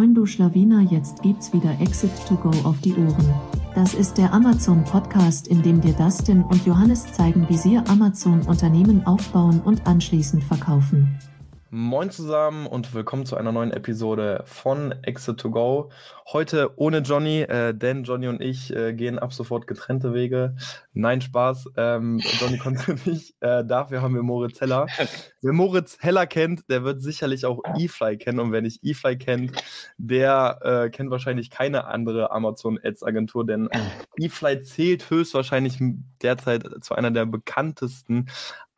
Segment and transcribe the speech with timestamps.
[0.00, 3.34] Moin du Schlawiner, jetzt gibt's wieder Exit to Go auf die Ohren.
[3.74, 8.40] Das ist der Amazon Podcast, in dem dir Dustin und Johannes zeigen, wie sie Amazon
[8.46, 11.18] Unternehmen aufbauen und anschließend verkaufen.
[11.72, 15.90] Moin zusammen und willkommen zu einer neuen Episode von Exit to Go.
[16.32, 20.56] Heute ohne Johnny, äh, denn Johnny und ich äh, gehen ab sofort getrennte Wege.
[20.94, 21.66] Nein, Spaß.
[21.76, 23.36] Ähm, Johnny konnte nicht.
[23.40, 24.86] Äh, dafür haben wir Moritz Heller.
[25.40, 28.38] Wer Moritz Heller kennt, der wird sicherlich auch eFly kennen.
[28.38, 29.52] Und wer nicht eFly kennt,
[29.96, 33.70] der äh, kennt wahrscheinlich keine andere Amazon Ads Agentur, denn
[34.18, 35.78] eFly zählt höchstwahrscheinlich
[36.22, 38.26] derzeit zu einer der bekanntesten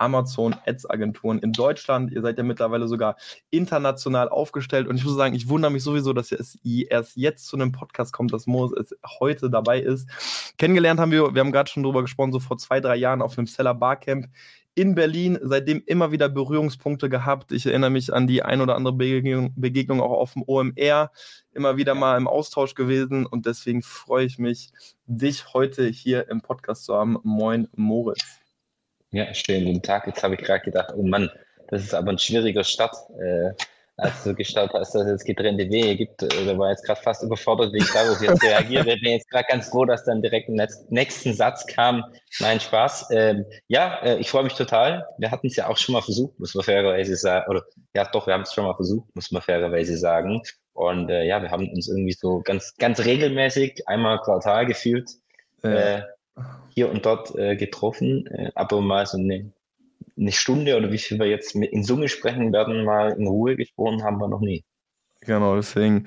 [0.02, 2.12] Amazon Ads Agenturen in Deutschland.
[2.12, 3.16] Ihr seid ja mittlerweile sogar
[3.50, 7.56] international aufgestellt und ich muss sagen, ich wundere mich sowieso, dass es erst jetzt zu
[7.56, 8.72] einem Podcast kommt, dass Moos
[9.20, 10.08] heute dabei ist.
[10.58, 13.38] Kennengelernt haben wir, wir haben gerade schon drüber gesprochen, so vor zwei, drei Jahren auf
[13.38, 14.26] einem Seller Barcamp
[14.74, 17.52] in Berlin, seitdem immer wieder Berührungspunkte gehabt.
[17.52, 21.10] Ich erinnere mich an die ein oder andere Begegnung, Begegnung auch auf dem OMR,
[21.52, 24.72] immer wieder mal im Austausch gewesen und deswegen freue ich mich,
[25.06, 27.18] dich heute hier im Podcast zu haben.
[27.22, 28.41] Moin, Moritz.
[29.14, 30.06] Ja, schönen guten Tag.
[30.06, 31.30] Jetzt habe ich gerade gedacht, oh Mann,
[31.68, 32.96] das ist aber ein schwieriger Start.
[33.20, 33.50] Äh,
[33.98, 37.22] als du gestartet hast, dass es getrennte Wege gibt, äh, da war jetzt gerade fast
[37.22, 38.94] überfordert, wie ich darauf jetzt reagiere.
[38.94, 42.02] Ich bin jetzt gerade ganz froh, dass dann direkt im nächsten Satz kam.
[42.40, 43.08] Nein, Spaß.
[43.10, 45.06] Ähm, ja, äh, ich freue mich total.
[45.18, 47.50] Wir hatten es ja auch schon mal versucht, muss man fairerweise sagen.
[47.50, 50.40] Oder ja, doch, wir haben es schon mal versucht, muss man fairerweise sagen.
[50.72, 55.10] Und äh, ja, wir haben uns irgendwie so ganz, ganz regelmäßig einmal Quartal gefühlt.
[55.62, 56.00] Äh,
[56.70, 59.52] hier und dort äh, getroffen, äh, aber mal so eine,
[60.16, 63.56] eine Stunde oder wie viel wir jetzt mit in Summe sprechen werden, mal in Ruhe
[63.56, 64.64] gesprochen haben wir noch nie.
[65.24, 66.06] Genau, deswegen,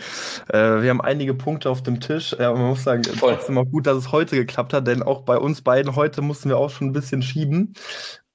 [0.50, 2.34] äh, wir haben einige Punkte auf dem Tisch.
[2.34, 3.34] Äh, man muss sagen, Voll.
[3.34, 6.50] trotzdem auch gut, dass es heute geklappt hat, denn auch bei uns beiden heute mussten
[6.50, 7.74] wir auch schon ein bisschen schieben.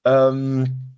[0.07, 0.91] Ähm,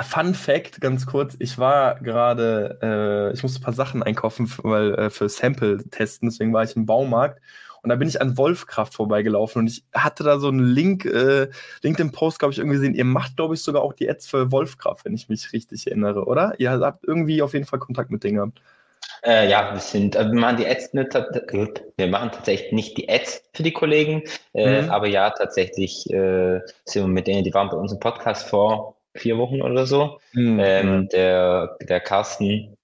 [0.00, 4.94] Fun Fact, ganz kurz, ich war gerade, äh, ich musste ein paar Sachen einkaufen, weil
[4.94, 7.40] äh, für Sample testen, deswegen war ich im Baumarkt
[7.88, 11.48] und da bin ich an Wolfkraft vorbeigelaufen und ich hatte da so einen Link, äh,
[11.80, 12.94] LinkedIn-Post, glaube ich, irgendwie gesehen.
[12.94, 16.26] Ihr macht, glaube ich, sogar auch die Ads für Wolfkraft, wenn ich mich richtig erinnere,
[16.26, 16.52] oder?
[16.58, 18.60] Ihr habt irgendwie auf jeden Fall Kontakt mit denen gehabt.
[19.24, 21.14] Äh, ja, wir sind, äh, wir machen die Ads nicht,
[21.96, 24.22] wir machen tatsächlich nicht die Ads für die Kollegen,
[24.52, 24.90] äh, mhm.
[24.90, 28.96] aber ja, tatsächlich äh, sind wir mit denen, die waren bei uns im Podcast vor
[29.14, 30.20] vier Wochen oder so.
[30.34, 30.60] Mhm.
[30.62, 32.76] Ähm, der, der Carsten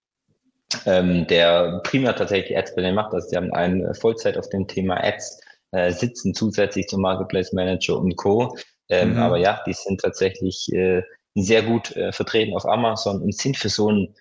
[0.86, 3.12] ähm, der primär tatsächlich Ads bei denen macht.
[3.12, 5.40] Also sie haben eine Vollzeit auf dem Thema Ads,
[5.72, 8.56] äh, sitzen zusätzlich zum Marketplace Manager und Co.
[8.88, 9.18] Ähm, mhm.
[9.18, 11.02] Aber ja, die sind tatsächlich äh,
[11.34, 14.14] sehr gut äh, vertreten auf Amazon und sind für so ein,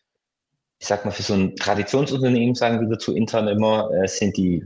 [0.79, 4.63] ich sag mal, für so ein Traditionsunternehmen, sagen wir dazu intern immer, äh, sind die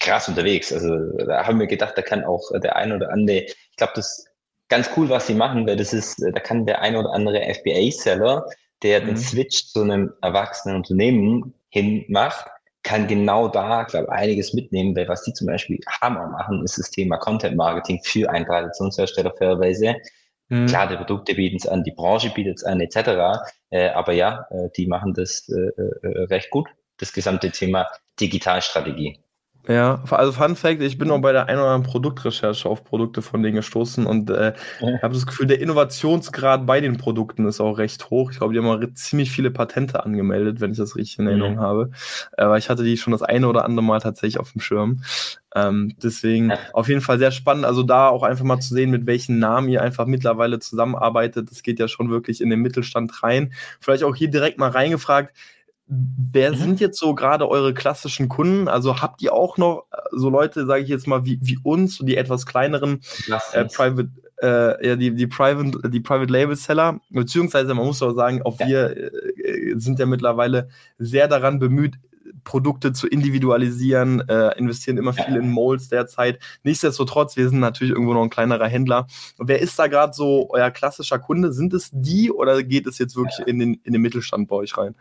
[0.00, 0.72] krass unterwegs.
[0.72, 4.18] Also da haben wir gedacht, da kann auch der ein oder andere, ich glaube, das
[4.18, 4.28] ist
[4.68, 8.46] ganz cool, was sie machen, weil das ist, da kann der ein oder andere FBA-Seller
[8.84, 9.06] der mhm.
[9.06, 12.46] den Switch zu einem erwachsenen Unternehmen hin macht,
[12.84, 16.90] kann genau da, glaube einiges mitnehmen, weil was die zum Beispiel Hammer machen, ist das
[16.90, 19.96] Thema Content Marketing für einen Traditionshersteller fairerweise.
[20.50, 20.66] Mhm.
[20.66, 23.42] Klar, die Produkte bieten es an, die Branche bietet es an, etc.
[23.70, 25.70] Äh, aber ja, äh, die machen das äh,
[26.06, 26.68] äh recht gut,
[26.98, 27.88] das gesamte Thema
[28.20, 29.23] Digitalstrategie.
[29.66, 33.22] Ja, also Fun Fact, ich bin auch bei der ein oder anderen Produktrecherche auf Produkte
[33.22, 35.02] von denen gestoßen und äh, ja.
[35.02, 38.30] habe das Gefühl, der Innovationsgrad bei den Produkten ist auch recht hoch.
[38.30, 41.54] Ich glaube, die haben auch ziemlich viele Patente angemeldet, wenn ich das richtig in Erinnerung
[41.54, 41.60] mhm.
[41.60, 41.90] habe.
[42.36, 45.02] Aber ich hatte die schon das eine oder andere Mal tatsächlich auf dem Schirm.
[45.54, 46.58] Ähm, deswegen ja.
[46.72, 47.64] auf jeden Fall sehr spannend.
[47.64, 51.50] Also da auch einfach mal zu sehen, mit welchen Namen ihr einfach mittlerweile zusammenarbeitet.
[51.50, 53.52] Das geht ja schon wirklich in den Mittelstand rein.
[53.80, 55.34] Vielleicht auch hier direkt mal reingefragt
[55.86, 56.56] Wer mhm.
[56.56, 58.68] sind jetzt so gerade eure klassischen Kunden?
[58.68, 61.98] Also habt ihr auch noch äh, so Leute, sage ich jetzt mal, wie, wie uns,
[61.98, 63.00] die etwas kleineren
[63.52, 64.08] äh, Private,
[64.42, 68.58] äh, ja, die, die, Private, die Private Label Seller, beziehungsweise man muss auch sagen, auch
[68.60, 68.66] ja.
[68.66, 70.68] wir äh, sind ja mittlerweile
[70.98, 71.98] sehr daran bemüht,
[72.44, 76.38] Produkte zu individualisieren, äh, investieren immer viel in Molds derzeit.
[76.62, 79.06] Nichtsdestotrotz, wir sind natürlich irgendwo noch ein kleinerer Händler.
[79.38, 81.52] Wer ist da gerade so euer klassischer Kunde?
[81.52, 83.46] Sind es die oder geht es jetzt wirklich ja.
[83.46, 84.94] in, den, in den Mittelstand bei euch rein?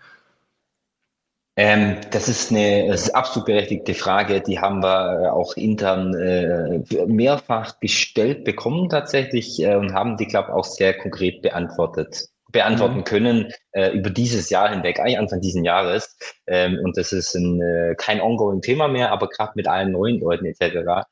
[1.56, 4.42] Ähm, das ist eine das ist absolut berechtigte Frage.
[4.42, 10.26] Die haben wir äh, auch intern äh, mehrfach gestellt bekommen tatsächlich äh, und haben die,
[10.26, 13.04] glaube ich, auch sehr konkret beantwortet beantworten mhm.
[13.04, 16.16] können äh, über dieses Jahr hinweg, eigentlich Anfang diesen Jahres.
[16.48, 20.20] Ähm, und das ist ein, äh, kein ongoing Thema mehr, aber gerade mit allen neuen
[20.22, 21.06] Leuten etc.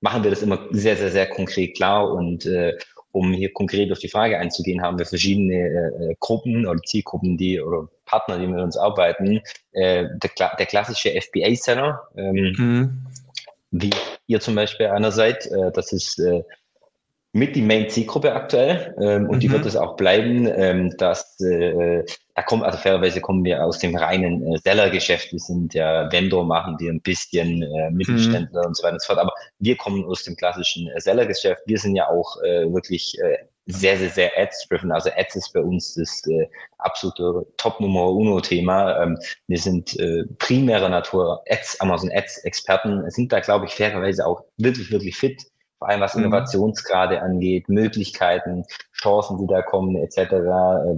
[0.00, 2.76] machen wir das immer sehr, sehr, sehr konkret klar und äh,
[3.10, 7.60] um hier konkret auf die Frage einzugehen, haben wir verschiedene äh, Gruppen oder Zielgruppen, die
[7.60, 9.42] oder Partner, die mit uns arbeiten.
[9.72, 13.06] Äh, der, der, klassische FBA-Seller, ähm, mhm.
[13.70, 13.90] wie
[14.26, 16.42] ihr zum Beispiel einer seid, äh, das ist äh,
[17.36, 19.40] mit die Main-Zielgruppe aktuell ähm, und mhm.
[19.40, 20.48] die wird es auch bleiben.
[20.56, 22.02] Ähm, dass, äh,
[22.34, 25.32] da kommt, also fairerweise kommen wir aus dem reinen äh, Sellergeschäft.
[25.32, 28.68] Wir sind ja Vendor, machen wir ein bisschen äh, Mittelständler mhm.
[28.68, 29.18] und so weiter und so fort.
[29.18, 31.60] Aber wir kommen aus dem klassischen äh, Sellergeschäft.
[31.66, 33.36] Wir sind ja auch äh, wirklich äh,
[33.66, 34.92] sehr, sehr, sehr Ads-driven.
[34.92, 36.48] Also Ads ist bei uns das äh,
[36.78, 39.02] absolute Top-Nummer Uno-Thema.
[39.02, 39.18] Ähm,
[39.48, 44.90] wir sind äh, primärer Natur Ads, Amazon Ads-Experten, sind da, glaube ich, fairerweise auch wirklich,
[44.90, 45.42] wirklich fit
[45.78, 46.24] vor allem was mhm.
[46.24, 50.18] Innovationsgrade angeht, Möglichkeiten, Chancen, die da kommen, etc.
[50.18, 50.38] Äh,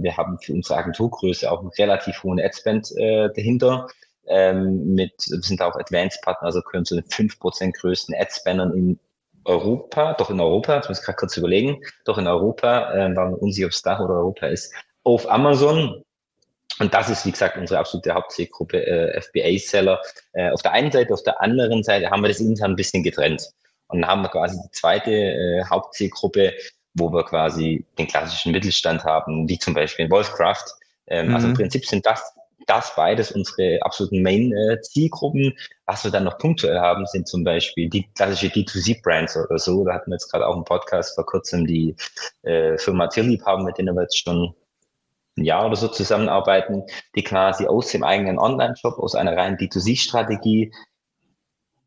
[0.01, 3.87] wir haben für unsere Agenturgröße auch einen relativ hohen Adspend äh, dahinter.
[4.27, 8.99] Ähm, mit, wir sind auch Advanced-Partner, also können zu den 5% größten Adspannern in
[9.49, 13.33] Europa, doch in Europa, ich muss gerade kurz überlegen, doch in Europa, äh, weil man
[13.33, 14.73] unsicher, ob es Dach oder Europa ist,
[15.03, 16.03] auf Amazon.
[16.79, 19.99] Und das ist, wie gesagt, unsere absolute Hauptzielgruppe, äh, FBA-Seller.
[20.33, 23.03] Äh, auf der einen Seite, auf der anderen Seite haben wir das intern ein bisschen
[23.03, 23.49] getrennt.
[23.87, 26.53] Und dann haben wir quasi die zweite äh, Hauptzielgruppe,
[26.93, 30.65] wo wir quasi den klassischen Mittelstand haben, wie zum Beispiel in Wolfcraft.
[31.07, 31.35] Ähm, mhm.
[31.35, 31.57] Also im mhm.
[31.57, 32.33] Prinzip sind das,
[32.69, 35.57] das beides unsere absoluten Main-Zielgruppen.
[35.85, 39.83] Was wir dann noch punktuell haben, sind zum Beispiel die klassische D2C-Brands oder so.
[39.83, 41.95] Da hatten wir jetzt gerade auch einen Podcast vor kurzem die
[42.43, 44.53] äh, Firma Tierlieb haben, mit denen wir jetzt schon
[45.37, 46.83] ein Jahr oder so zusammenarbeiten,
[47.15, 50.71] die quasi aus dem eigenen Online-Shop, aus einer reinen D2C-Strategie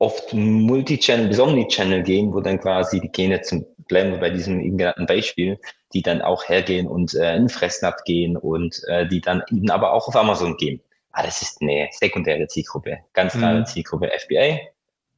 [0.03, 4.31] oft Multi-Channel bis Omni-Channel gehen, wo dann quasi die gehen jetzt zum bleiben wir bei
[4.31, 5.59] diesem eben genannten Beispiel,
[5.93, 9.93] die dann auch hergehen und äh, in Fressnapf gehen und äh, die dann eben aber
[9.93, 10.81] auch auf Amazon gehen.
[11.13, 13.67] Ah, das ist eine sekundäre Zielgruppe, ganz klare mhm.
[13.67, 14.61] Zielgruppe FBA.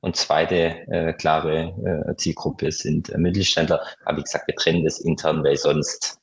[0.01, 0.57] Und zweite
[0.89, 3.81] äh, klare äh, Zielgruppe sind äh, Mittelständler.
[4.05, 6.19] Aber wie gesagt, wir trennen das intern, weil sonst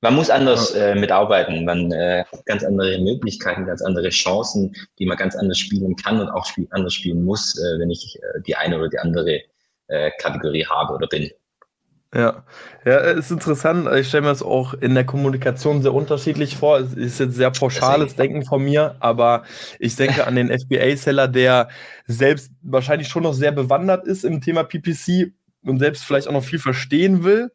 [0.00, 1.64] man muss anders äh, mitarbeiten.
[1.64, 6.20] Man äh, hat ganz andere Möglichkeiten, ganz andere Chancen, die man ganz anders spielen kann
[6.20, 9.40] und auch spiel anders spielen muss, äh, wenn ich äh, die eine oder die andere
[9.88, 11.30] äh, Kategorie habe oder bin.
[12.14, 12.44] Ja,
[12.84, 13.88] ja, ist interessant.
[13.96, 16.78] Ich stelle mir das auch in der Kommunikation sehr unterschiedlich vor.
[16.78, 19.42] Es ist jetzt sehr pauschales Denken von mir, aber
[19.80, 21.68] ich denke an den FBA-Seller, der
[22.06, 25.32] selbst wahrscheinlich schon noch sehr bewandert ist im Thema PPC
[25.64, 27.50] und selbst vielleicht auch noch viel verstehen will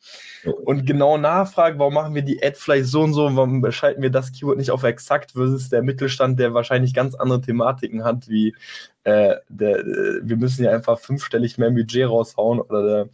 [0.66, 4.10] und genau nachfragen, warum machen wir die Ad vielleicht so und so, warum beschalten wir
[4.10, 8.56] das Keyword nicht auf exakt versus der Mittelstand, der wahrscheinlich ganz andere Thematiken hat, wie
[9.04, 13.10] äh, der, äh, wir müssen ja einfach fünfstellig mehr Budget raushauen oder der,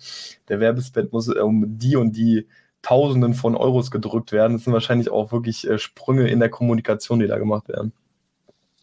[0.47, 2.47] der Werbespend muss um die und die
[2.81, 4.53] Tausenden von Euros gedrückt werden.
[4.53, 7.93] Das sind wahrscheinlich auch wirklich äh, Sprünge in der Kommunikation, die da gemacht werden.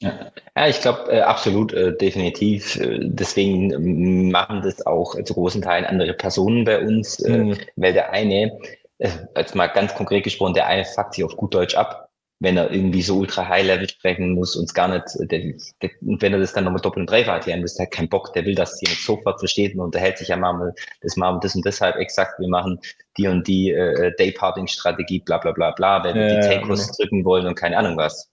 [0.02, 2.76] Ja, ich glaube äh, absolut, äh, definitiv.
[2.76, 7.58] Äh, deswegen ähm, machen das auch zu großen Teilen andere Personen bei uns, äh, mhm.
[7.76, 8.58] weil der eine,
[8.98, 12.08] äh, jetzt mal ganz konkret gesprochen, der eine fuckt sich auf gut Deutsch ab,
[12.40, 16.32] wenn er irgendwie so ultra High-Level sprechen muss und gar nicht, der, der, und wenn
[16.32, 18.56] er das dann nochmal doppelt und dreifach erklären muss, der hat keinen Bock, der will,
[18.56, 21.94] dass jemand sofort versteht und unterhält sich ja mal, das machen wir das und deshalb
[21.96, 22.80] exakt, wir machen
[23.16, 26.92] die und die äh, Dayparting-Strategie, bla bla bla bla, wenn wir ja, die Take-Kurs ja.
[26.96, 28.31] drücken wollen und keine Ahnung was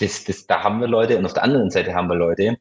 [0.00, 2.58] das, das, da haben wir Leute und auf der anderen Seite haben wir Leute,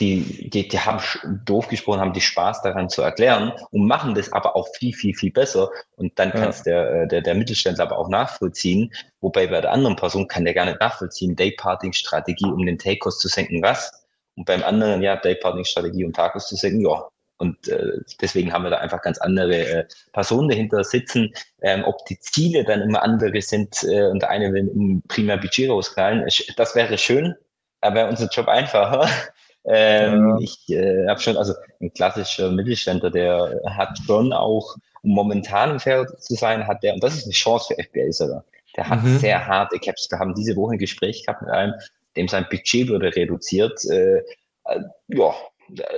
[0.00, 1.00] die, die, die haben
[1.44, 5.14] doof gesprochen, haben die Spaß daran zu erklären und machen das aber auch viel, viel,
[5.14, 5.68] viel besser.
[5.96, 8.92] Und dann kann es der, äh, der, der Mittelständler aber auch nachvollziehen.
[9.20, 13.28] Wobei bei der anderen Person kann der gar nicht nachvollziehen, Dayparting-Strategie, um den Take-Cost zu
[13.28, 13.92] senken, was?
[14.36, 17.06] Und beim anderen, ja, Dayparting-Strategie, um Tagos zu senken, ja,
[17.40, 21.32] und äh, deswegen haben wir da einfach ganz andere äh, Personen dahinter sitzen.
[21.62, 25.36] Ähm, ob die Ziele dann immer andere sind äh, und der eine will ein prima
[25.36, 27.34] Budget rausknallen, das wäre schön,
[27.80, 29.08] aber unser Job einfacher.
[29.66, 30.38] Ähm, ja.
[30.40, 36.06] Ich äh, habe schon, also ein klassischer Mittelständler, der hat schon auch, um momentan fair
[36.06, 38.42] zu sein, hat der, und das ist eine Chance für FBA sogar,
[38.76, 39.18] der hat mhm.
[39.18, 40.10] sehr harte Caps.
[40.10, 41.74] Wir haben diese Woche ein Gespräch gehabt mit einem,
[42.16, 43.84] dem sein Budget wurde reduziert.
[43.90, 44.20] Äh,
[44.64, 45.34] äh, ja,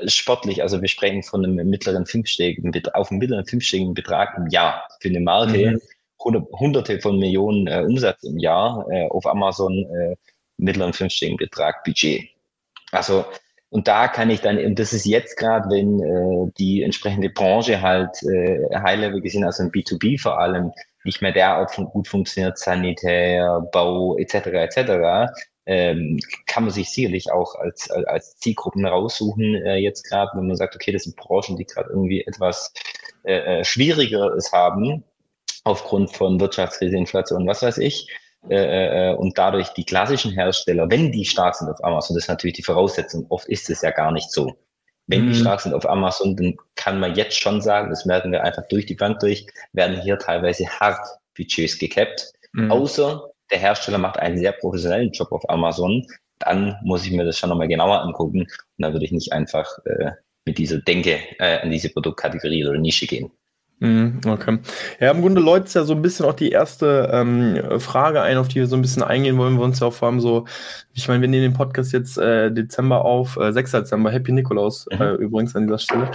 [0.06, 4.88] sportlich, also wir sprechen von einem mittleren fünfstelligen, auf einem mittleren fünfstelligen Betrag im Jahr
[5.00, 5.80] für eine Marke,
[6.24, 6.46] mhm.
[6.58, 10.16] hunderte von Millionen äh, Umsatz im Jahr äh, auf Amazon, äh,
[10.56, 12.28] mittleren fünfstelligen Betrag Budget.
[12.90, 13.24] Also
[13.72, 17.80] und da kann ich dann, und das ist jetzt gerade, wenn äh, die entsprechende Branche
[17.80, 20.72] halt äh, High-Level gesehen, also im B2B vor allem,
[21.04, 24.34] nicht mehr derart gut funktioniert, Sanitär, Bau etc.
[24.34, 25.32] etc.,
[25.66, 30.56] ähm, kann man sich sicherlich auch als, als Zielgruppen raussuchen, äh, jetzt gerade, wenn man
[30.56, 32.72] sagt, okay, das sind Branchen, die gerade irgendwie etwas
[33.24, 35.04] äh, äh, Schwierigeres haben,
[35.64, 38.08] aufgrund von Wirtschaftskrise, Inflation, was weiß ich.
[38.48, 42.28] Äh, äh, und dadurch die klassischen Hersteller, wenn die stark sind auf Amazon, das ist
[42.28, 44.56] natürlich die Voraussetzung, oft ist es ja gar nicht so.
[45.06, 45.28] Wenn mhm.
[45.28, 48.66] die stark sind auf Amazon, dann kann man jetzt schon sagen, das merken wir einfach
[48.68, 52.32] durch die Bank durch, werden hier teilweise hart Budgets gekappt.
[52.52, 52.72] Mhm.
[52.72, 56.06] Außer der Hersteller macht einen sehr professionellen Job auf Amazon,
[56.38, 58.40] dann muss ich mir das schon nochmal genauer angucken.
[58.40, 60.10] Und dann würde ich nicht einfach äh,
[60.44, 63.30] mit dieser Denke äh, in diese Produktkategorie oder Nische gehen.
[63.78, 64.58] Mhm, okay.
[65.00, 68.36] Ja, im Grunde läutet es ja so ein bisschen auch die erste ähm, Frage ein,
[68.36, 69.56] auf die wir so ein bisschen eingehen wollen.
[69.56, 70.46] Wir uns ja auch vor allem so,
[70.94, 73.72] ich meine, wir nehmen den Podcast jetzt äh, Dezember auf, äh, 6.
[73.72, 75.02] Dezember, Happy Nikolaus mhm.
[75.02, 76.10] äh, übrigens an dieser Stelle.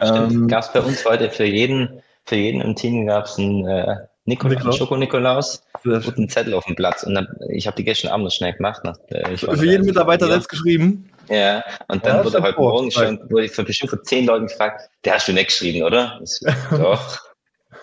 [0.00, 3.66] Ähm, gab es bei uns heute für jeden, für jeden im Team gab es einen
[3.66, 3.96] äh,
[4.30, 4.78] Nikolaus, Nikolaus?
[4.78, 7.02] Schoko-Nikolaus und einen Zettel auf dem Platz.
[7.02, 8.82] Und dann, ich habe die gestern Abend noch schnell gemacht.
[8.84, 11.10] Nach, äh, für jeden Mitarbeiter selbst geschrieben?
[11.28, 14.46] Ja, und dann ja, wurde heute Morgen schon, wurde ich von bestimmt von zehn Leuten
[14.46, 16.20] gefragt, der hast du nicht geschrieben, oder?
[16.70, 17.18] Doch.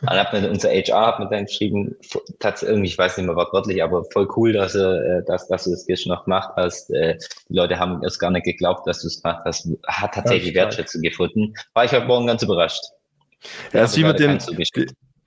[0.01, 1.95] dann hat mir unser HR hat mir dann geschrieben,
[2.39, 5.71] tatsächlich, ich weiß nicht mehr wortwörtlich, aber voll cool, dass du, äh, dass, dass du
[5.71, 6.89] das gestern noch gemacht hast.
[6.91, 7.17] Äh,
[7.49, 9.67] die Leute haben erst gar nicht geglaubt, dass du es gemacht hast.
[9.87, 11.53] Hat tatsächlich Wertschätzung gefunden.
[11.73, 12.83] War ich heute Morgen ganz überrascht.
[13.73, 14.37] Ja, ist wie mit äh,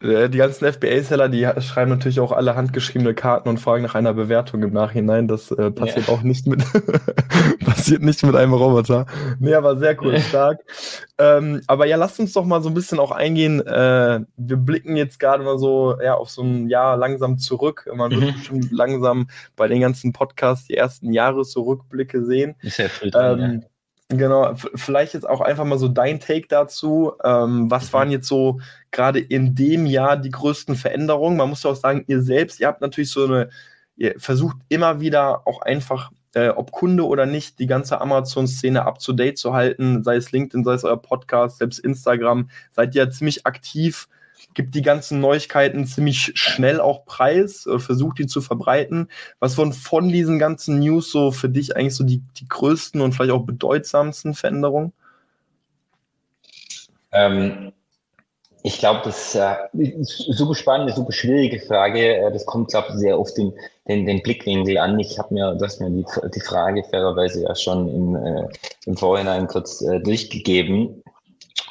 [0.03, 4.63] die ganzen FBA-Seller, die schreiben natürlich auch alle handgeschriebene Karten und fragen nach einer Bewertung
[4.63, 5.29] im Nachhinein.
[5.29, 6.15] Das äh, passiert ja.
[6.15, 6.65] auch nicht mit
[7.67, 9.05] passiert nicht mit einem Roboter.
[9.41, 10.61] Nee, aber sehr cool, stark.
[11.19, 13.61] Ähm, aber ja, lasst uns doch mal so ein bisschen auch eingehen.
[13.67, 17.87] Äh, wir blicken jetzt gerade mal so ja, auf so ein Jahr langsam zurück.
[17.95, 18.33] Man wird mhm.
[18.33, 22.55] bestimmt langsam bei den ganzen Podcasts die ersten Jahresrückblicke sehen.
[22.63, 23.69] Ist ja früh dran, ähm, ja.
[24.13, 27.13] Genau, vielleicht jetzt auch einfach mal so dein Take dazu.
[27.23, 27.93] Ähm, was mhm.
[27.93, 28.61] waren jetzt so
[28.91, 31.37] gerade in dem Jahr die größten Veränderungen?
[31.37, 33.51] Man muss ja auch sagen, ihr selbst, ihr habt natürlich so eine,
[33.97, 38.99] ihr versucht immer wieder auch einfach, äh, ob Kunde oder nicht, die ganze Amazon-Szene up
[38.99, 43.05] to date zu halten, sei es LinkedIn, sei es euer Podcast, selbst Instagram, seid ihr
[43.05, 44.09] ja ziemlich aktiv
[44.55, 49.09] gibt die ganzen Neuigkeiten ziemlich schnell auch preis, äh, versucht die zu verbreiten.
[49.39, 53.13] Was waren von diesen ganzen News so für dich eigentlich so die, die größten und
[53.13, 54.93] vielleicht auch bedeutsamsten Veränderungen?
[57.13, 57.73] Ähm,
[58.63, 62.17] ich glaube, das äh, ist super spannende, super schwierige Frage.
[62.17, 63.53] Äh, das kommt, glaube ich, sehr auf den,
[63.89, 64.99] den, den Blickwinkel an.
[64.99, 68.49] Ich habe mir, du hast mir die, die Frage fairerweise ja schon im, äh,
[68.87, 71.03] im Vorhinein kurz äh, durchgegeben.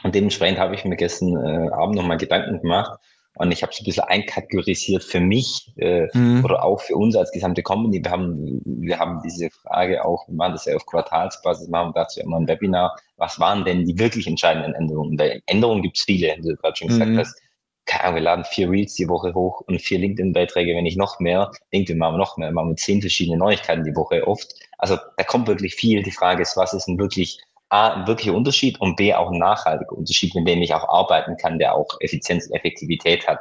[0.04, 3.00] Und dementsprechend habe ich mir gestern äh, Abend nochmal Gedanken gemacht
[3.40, 6.44] und ich habe es ein bisschen einkategorisiert für mich äh, mhm.
[6.44, 8.04] oder auch für uns als gesamte Company.
[8.04, 12.20] Wir haben, wir haben diese Frage auch, wir machen das ja auf Quartalsbasis, machen dazu
[12.20, 12.98] immer ein Webinar.
[13.16, 15.18] Was waren denn die wirklich entscheidenden Änderungen?
[15.18, 17.18] Weil Änderungen gibt es viele, wie du gerade schon gesagt mhm.
[17.18, 17.42] hast.
[17.86, 21.22] Keine Ahnung, wir laden vier Reels die Woche hoch und vier LinkedIn-Beiträge, wenn nicht noch
[21.22, 21.50] mehr.
[21.72, 24.54] LinkedIn machen wir noch mehr, machen wir zehn verschiedene Neuigkeiten die Woche oft.
[24.78, 26.04] Also da kommt wirklich viel.
[26.04, 27.40] Die Frage ist, was ist denn wirklich
[27.70, 31.38] A, ein wirklicher Unterschied und B, auch ein nachhaltiger Unterschied, mit dem ich auch arbeiten
[31.38, 33.40] kann, der auch Effizienz und Effektivität hat.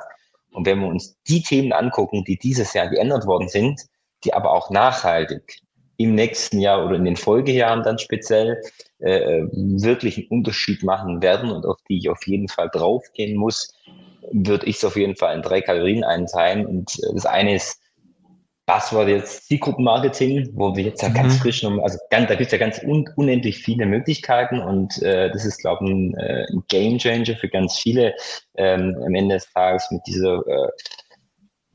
[0.52, 3.80] Und wenn wir uns die Themen angucken, die dieses Jahr geändert worden sind,
[4.24, 5.60] die aber auch nachhaltig
[5.96, 8.60] im nächsten Jahr oder in den Folgejahren dann speziell
[9.00, 13.74] äh, wirklich einen Unterschied machen werden und auf die ich auf jeden Fall draufgehen muss,
[14.32, 16.66] würde ich es auf jeden Fall in drei Kalorien einteilen.
[16.66, 17.80] Und äh, das eine ist
[18.68, 21.14] Buzzword jetzt Zielgruppenmarketing, wo wir jetzt ja mhm.
[21.14, 25.02] ganz frisch, noch, also ganz, da gibt es ja ganz un, unendlich viele Möglichkeiten und
[25.02, 28.14] äh, das ist, glaube ich, ein, äh, ein Game Changer für ganz viele
[28.56, 30.68] ähm, am Ende des Tages mit dieser äh,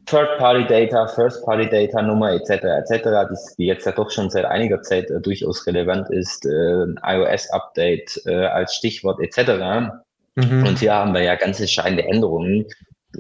[0.06, 2.52] Third-Party-Data, First-Party-Data-Nummer etc.
[2.52, 6.86] etc., die, die jetzt ja doch schon seit einiger Zeit äh, durchaus relevant ist, äh,
[7.04, 9.94] iOS-Update äh, als Stichwort etc.
[10.36, 10.68] Mhm.
[10.68, 12.68] Und hier haben wir ja ganz entscheidende Änderungen,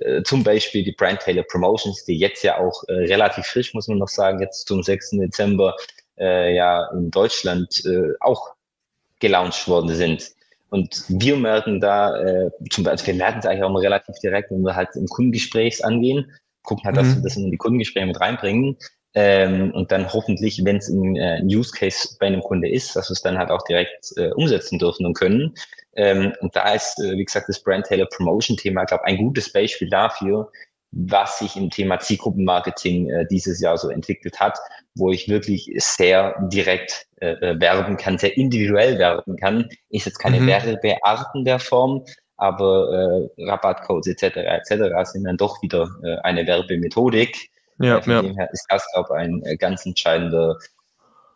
[0.01, 3.87] äh, zum Beispiel die Brand Taylor Promotions, die jetzt ja auch äh, relativ frisch, muss
[3.87, 5.11] man noch sagen, jetzt zum 6.
[5.11, 5.75] Dezember
[6.17, 8.53] äh, ja in Deutschland äh, auch
[9.19, 10.31] gelauncht worden sind.
[10.69, 14.49] Und wir merken da, äh, zum Beispiel, wir merken es eigentlich auch mal relativ direkt,
[14.51, 16.31] wenn wir halt im Kundengesprächs angehen,
[16.63, 17.15] gucken halt, dass mhm.
[17.15, 18.77] wir das in die Kundengespräche mit reinbringen.
[19.15, 23.09] Ähm, und dann hoffentlich, wenn es ein äh, Use Case bei einem Kunde ist, dass
[23.09, 25.53] wir es dann halt auch direkt äh, umsetzen dürfen und können.
[25.95, 29.17] Ähm, und da ist, äh, wie gesagt, das Brand Taylor Promotion Thema, ich glaube, ein
[29.17, 30.51] gutes Beispiel dafür,
[30.91, 34.57] was sich im Thema Zielgruppenmarketing äh, dieses Jahr so entwickelt hat,
[34.95, 39.69] wo ich wirklich sehr direkt äh, äh werben kann, sehr individuell werben kann.
[39.89, 40.47] Ist jetzt keine mhm.
[40.47, 42.03] Werbearten der Form,
[42.37, 44.37] aber äh, Rabattcodes etc.
[44.37, 45.11] etc.
[45.11, 47.49] sind dann doch wieder äh, eine Werbemethodik.
[47.79, 48.21] Ja, äh, Von ja.
[48.21, 50.57] dem her ist das, glaube ich, ein äh, ganz entscheidender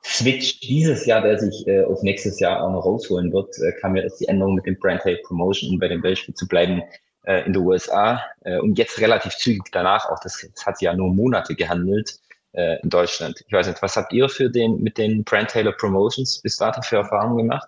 [0.03, 3.95] Switch dieses Jahr, der sich äh, auf nächstes Jahr auch noch rausholen wird, äh, kam
[3.95, 6.81] ja erst die Änderung mit dem Brand Tape Promotion, um bei dem Beispiel zu bleiben,
[7.23, 8.23] äh, in den USA.
[8.41, 12.19] Äh, und jetzt relativ zügig danach, auch das, das hat ja nur Monate gehandelt,
[12.53, 13.43] äh, in Deutschland.
[13.45, 16.81] Ich weiß nicht, was habt ihr für den, mit den Brand Taylor Promotions bis dato
[16.81, 17.67] für Erfahrungen gemacht?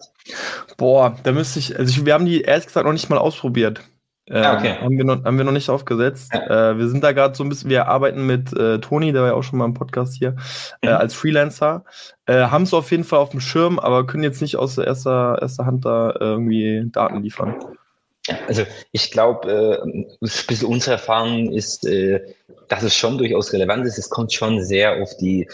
[0.77, 3.81] Boah, da müsste ich, also ich, wir haben die ehrlich gesagt noch nicht mal ausprobiert.
[4.29, 4.75] Äh, ah, okay.
[4.79, 6.31] haben, wir noch, haben wir noch nicht aufgesetzt.
[6.33, 6.71] Ja.
[6.71, 9.29] Äh, wir sind da gerade so ein bisschen, wir arbeiten mit äh, Toni, der war
[9.29, 10.35] ja auch schon mal im Podcast hier,
[10.81, 10.95] äh, mhm.
[10.95, 11.83] als Freelancer.
[12.27, 15.39] Äh, haben es auf jeden Fall auf dem Schirm, aber können jetzt nicht aus erster,
[15.41, 17.55] erster Hand da irgendwie Daten liefern.
[18.47, 21.87] Also ich glaube, äh, bisschen unsere Erfahrung ist,
[22.67, 23.97] dass es schon durchaus relevant ist.
[23.97, 25.49] Es kommt schon sehr auf die,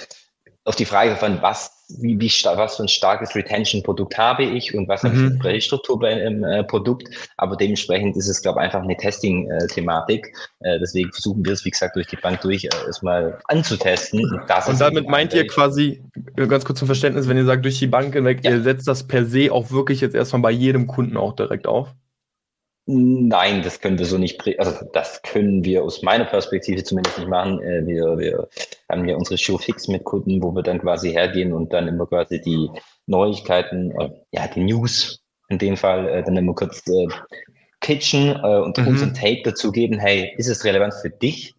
[0.65, 4.87] auf die Frage von, was wie, wie was für ein starkes Retention-Produkt habe ich und
[4.87, 5.07] was mhm.
[5.07, 7.07] habe ich für eine Prästruktur bei einem äh, Produkt.
[7.37, 10.35] Aber dementsprechend ist es, glaube ich, einfach eine Testing-Thematik.
[10.61, 14.19] Äh, deswegen versuchen wir es, wie gesagt, durch die Bank durch äh, erstmal anzutesten.
[14.19, 16.03] Und, und damit meint ihr quasi,
[16.37, 18.51] äh, ganz kurz zum Verständnis, wenn ihr sagt, durch die Bank hinweg, ja.
[18.51, 21.93] ihr setzt das per se auch wirklich jetzt erstmal bei jedem Kunden auch direkt auf?
[22.87, 27.27] Nein, das können wir so nicht, also das können wir aus meiner Perspektive zumindest nicht
[27.27, 27.59] machen.
[27.61, 28.47] Äh, wir, wir
[28.89, 32.05] haben ja unsere Show fix mit Kunden, wo wir dann quasi hergehen und dann immer
[32.05, 32.69] quasi die
[33.07, 36.83] Neuigkeiten, äh, ja, die News in dem Fall äh, dann immer kurz
[37.81, 38.87] pitchen und mhm.
[38.87, 41.53] uns ein Take dazu geben, hey, ist es relevant für dich?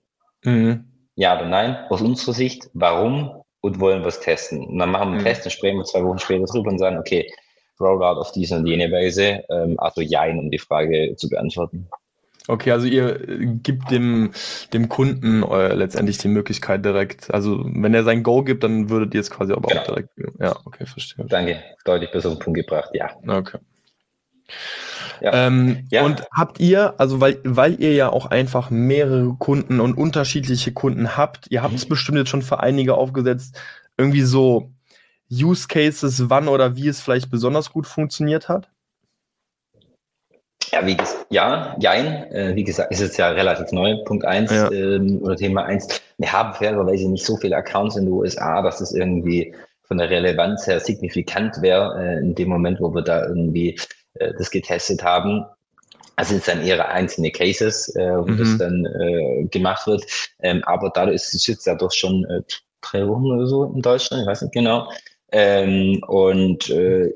[0.44, 0.84] Mhm.
[1.14, 1.76] Ja oder nein?
[1.88, 3.42] Aus unserer Sicht, warum?
[3.60, 4.64] Und wollen wir es testen?
[4.64, 5.24] Und dann machen wir einen mhm.
[5.24, 7.30] Test, dann sprechen wir zwei Wochen später drüber und sagen, okay,
[7.80, 9.44] Rollout auf diese und jene Weise.
[9.50, 11.88] Ähm, also Jein, um die Frage zu beantworten.
[12.48, 13.18] Okay, also ihr
[13.62, 14.30] gibt dem,
[14.72, 19.14] dem Kunden äh, letztendlich die Möglichkeit direkt, also wenn er sein Go gibt, dann würdet
[19.14, 19.80] ihr es quasi aber genau.
[19.80, 20.10] auch direkt.
[20.38, 21.24] Ja, okay, verstehe.
[21.26, 23.10] Danke, deutlich besser auf den Punkt gebracht, ja.
[23.26, 23.58] Okay.
[25.20, 25.46] Ja.
[25.46, 26.04] Ähm, ja.
[26.04, 31.16] Und habt ihr, also weil, weil ihr ja auch einfach mehrere Kunden und unterschiedliche Kunden
[31.16, 31.90] habt, ihr habt es mhm.
[31.90, 33.60] bestimmt jetzt schon für einige aufgesetzt,
[33.96, 34.70] irgendwie so
[35.30, 38.68] Use Cases, wann oder wie es vielleicht besonders gut funktioniert hat?
[40.72, 42.30] Ja, wie gesagt, ja, jein.
[42.32, 44.70] Äh, wie gesagt, ist jetzt ja relativ neu, Punkt 1 ja.
[44.70, 46.02] ähm, oder Thema 1.
[46.18, 49.54] Wir haben fairerweise nicht so viele Accounts in den USA, dass das irgendwie
[49.84, 53.78] von der Relevanz her signifikant wäre, äh, in dem Moment, wo wir da irgendwie
[54.14, 55.44] äh, das getestet haben.
[56.16, 58.38] Also es sind dann eher einzelne Cases, äh, wo mhm.
[58.38, 60.04] das dann äh, gemacht wird.
[60.40, 62.42] Ähm, aber dadurch ist es jetzt ja doch schon äh,
[62.80, 64.90] drei Wochen oder so in Deutschland, ich weiß nicht genau,
[65.32, 67.12] ähm, und äh,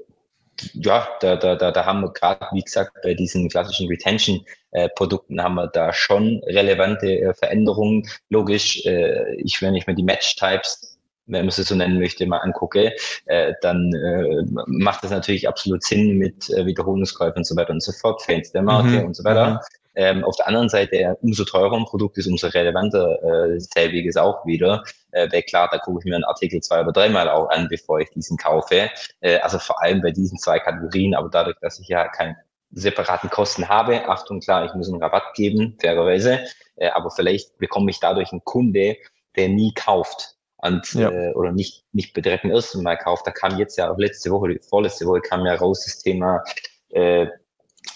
[0.75, 5.55] ja, da, da, da, da haben wir gerade, wie gesagt, bei diesen klassischen Retention-Produkten haben
[5.55, 8.07] wir da schon relevante äh, Veränderungen.
[8.29, 12.39] Logisch, äh, ich, wenn ich mir die Match-Types, wenn man es so nennen möchte, mal
[12.39, 12.93] angucke,
[13.27, 17.83] äh, dann äh, macht das natürlich absolut Sinn mit äh, Wiederholungskäufen und so weiter und
[17.83, 19.07] so fort, Fans der Marke mhm.
[19.07, 19.61] und so weiter.
[19.95, 24.45] Ähm, auf der anderen Seite, umso teurer ein Produkt ist, umso relevanter äh, selbiges auch
[24.47, 24.85] wieder.
[25.13, 28.01] Äh, weil klar, da gucke ich mir einen Artikel zwei oder dreimal auch an, bevor
[28.01, 28.91] ich diesen kaufe.
[29.21, 32.37] Äh, also vor allem bei diesen zwei Kategorien, aber dadurch, dass ich ja keine
[32.71, 36.41] separaten Kosten habe, Achtung, klar, ich muss einen Rabatt geben, fairerweise,
[36.77, 38.97] äh, aber vielleicht bekomme ich dadurch einen Kunde,
[39.37, 41.11] der nie kauft und ja.
[41.11, 43.27] äh, oder nicht nicht direkt im ersten Mal kauft.
[43.27, 46.45] Da kam jetzt ja auch letzte Woche, vorletzte Woche kam ja raus das Thema
[46.91, 47.27] äh,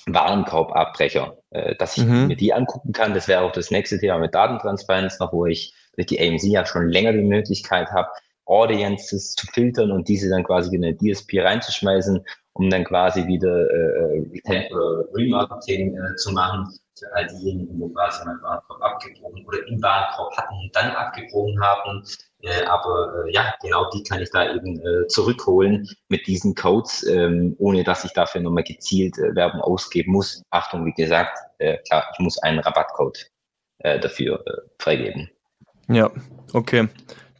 [0.07, 2.29] Warenkorbabbrecher, äh, dass ich mhm.
[2.29, 3.14] mir die angucken kann.
[3.14, 6.66] Das wäre auch das nächste Thema mit Datentransparenz noch, wo ich durch die AMC ja
[6.66, 8.09] schon länger die Möglichkeit habe,
[8.47, 13.70] Audiences zu filtern und diese dann quasi in eine DSP reinzuschmeißen, um dann quasi wieder
[13.70, 14.23] äh,
[15.14, 20.37] Remarketing äh, zu machen für all diejenigen, wo quasi mein Warenkorb abgebrochen oder im Warenkorb
[20.37, 22.34] hatten und dann abgebrochen haben, äh,
[22.66, 27.54] aber äh, ja, genau die kann ich da eben äh, zurückholen mit diesen Codes, ähm,
[27.59, 30.42] ohne dass ich dafür nochmal gezielt äh, Werbung ausgeben muss.
[30.50, 33.30] Achtung, wie gesagt, äh, klar, ich muss einen Rabattcode
[33.78, 35.30] äh, dafür äh, freigeben.
[35.88, 36.11] Ja,
[36.52, 36.88] okay.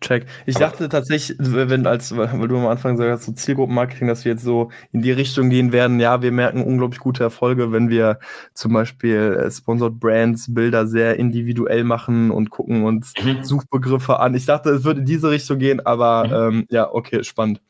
[0.05, 0.27] Check.
[0.45, 4.45] Ich dachte tatsächlich, wenn als, weil du am Anfang sagst, so Zielgruppenmarketing, dass wir jetzt
[4.45, 8.19] so in die Richtung gehen werden, ja, wir merken unglaublich gute Erfolge, wenn wir
[8.53, 13.43] zum Beispiel äh, Sponsored Brands Bilder sehr individuell machen und gucken uns mhm.
[13.45, 14.35] Suchbegriffe an.
[14.35, 16.59] Ich dachte, es würde in diese Richtung gehen, aber mhm.
[16.59, 17.63] ähm, ja, okay, spannend.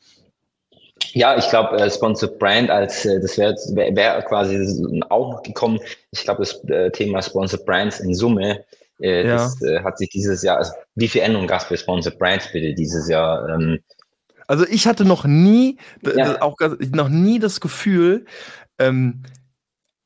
[1.13, 5.79] Ja, ich glaube, äh, Sponsored Brand als äh, das wäre wär, wär quasi auch gekommen.
[6.11, 8.65] Ich glaube, das äh, Thema Sponsored Brands in Summe
[8.99, 9.35] äh, ja.
[9.35, 12.51] Das äh, hat sich dieses Jahr, also wie viel Änderungen gab es bei Sponsored Brands
[12.51, 13.49] bitte dieses Jahr?
[13.49, 13.79] Ähm,
[14.47, 16.41] also ich hatte noch nie, ja.
[16.41, 16.55] auch
[16.93, 18.25] noch nie das Gefühl,
[18.77, 19.23] ähm,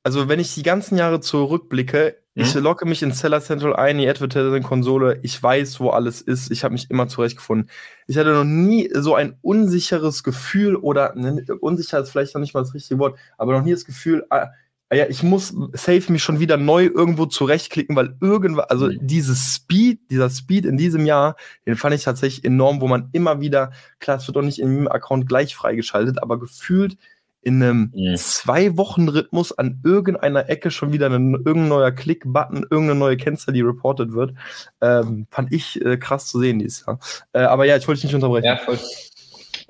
[0.04, 2.44] also wenn ich die ganzen Jahre zurückblicke, mhm.
[2.44, 6.64] ich locke mich in Seller Central ein, die Advertising-Konsole, ich weiß, wo alles ist, ich
[6.64, 7.70] habe mich immer zurechtgefunden.
[8.08, 12.54] Ich hatte noch nie so ein unsicheres Gefühl oder ne, unsicher ist vielleicht noch nicht
[12.54, 14.54] mal das richtige Wort, aber noch nie das Gefühl, ah, Ah
[14.92, 18.98] ja, ich muss safe mich schon wieder neu irgendwo zurechtklicken, weil irgendwas, also mhm.
[19.02, 21.36] dieses Speed, dieser Speed in diesem Jahr,
[21.68, 24.72] den fand ich tatsächlich enorm, wo man immer wieder, klar, es wird doch nicht in
[24.72, 26.98] jedem Account gleich freigeschaltet, aber gefühlt
[27.42, 28.16] in einem mhm.
[28.18, 33.54] zwei Wochen Rhythmus an irgendeiner Ecke schon wieder ein, irgendein neuer Klick-Button, irgendeine neue Kennzahl,
[33.54, 34.34] die reported wird,
[34.82, 37.00] ähm, fand ich äh, krass zu sehen dieses Jahr.
[37.32, 38.46] Äh, aber ja, ich wollte dich nicht unterbrechen.
[38.46, 38.78] Ja, voll.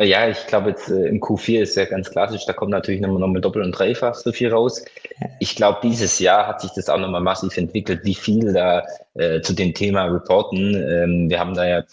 [0.01, 3.19] Ja, ich glaube jetzt äh, im Q4 ist ja ganz klassisch, da kommt natürlich nochmal
[3.19, 4.85] noch mit Doppel- und Dreifach so viel raus.
[5.41, 8.85] Ich glaube, dieses Jahr hat sich das auch nochmal massiv entwickelt, wie viel da
[9.15, 10.73] äh, zu dem Thema reporten.
[10.75, 11.83] Ähm, wir haben da ja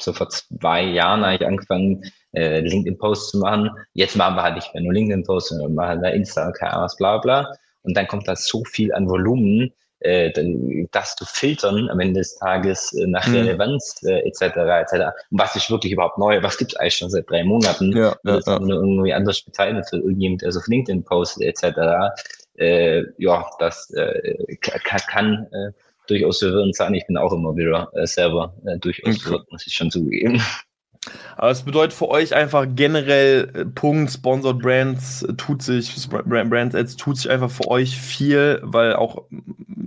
[0.00, 3.70] so vor zwei Jahren eigentlich angefangen, äh, LinkedIn-Posts zu machen.
[3.94, 7.52] Jetzt machen wir halt nicht mehr nur LinkedIn-Posts, sondern machen da Insta, Ahnung, bla bla.
[7.82, 10.30] Und dann kommt da so viel an Volumen, äh,
[10.90, 13.34] das zu filtern am Ende des Tages äh, nach mhm.
[13.34, 14.42] Relevanz äh, etc.
[14.42, 14.92] etc.
[15.30, 16.42] Und was ist wirklich überhaupt neu?
[16.42, 17.96] Was gibt es eigentlich schon seit drei Monaten?
[17.96, 18.60] Ja, ja, ja.
[18.60, 22.14] Irgendwie anders bezeichnet für irgendjemand, der so auf LinkedIn postet etc.
[22.58, 25.72] Äh, ja, das äh, kann, kann äh,
[26.06, 26.94] durchaus verwirrend sein.
[26.94, 30.42] Ich bin auch immer wieder äh, selber äh, durchaus verwirrt, muss ich schon zugeben.
[31.36, 36.74] Aber es bedeutet für euch einfach generell äh, Punkt, Sponsored Brands äh, tut sich, Brands
[36.74, 39.24] Ads tut sich einfach für euch viel, weil auch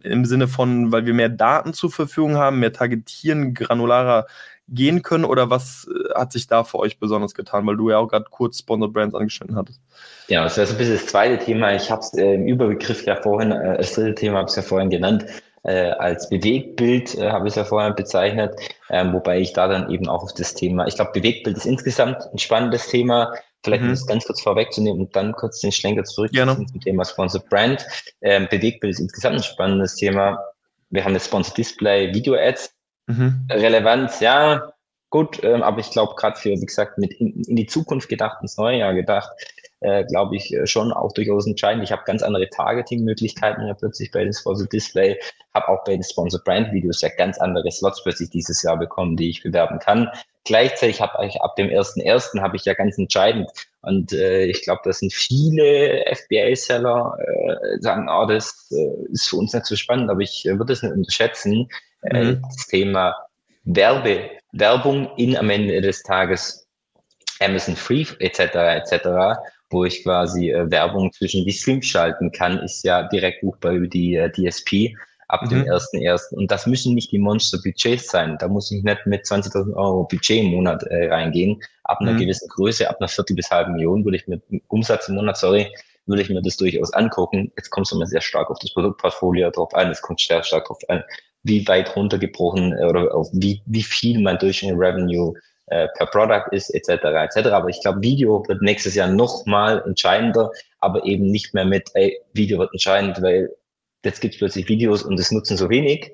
[0.04, 4.28] im Sinne von, weil wir mehr Daten zur Verfügung haben, mehr targetieren, granularer
[4.72, 7.98] gehen können oder was äh, hat sich da für euch besonders getan, weil du ja
[7.98, 9.82] auch gerade kurz Sponsored Brands angeschnitten hattest?
[10.28, 11.74] Ja, das wäre so ein bisschen das zweite Thema.
[11.74, 14.62] Ich habe es äh, im Überbegriff ja vorhin, äh, das dritte Thema habe ich ja
[14.62, 15.26] vorhin genannt
[15.64, 18.56] äh, als Bewegtbild, äh, habe ich es ja vorher bezeichnet,
[18.90, 22.18] ähm, wobei ich da dann eben auch auf das Thema, ich glaube, Bewegtbild ist insgesamt
[22.32, 23.34] ein spannendes Thema.
[23.64, 23.90] Vielleicht mhm.
[23.92, 27.86] es ganz kurz vorwegzunehmen und dann kurz den Schlenker zurück zum Thema Sponsored Brand.
[28.22, 30.40] Ähm, Bewegtbild ist insgesamt ein spannendes Thema.
[30.90, 32.74] Wir haben das Sponsored Display, Video Ads.
[33.08, 33.48] Mhm.
[33.52, 34.72] Relevanz, ja,
[35.10, 38.38] gut, ähm, aber ich glaube gerade für, wie gesagt, mit in, in, die Zukunft gedacht,
[38.42, 39.30] ins neue Jahr gedacht,
[39.82, 41.84] äh, glaube ich, äh, schon auch durchaus entscheidend.
[41.84, 45.18] Ich habe ganz andere Targeting-Möglichkeiten ja plötzlich bei den Sponsor Display,
[45.54, 49.16] habe auch bei den Sponsor Brand Videos ja ganz andere Slots plötzlich dieses Jahr bekommen,
[49.16, 50.10] die ich bewerben kann.
[50.44, 53.50] Gleichzeitig habe ich ab dem ersten ersten habe ich ja ganz entscheidend
[53.82, 59.38] und äh, ich glaube, das sind viele FBA-Seller äh, sagen, oh, das äh, ist für
[59.38, 61.70] uns nicht so spannend, aber ich äh, würde es nicht unterschätzen.
[62.04, 62.42] Äh, mhm.
[62.42, 63.16] Das Thema
[63.64, 66.68] Werbe, Werbung in am Ende des Tages
[67.40, 68.40] Amazon Free etc.
[68.56, 69.38] etc
[69.70, 73.88] wo ich quasi äh, Werbung zwischen die Streams schalten kann, ist ja direkt buchbar über
[73.88, 74.96] die äh, DSP
[75.30, 75.50] ab mhm.
[75.50, 76.38] dem ersten ersten.
[76.38, 78.38] Und das müssen nicht die Monster-Budgets sein.
[78.40, 81.62] Da muss ich nicht mit 20.000 Euro Budget im Monat äh, reingehen.
[81.84, 82.18] Ab einer mhm.
[82.18, 85.72] gewissen Größe, ab einer Viertel bis halben Million würde ich mit Umsatz im Monat, sorry,
[86.08, 87.52] würde ich mir das durchaus angucken.
[87.56, 89.92] Jetzt kommt es immer sehr stark auf das Produktportfolio drauf an.
[89.92, 91.04] Es kommt sehr stark drauf an,
[91.44, 95.34] wie weit runtergebrochen äh, oder auf wie, wie viel mein durchschnittlicher Revenue
[95.70, 97.04] äh, per Product ist, etc.
[97.04, 97.50] etc.
[97.50, 101.90] Aber ich glaube, Video wird nächstes Jahr noch mal entscheidender, aber eben nicht mehr mit,
[101.94, 103.50] ey, Video wird entscheidend, weil
[104.04, 106.12] jetzt gibt es plötzlich Videos und es nutzen so wenig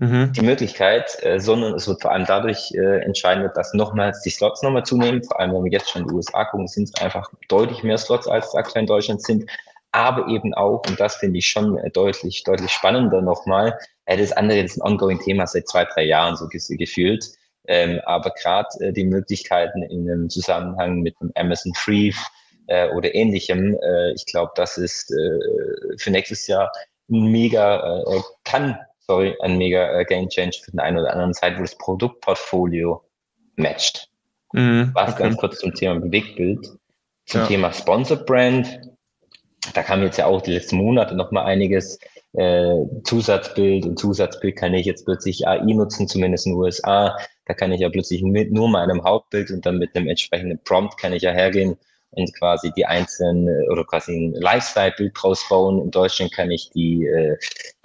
[0.00, 0.32] mhm.
[0.32, 4.62] die Möglichkeit, äh, sondern es wird vor allem dadurch äh, entscheidend, dass nochmals die Slots
[4.62, 5.22] nochmal zunehmen.
[5.22, 7.98] Vor allem, wenn wir jetzt schon in die USA gucken, sind es einfach deutlich mehr
[7.98, 9.50] Slots, als es aktuell in Deutschland sind.
[9.92, 14.32] Aber eben auch, und das finde ich schon äh, deutlich, deutlich spannender nochmal, äh, das
[14.32, 17.32] andere ist ein ongoing Thema seit zwei, drei Jahren so gefühlt.
[17.68, 22.12] Ähm, aber gerade äh, die Möglichkeiten in einem Zusammenhang mit einem Amazon Free
[22.66, 26.72] äh, oder ähnlichem, äh, ich glaube, das ist äh, für nächstes Jahr
[27.10, 31.34] ein mega, äh, kann, sorry, ein mega äh, Game Change für den einen oder anderen
[31.34, 33.04] Zeit, wo das Produktportfolio
[33.56, 34.08] matcht.
[34.54, 35.24] Mhm, Was okay.
[35.24, 36.66] ganz kurz zum Thema Bewegtbild.
[37.26, 37.46] Zum ja.
[37.46, 38.80] Thema Sponsor Brand.
[39.74, 41.98] Da kam jetzt ja auch die letzten Monate noch mal einiges
[42.32, 47.16] äh, Zusatzbild und Zusatzbild kann ich jetzt plötzlich AI nutzen, zumindest in den USA.
[47.48, 50.98] Da kann ich ja plötzlich mit nur meinem Hauptbild und dann mit einem entsprechenden Prompt
[50.98, 51.78] kann ich ja hergehen
[52.10, 55.80] und quasi die einzelnen oder quasi ein Lifestyle-Bild draus bauen.
[55.80, 57.36] In Deutschland kann ich die, äh,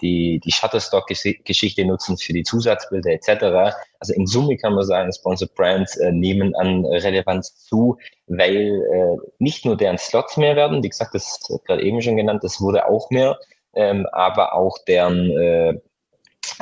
[0.01, 3.75] die, die Shutterstock-Geschichte nutzen für die Zusatzbilder etc.
[3.99, 7.97] Also in Summe kann man sagen, Sponsored Brands äh, nehmen an Relevanz zu,
[8.27, 12.43] weil äh, nicht nur deren Slots mehr werden, wie gesagt, das gerade eben schon genannt,
[12.43, 13.37] das wurde auch mehr,
[13.75, 15.81] ähm, aber auch deren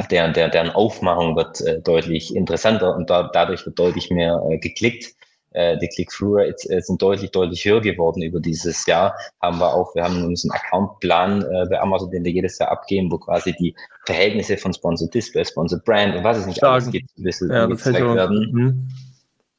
[0.10, 4.58] deren, der, deren Aufmachung wird äh, deutlich interessanter und da, dadurch wird deutlich mehr äh,
[4.58, 5.16] geklickt.
[5.54, 9.14] Äh, die Click-Through-Rates äh, sind deutlich, deutlich höher geworden über dieses Jahr.
[9.42, 13.12] Haben wir auch, wir haben unseren Account-Plan äh, bei Amazon, den wir jedes Jahr abgeben,
[13.12, 16.74] wo quasi die Verhältnisse von Sponsored Display, Sponsored Brand und was es nicht Stark.
[16.74, 17.68] alles gibt, ein bisschen ja,
[18.16, 18.52] werden.
[18.54, 18.88] Mhm.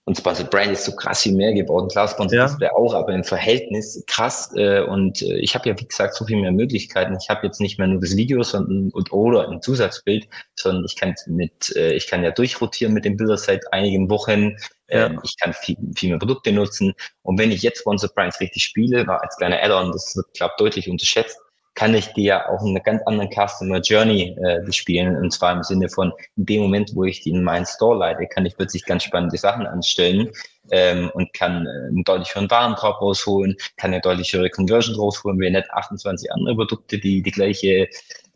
[0.05, 1.89] Und Sponsored Brand ist so krass viel mehr geworden.
[1.89, 2.47] Klar, Sponsored ja.
[2.47, 4.51] Display auch, aber im Verhältnis krass.
[4.57, 7.17] Äh, und äh, ich habe ja, wie gesagt, so viel mehr Möglichkeiten.
[7.21, 10.97] Ich habe jetzt nicht mehr nur das Video sondern, und oder ein Zusatzbild, sondern ich
[10.97, 14.57] kann mit, äh, ich kann ja durchrotieren mit den Bildern seit einigen Wochen.
[14.89, 15.07] Ja.
[15.07, 16.95] Ähm, ich kann viel, viel mehr Produkte nutzen.
[17.23, 20.55] Und wenn ich jetzt Sponsored Brands richtig spiele, war als kleiner Add-on, das wird, glaube
[20.59, 21.39] deutlich unterschätzt,
[21.75, 25.17] kann ich dir ja auch eine ganz anderen Customer Journey äh, spielen.
[25.17, 28.27] Und zwar im Sinne von, in dem Moment, wo ich die in meinen Store leite,
[28.27, 30.31] kann ich plötzlich ganz spannende Sachen anstellen
[30.71, 35.41] ähm, und kann äh, einen deutlich höheren Warenkorb rausholen, kann eine deutlich höhere Conversion rausholen,
[35.41, 37.89] wenn nicht 28 andere Produkte, die die gleiche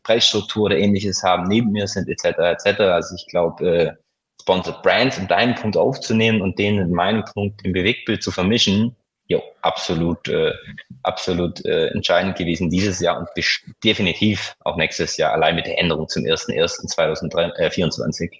[0.02, 2.38] Preisstruktur oder ähnliches haben, neben mir sind, etc.
[2.38, 2.80] etc.
[2.80, 3.92] Also ich glaube, äh,
[4.40, 8.94] Sponsored Brands, um deinen Punkt aufzunehmen und den in meinem Punkt im Bewegtbild zu vermischen,
[9.28, 10.52] jo, absolut, äh,
[11.02, 13.28] absolut äh, entscheidend gewesen dieses Jahr und
[13.82, 18.30] definitiv auch nächstes Jahr, allein mit der Änderung zum 1.1.2024.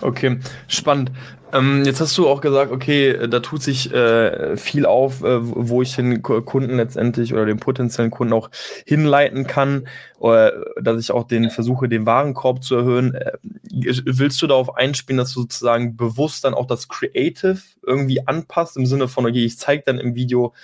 [0.00, 0.38] Okay,
[0.68, 1.10] spannend.
[1.54, 5.82] Ähm, jetzt hast du auch gesagt, okay, da tut sich äh, viel auf, äh, wo
[5.82, 8.50] ich den Kunden letztendlich oder den potenziellen Kunden auch
[8.86, 9.86] hinleiten kann,
[10.18, 13.14] oder dass ich auch den versuche, den Warenkorb zu erhöhen.
[13.14, 13.32] Äh,
[13.70, 18.86] willst du darauf einspielen, dass du sozusagen bewusst dann auch das Creative irgendwie anpasst, im
[18.86, 20.54] Sinne von, okay, ich zeige dann im Video,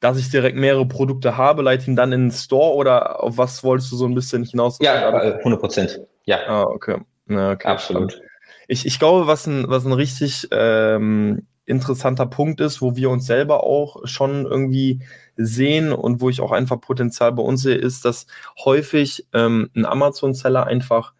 [0.00, 3.64] dass ich direkt mehrere Produkte habe, leite ihn dann in den Store oder auf was
[3.64, 4.78] wolltest du so ein bisschen hinaus?
[4.80, 6.00] Ja, 100 Prozent.
[6.26, 6.40] Ja.
[6.46, 6.98] Ah, okay.
[7.28, 7.66] Okay.
[7.66, 8.12] Absolut.
[8.12, 8.30] Spannend
[8.68, 13.26] ich, ich glaube, was ein, was ein richtig ähm, interessanter Punkt ist, wo wir uns
[13.26, 15.00] selber auch schon irgendwie
[15.36, 18.26] sehen und wo ich auch einfach Potenzial bei uns sehe, ist, dass
[18.64, 21.12] häufig ähm, ein Amazon-Seller einfach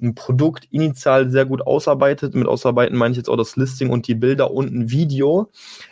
[0.00, 2.34] ein Produkt initial sehr gut ausarbeitet.
[2.34, 5.50] Mit ausarbeiten meine ich jetzt auch das Listing und die Bilder und ein Video,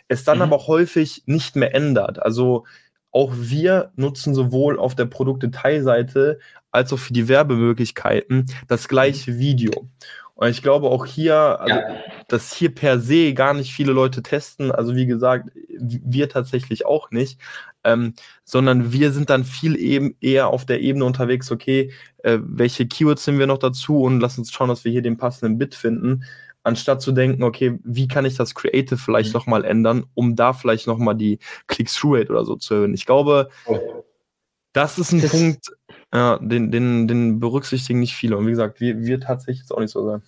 [0.09, 0.43] es dann mhm.
[0.43, 2.21] aber häufig nicht mehr ändert.
[2.21, 2.65] Also
[3.11, 6.41] auch wir nutzen sowohl auf der Produktdetailseite
[6.75, 9.89] als auch für die Werbemöglichkeiten das gleiche Video.
[10.35, 11.97] Und ich glaube auch hier, also, ja.
[12.27, 14.73] dass hier per se gar nicht viele Leute testen.
[14.73, 17.41] Also wie gesagt, wir tatsächlich auch nicht.
[17.85, 22.87] Ähm, sondern wir sind dann viel eben eher auf der Ebene unterwegs, okay, äh, welche
[22.87, 25.75] Keywords nehmen wir noch dazu und lass uns schauen, dass wir hier den passenden Bit
[25.75, 26.25] finden,
[26.63, 29.35] anstatt zu denken, okay, wie kann ich das Creative vielleicht mhm.
[29.35, 32.95] nochmal ändern, um da vielleicht nochmal die Click-Through-Rate oder so zu erhöhen.
[32.95, 34.05] Ich glaube, oh.
[34.75, 35.69] Das ist ein das Punkt,
[36.13, 38.37] ja, den, den, den berücksichtigen nicht viele.
[38.37, 40.23] Und wie gesagt, wir, wir tatsächlich jetzt auch nicht so sein.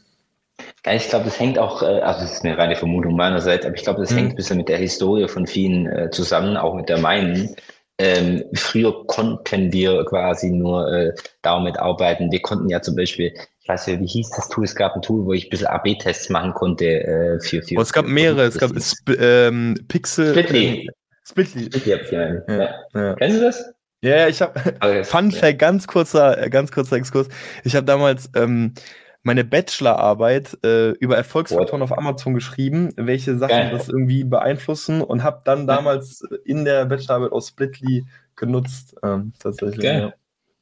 [0.90, 3.82] Ich glaube, das hängt auch, äh, also das ist eine reine Vermutung meinerseits, aber ich
[3.82, 4.16] glaube, das mhm.
[4.16, 7.54] hängt ein bisschen mit der Historie von vielen äh, zusammen, auch mit der meinen.
[7.98, 12.30] Ähm, früher konnten wir quasi nur äh, damit arbeiten.
[12.30, 13.32] Wir konnten ja zum Beispiel,
[13.62, 14.64] ich weiß nicht, wie hieß das Tool?
[14.64, 17.78] Es gab ein Tool, wo ich ein bisschen AB-Tests machen konnte äh, für, für.
[17.78, 20.30] Oh, es gab mehrere, es gab Sp ähm, Pixel.
[20.30, 20.88] Splitly.
[21.24, 21.64] Splitly.
[21.64, 22.54] Splitly ja.
[22.54, 22.74] ja.
[22.94, 23.14] ja.
[23.14, 23.75] Kennst du das?
[24.02, 25.04] Ja, ich habe okay.
[25.04, 27.28] Fun Fact, ganz kurzer, äh, ganz kurzer Exkurs.
[27.64, 28.74] Ich habe damals ähm,
[29.22, 33.70] meine Bachelorarbeit äh, über Erfolgsfaktoren auf Amazon geschrieben, welche Sachen Geil.
[33.72, 38.06] das irgendwie beeinflussen und habe dann damals in der Bachelorarbeit aus Splitly
[38.37, 39.85] genutzt, ähm, tatsächlich.
[39.85, 40.12] Ja.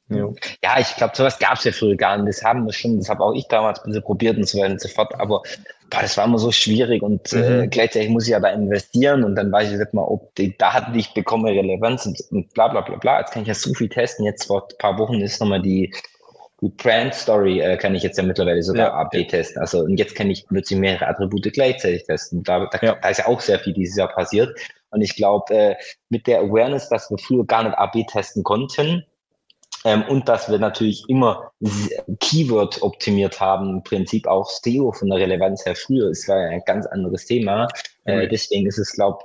[0.09, 0.29] Ja.
[0.63, 2.29] ja, ich glaube, sowas gab es ja früher gar nicht.
[2.29, 4.73] Das haben wir schon, das habe auch ich damals ein bisschen probiert und so weiter
[4.73, 5.15] und so fort.
[5.19, 5.43] Aber
[5.91, 7.63] boah, das war immer so schwierig und äh, mhm.
[7.63, 10.57] äh, gleichzeitig muss ich ja da investieren und dann weiß ich nicht mal, ob die
[10.57, 13.21] Daten, die ich bekomme, Relevanz und, und bla bla bla bla.
[13.21, 14.25] Jetzt kann ich ja so viel testen.
[14.25, 15.95] Jetzt vor ein paar Wochen ist nochmal die,
[16.61, 18.95] die Brand Story, äh, kann ich jetzt ja mittlerweile sogar ja.
[18.95, 19.61] AB testen.
[19.61, 22.43] Also und jetzt kann ich plötzlich mehrere Attribute gleichzeitig testen.
[22.43, 22.97] Da, da, ja.
[23.01, 24.59] da ist ja auch sehr viel dieses Jahr passiert.
[24.91, 25.75] Und ich glaube, äh,
[26.09, 29.05] mit der Awareness, dass wir früher gar nicht AB testen konnten,
[29.85, 31.53] ähm, und dass wir natürlich immer
[32.21, 36.11] Keyword optimiert haben, im Prinzip auch SEO von der Relevanz her früher.
[36.11, 37.69] Es war ja ein ganz anderes Thema.
[38.05, 39.25] Äh, deswegen ist es, glaube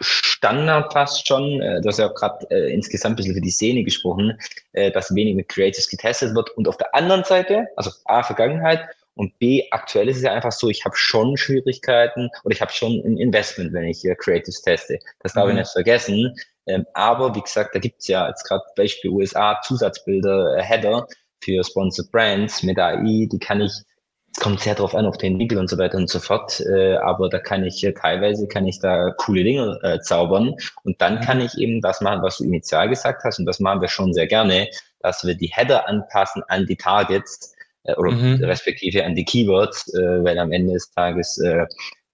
[0.00, 3.50] Standard fast schon, äh, du hast ja auch gerade äh, insgesamt ein bisschen für die
[3.50, 4.38] Szene gesprochen,
[4.72, 6.50] äh, dass wenig mit Creatives getestet wird.
[6.50, 8.80] Und auf der anderen Seite, also A, Vergangenheit
[9.14, 12.72] und B, aktuell ist es ja einfach so, ich habe schon Schwierigkeiten oder ich habe
[12.72, 14.98] schon ein Investment, wenn ich äh, Creatives teste.
[15.20, 15.52] Das darf mhm.
[15.52, 16.36] ich nicht vergessen.
[16.66, 21.06] Ähm, aber wie gesagt, da gibt's ja jetzt gerade Beispiel USA Zusatzbilder, äh, Header
[21.42, 23.72] für Sponsored Brands mit AI, die kann ich,
[24.32, 26.96] es kommt sehr drauf an, auf den Winkel und so weiter und so fort, äh,
[26.96, 31.20] aber da kann ich äh, teilweise, kann ich da coole Dinge äh, zaubern und dann
[31.20, 34.12] kann ich eben das machen, was du initial gesagt hast und das machen wir schon
[34.12, 34.68] sehr gerne,
[35.00, 37.54] dass wir die Header anpassen an die Targets,
[37.86, 38.44] äh, oder mhm.
[38.44, 41.66] respektive an die Keywords, äh, weil am Ende des Tages äh,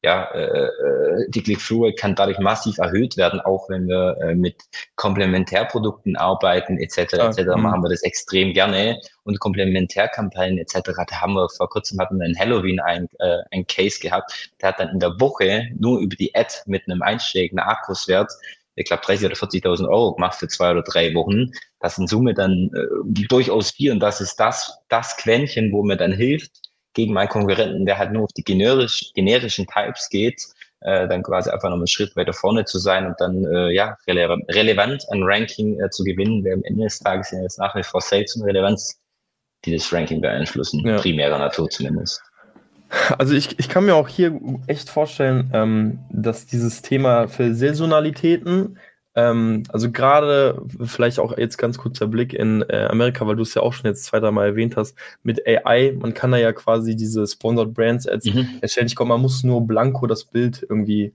[0.04, 4.56] ja, äh, äh, die Click-Through kann dadurch massiv erhöht werden, auch wenn wir äh, mit
[4.96, 6.98] Komplementärprodukten arbeiten etc.
[6.98, 7.38] etc.
[7.54, 7.62] Mhm.
[7.62, 10.90] machen wir das extrem gerne und Komplementärkampagnen etc.
[11.08, 14.70] Da haben wir vor kurzem hatten wir in Halloween ein, äh, ein Case gehabt, der
[14.70, 18.32] hat dann in der Woche nur über die Ad mit einem einstelligen Akkuswert
[18.74, 21.52] ich glaube, 30 oder 40.000 Euro gemacht für zwei oder drei Wochen.
[21.80, 25.98] Das in Summe dann äh, durchaus viel und das ist das, das Quäntchen, wo mir
[25.98, 30.42] dann hilft, gegen meinen Konkurrenten, der halt nur auf die generisch, generischen Types geht,
[30.80, 33.96] äh, dann quasi einfach noch einen Schritt weiter vorne zu sein und dann äh, ja
[34.06, 37.74] rele relevant ein Ranking äh, zu gewinnen, weil am Ende des Tages sind es nach
[37.74, 38.98] wie vor Sales und Relevanz,
[39.64, 40.98] die das Ranking beeinflussen, ja.
[40.98, 42.20] primärer Natur zumindest.
[43.16, 48.78] Also ich, ich kann mir auch hier echt vorstellen, ähm, dass dieses Thema für Saisonalitäten
[49.14, 53.52] ähm, also gerade vielleicht auch jetzt ganz kurzer Blick in äh, Amerika, weil du es
[53.54, 56.96] ja auch schon jetzt zwei, dreimal erwähnt hast, mit AI, man kann da ja quasi
[56.96, 58.48] diese Sponsored Brands Ads mhm.
[58.62, 58.86] erstellen.
[58.86, 61.12] Ich glaube, man muss nur blanko das Bild irgendwie,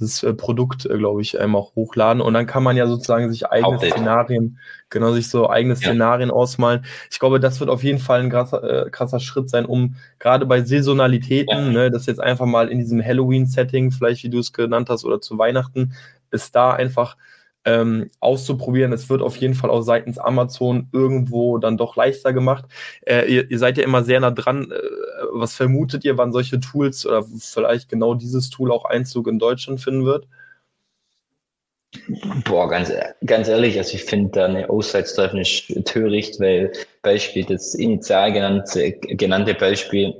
[0.00, 3.46] das äh, Produkt, äh, glaube ich, einmal hochladen und dann kann man ja sozusagen sich
[3.46, 3.92] eigene Hauptbild.
[3.92, 4.58] Szenarien,
[4.90, 5.80] genau, sich so eigene ja.
[5.80, 6.84] Szenarien ausmalen.
[7.12, 10.46] Ich glaube, das wird auf jeden Fall ein krasser, äh, krasser Schritt sein, um gerade
[10.46, 11.70] bei Saisonalitäten, ja.
[11.70, 15.20] ne, das jetzt einfach mal in diesem Halloween-Setting, vielleicht wie du es genannt hast, oder
[15.20, 15.92] zu Weihnachten,
[16.32, 17.16] ist da einfach
[17.66, 18.92] ähm, auszuprobieren.
[18.92, 22.64] Es wird auf jeden Fall auch seitens Amazon irgendwo dann doch leichter gemacht.
[23.04, 24.70] Äh, ihr, ihr, seid ja immer sehr nah dran.
[24.70, 24.76] Äh,
[25.32, 29.80] was vermutet ihr, wann solche Tools oder vielleicht genau dieses Tool auch Einzug in Deutschland
[29.80, 30.26] finden wird?
[32.44, 32.92] Boah, ganz,
[33.24, 38.92] ganz ehrlich, also ich finde da eine Aussage nicht töricht, weil Beispiel, das initial genannte,
[38.92, 40.14] genannte Beispiel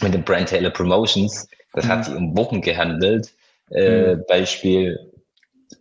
[0.00, 1.88] mit den Brand Taylor Promotions, das mhm.
[1.88, 3.32] hat sich um Wochen gehandelt.
[3.70, 4.24] Äh, mhm.
[4.28, 4.98] Beispiel,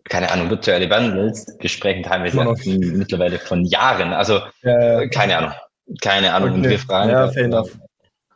[0.06, 2.44] keine Ahnung, virtuelle Bundles, wir sprechen teilweise
[2.78, 4.14] mittlerweile von Jahren.
[4.14, 5.54] Also, ja, keine Ahnung.
[6.02, 6.50] Keine Ahnung.
[6.50, 6.58] Okay.
[6.58, 7.64] Und wir fragen, ja, da,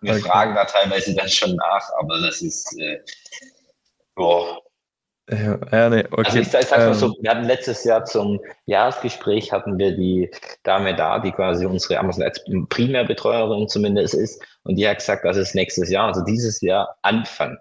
[0.01, 0.21] wir okay.
[0.21, 2.99] fragen da teilweise dann schon nach, aber das ist, äh,
[4.15, 4.61] boah,
[5.29, 6.23] ja, ja nee, okay.
[6.25, 10.31] Also ich, ich ähm, so, wir hatten letztes Jahr zum Jahresgespräch hatten wir die
[10.63, 14.41] Dame da, die quasi unsere Amazon Ads Primärbetreuerin zumindest ist.
[14.63, 17.57] Und die hat gesagt, dass es nächstes Jahr, also dieses Jahr Anfang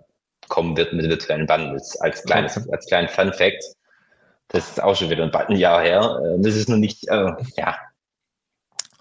[0.48, 2.68] kommen wird mit virtuellen Bundles als kleines, okay.
[2.70, 3.64] als kleinen Fun Fact.
[4.48, 6.20] Das ist auch schon wieder ein Jahr her.
[6.22, 7.76] Äh, das ist noch nicht, äh, ja,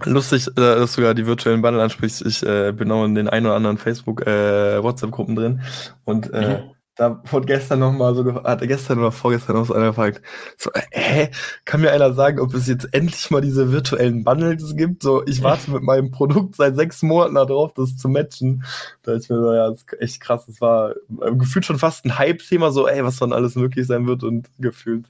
[0.04, 2.26] Lustig, äh, dass du sogar die virtuellen Bundle ansprichst.
[2.26, 5.62] Ich äh, bin auch in den ein oder anderen Facebook, äh, WhatsApp-Gruppen drin
[6.04, 6.75] und äh, mhm.
[6.96, 10.22] Da wurde gestern noch mal so, hat gestern oder vorgestern noch so einer gefragt,
[10.58, 11.30] so, hä,
[11.66, 15.04] kann mir einer sagen, ob es jetzt endlich mal diese virtuellen Bundles gibt?
[15.04, 18.64] So, ich warte mit meinem Produkt seit sechs Monaten darauf, das zu matchen.
[19.04, 20.46] Da ist mir so, ja, das ist echt krass.
[20.46, 24.08] Das war äh, gefühlt schon fast ein Hype-Thema, so, ey, was dann alles möglich sein
[24.08, 25.08] wird und gefühlt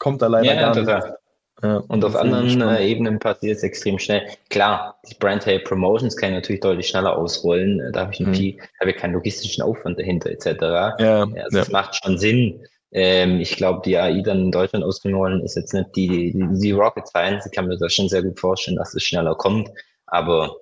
[0.00, 1.16] kommt da leider ja, gar ja, nicht.
[1.62, 4.22] Und auf anderen äh, Ebenen passiert es extrem schnell.
[4.50, 7.80] Klar, die Brand Tail Promotions kann ich natürlich deutlich schneller ausrollen.
[7.92, 8.58] Da habe ich mhm.
[8.80, 10.46] habe ich keinen logistischen Aufwand dahinter etc.
[10.60, 11.48] Ja, also ja.
[11.50, 12.60] Das macht schon Sinn.
[12.90, 16.72] Ähm, ich glaube, die AI dann in Deutschland ausrollen ist jetzt nicht die, die, die
[16.72, 17.46] Rocket Science.
[17.46, 19.70] Ich kann mir das schon sehr gut vorstellen, dass es schneller kommt.
[20.06, 20.56] Aber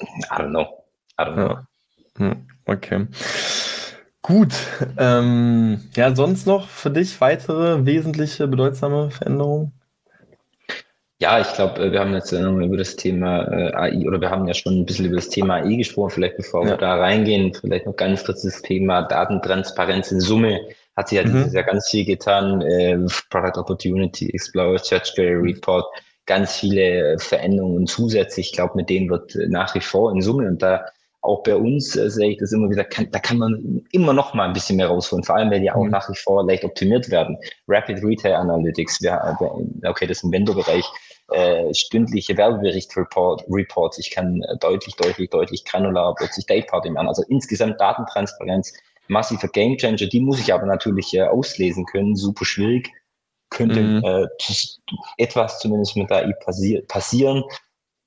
[0.00, 0.66] I don't know.
[1.18, 1.42] I don't know.
[1.42, 1.66] Ja.
[2.18, 3.06] Hm, okay.
[4.22, 4.52] Gut.
[4.98, 9.72] Ähm, ja, sonst noch für dich weitere wesentliche, bedeutsame Veränderungen?
[11.20, 14.48] Ja, ich glaube, äh, wir haben jetzt über das Thema äh, AI oder wir haben
[14.48, 16.10] ja schon ein bisschen über das Thema AI gesprochen.
[16.10, 16.70] Vielleicht bevor ja.
[16.70, 20.60] wir da reingehen, vielleicht noch ganz kurz das Thema Datentransparenz in Summe.
[20.96, 21.32] Hat sich ja mhm.
[21.32, 22.62] dieses Jahr ganz viel getan.
[22.62, 25.84] Äh, Product Opportunity Explorer, Search Query Report,
[26.24, 28.40] ganz viele Veränderungen und Zusätze.
[28.40, 30.86] Ich glaube, mit denen wird nach wie vor in Summe und da
[31.22, 34.32] auch bei uns äh, sehe ich das immer wieder, kann, da kann man immer noch
[34.32, 35.90] mal ein bisschen mehr rausholen, vor allem, weil die auch mhm.
[35.90, 37.36] nach wie vor leicht optimiert werden.
[37.68, 39.36] Rapid Retail Analytics, wir,
[39.84, 40.84] okay, das ist im Vendor-Bereich,
[41.32, 43.44] äh, stündliche Werbebericht-Reports.
[43.50, 47.08] Report, ich kann äh, deutlich, deutlich, deutlich granular plötzlich Dayparty machen.
[47.08, 48.72] Also insgesamt Datentransparenz,
[49.08, 50.06] massiver Gamechanger.
[50.06, 52.16] Die muss ich aber natürlich äh, auslesen können.
[52.16, 52.90] Super schwierig.
[53.50, 54.04] Könnte mhm.
[54.04, 54.26] äh,
[55.18, 57.42] etwas zumindest mit AI passi passieren.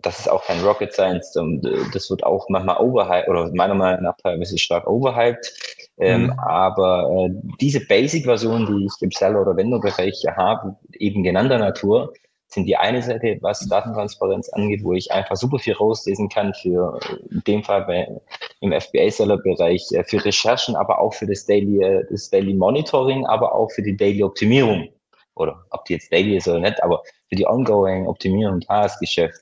[0.02, 1.36] Das ist auch kein Rocket Science.
[1.36, 1.60] Äh,
[1.94, 5.54] das wird auch manchmal overhyped oder meiner Meinung nach teilweise stark overhyped.
[5.98, 6.40] Ähm, mhm.
[6.40, 12.14] Aber äh, diese Basic-Version, die ich im Seller- oder Vendor-Bereich habe, eben genannter Natur,
[12.54, 17.00] sind die eine Seite, was Datentransparenz angeht, wo ich einfach super viel rauslesen kann für
[17.30, 18.08] in dem Fall bei,
[18.62, 23.54] im FBA-Seller-Bereich äh, für Recherchen, aber auch für das Daily, äh, das Daily Monitoring, aber
[23.54, 24.90] auch für die Daily Optimierung.
[25.36, 29.42] Oder ob die jetzt Daily ist oder nicht, aber für die ongoing Optimierung, Tagesgeschäft,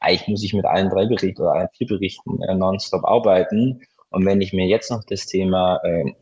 [0.00, 3.80] eigentlich muss ich mit allen drei Berichten oder allen vier Berichten äh, nonstop arbeiten.
[4.10, 6.12] Und wenn ich mir jetzt noch das Thema äh,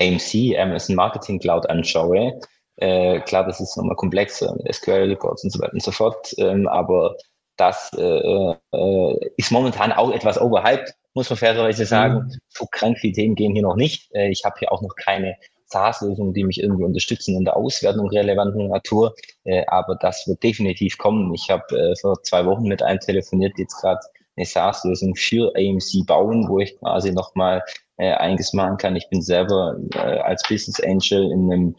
[0.00, 2.40] AMC, Amazon Marketing Cloud anschaue,
[2.78, 6.66] äh, klar, das ist nochmal komplexer mit SQL-Reports und so weiter und so fort, ähm,
[6.68, 7.16] aber
[7.56, 12.20] das äh, äh, ist momentan auch etwas overhyped, muss man fairerweise sagen.
[12.20, 12.32] Mhm.
[12.48, 14.14] So krank viele Themen gehen hier noch nicht.
[14.14, 15.36] Äh, ich habe hier auch noch keine
[15.66, 19.14] SaaS-Lösungen, die mich irgendwie unterstützen in der Auswertung relevanten Natur,
[19.44, 21.34] äh, aber das wird definitiv kommen.
[21.34, 24.00] Ich habe äh, vor zwei Wochen mit einem telefoniert, jetzt gerade
[24.36, 27.64] eine SaaS-Lösung für AMC bauen, wo ich quasi nochmal
[27.96, 28.94] äh, einiges machen kann.
[28.96, 31.76] Ich bin selber äh, als Business Angel in einem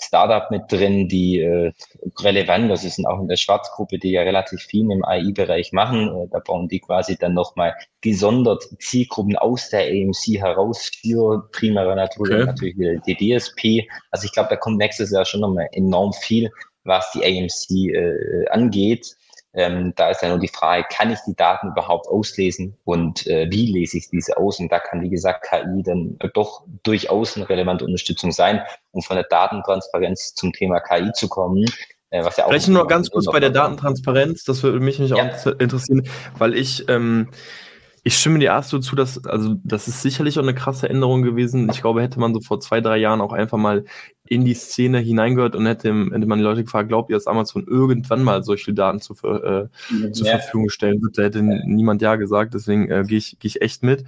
[0.00, 1.72] Startup mit drin, die äh,
[2.20, 6.08] relevant, das ist auch in der Schwarzgruppe, die ja relativ viel im AI-Bereich machen.
[6.08, 11.96] Äh, da bauen die quasi dann nochmal gesondert Zielgruppen aus der AMC heraus für primäre
[11.96, 12.44] Natur, okay.
[12.44, 13.88] natürlich wieder die DSP.
[14.10, 16.50] Also ich glaube, da kommt nächstes Jahr schon nochmal enorm viel,
[16.84, 19.16] was die AMC äh, angeht.
[19.56, 23.50] Ähm, da ist ja nur die Frage, kann ich die Daten überhaupt auslesen und äh,
[23.50, 24.60] wie lese ich diese aus?
[24.60, 28.60] Und da kann, wie gesagt, KI dann doch durchaus eine relevante Unterstützung sein,
[28.92, 31.64] um von der Datentransparenz zum Thema KI zu kommen.
[32.10, 35.16] Äh, was ja auch Vielleicht nur ganz kurz bei der Datentransparenz, das würde mich nämlich
[35.16, 35.24] ja.
[35.24, 37.30] auch interessieren, weil ich ähm,
[38.06, 41.68] ich stimme dir so zu, dass, also, das ist sicherlich auch eine krasse Änderung gewesen.
[41.72, 43.84] Ich glaube, hätte man so vor zwei, drei Jahren auch einfach mal
[44.28, 47.66] in die Szene hineingehört und hätte, hätte man die Leute gefragt, glaubt ihr, dass Amazon
[47.66, 50.12] irgendwann mal solche Daten zu, äh, ja.
[50.12, 51.18] zur Verfügung stellen wird?
[51.18, 54.04] Da hätte niemand Ja gesagt, deswegen äh, gehe ich, geh ich echt mit.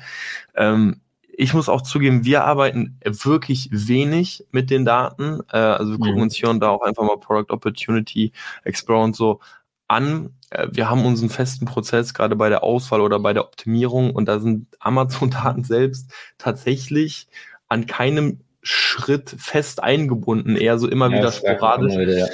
[0.54, 1.00] Ähm,
[1.36, 5.40] ich muss auch zugeben, wir arbeiten wirklich wenig mit den Daten.
[5.52, 6.22] Äh, also wir gucken mhm.
[6.22, 8.30] uns hier und da auch einfach mal Product Opportunity
[8.62, 9.40] Explorer und so
[9.88, 10.34] an.
[10.50, 14.26] Äh, wir haben unseren festen Prozess gerade bei der Auswahl oder bei der Optimierung und
[14.26, 17.28] da sind Amazon-Daten selbst tatsächlich
[17.68, 21.96] an keinem Schritt fest eingebunden, eher so immer ja, wieder sporadisch.
[21.96, 22.26] Wieder, ja.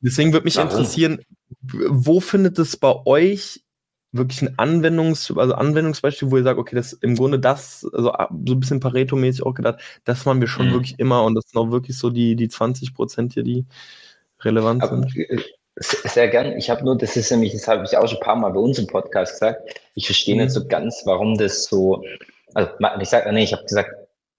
[0.00, 0.70] Deswegen würde mich Warum?
[0.70, 1.20] interessieren,
[1.62, 3.64] wo findet es bei euch
[4.12, 8.12] wirklich ein Anwendungs, also Anwendungsbeispiel, wo ihr sagt, okay, das ist im Grunde das, also
[8.46, 10.72] so ein bisschen Pareto-mäßig auch gedacht, das machen wir schon mhm.
[10.72, 13.66] wirklich immer und das sind auch wirklich so die, die 20 Prozent hier, die
[14.40, 15.44] relevant Aber, sind.
[15.76, 16.56] Sehr gern.
[16.56, 18.60] Ich habe nur, das ist nämlich, das habe ich auch schon ein paar Mal bei
[18.60, 20.42] uns im Podcast gesagt, ich verstehe mhm.
[20.42, 22.04] nicht so ganz, warum das so,
[22.54, 22.70] also
[23.00, 23.90] ich sage, nee, ich habe gesagt,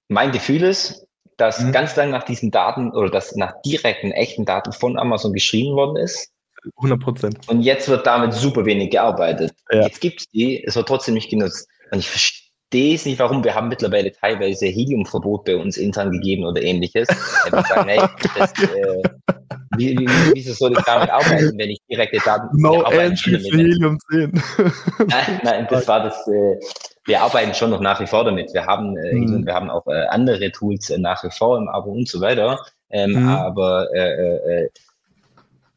[0.07, 1.05] mein Gefühl ist,
[1.37, 1.73] dass mhm.
[1.73, 5.97] ganz lange nach diesen Daten oder dass nach direkten, echten Daten von Amazon geschrieben worden
[5.97, 6.31] ist
[6.77, 7.47] 100 Prozent.
[7.47, 9.53] Und jetzt wird damit super wenig gearbeitet.
[9.71, 9.83] Ja.
[9.83, 11.67] Jetzt gibt es die, es wird trotzdem nicht genutzt.
[11.91, 13.43] Und ich verstehe es nicht, warum.
[13.43, 17.07] Wir haben mittlerweile teilweise Heliumverbot bei uns intern gegeben oder ähnliches.
[17.09, 18.01] Ich sagen, hey,
[18.37, 19.03] das, äh,
[19.77, 23.97] wie, wie, wieso soll ich damit arbeiten, wenn ich direkte Daten No entry für Helium
[24.11, 24.31] 10.
[25.07, 26.27] nein, nein, das war das.
[26.27, 26.59] Äh,
[27.05, 28.53] wir arbeiten schon noch nach wie vor damit.
[28.53, 29.45] Wir haben, äh, mhm.
[29.45, 32.65] wir haben auch äh, andere Tools äh, nach wie vor im Abo und so weiter.
[32.89, 33.29] Ähm, mhm.
[33.29, 34.69] Aber äh, äh, äh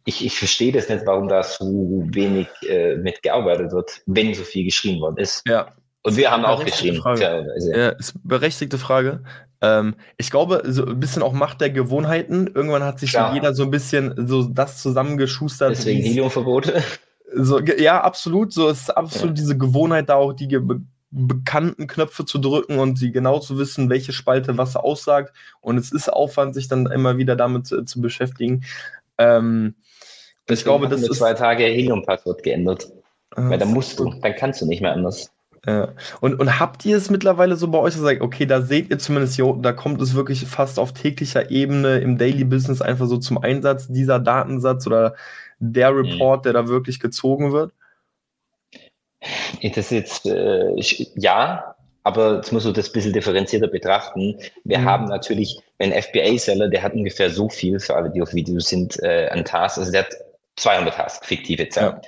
[0.04, 4.64] ich, ich verstehe das nicht, warum da so wenig äh, mitgearbeitet wird, wenn so viel
[4.64, 5.42] geschrieben worden ist.
[5.46, 5.74] Ja.
[6.08, 6.96] Und wir haben auch geschrieben.
[6.98, 7.46] Frage.
[7.72, 9.22] Ja, ist berechtigte Frage.
[9.60, 12.48] Ähm, ich glaube, so ein bisschen auch Macht der Gewohnheiten.
[12.54, 15.70] Irgendwann hat sich so jeder so ein bisschen so das zusammengeschustert.
[15.70, 16.82] Deswegen Heliumverbote.
[17.34, 18.52] So, ja, absolut.
[18.52, 19.42] So ist absolut ja.
[19.42, 20.80] diese Gewohnheit da auch, die be
[21.10, 25.32] bekannten Knöpfe zu drücken und sie genau zu wissen, welche Spalte was aussagt.
[25.62, 28.64] Und es ist Aufwand, sich dann immer wieder damit zu, zu beschäftigen.
[29.16, 29.74] Ähm,
[30.46, 32.92] ich glaube, das ist zwei Tage Helium-Passwort geändert.
[33.34, 35.30] Ah, Weil dann musst du, dann kannst du nicht mehr anders.
[35.66, 35.92] Ja.
[36.20, 39.36] Und, und habt ihr es mittlerweile so bei euch gesagt, okay, da seht ihr zumindest
[39.36, 43.38] hier, da kommt es wirklich fast auf täglicher Ebene im Daily Business einfach so zum
[43.38, 45.14] Einsatz, dieser Datensatz oder
[45.58, 45.98] der mhm.
[45.98, 47.72] Report, der da wirklich gezogen wird?
[49.62, 50.74] Das ist jetzt, äh,
[51.16, 54.38] ja, aber jetzt musst du das ein bisschen differenzierter betrachten.
[54.64, 54.84] Wir mhm.
[54.84, 58.98] haben natürlich, ein FBA-Seller, der hat ungefähr so viel, für alle, die auf Videos sind,
[59.02, 60.14] äh, an Tasks, also der hat
[60.56, 61.94] 200 Tasks, fiktive Zeit.
[61.94, 62.00] Ja.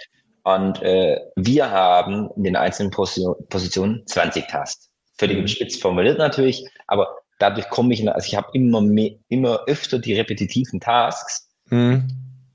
[0.42, 4.90] Und äh, wir haben in den einzelnen Positionen 20 Tasks.
[5.18, 5.48] Völlig mhm.
[5.48, 10.14] spitz formuliert natürlich, aber dadurch komme ich, also ich habe immer mehr, immer öfter die
[10.14, 12.08] repetitiven Tasks, mhm.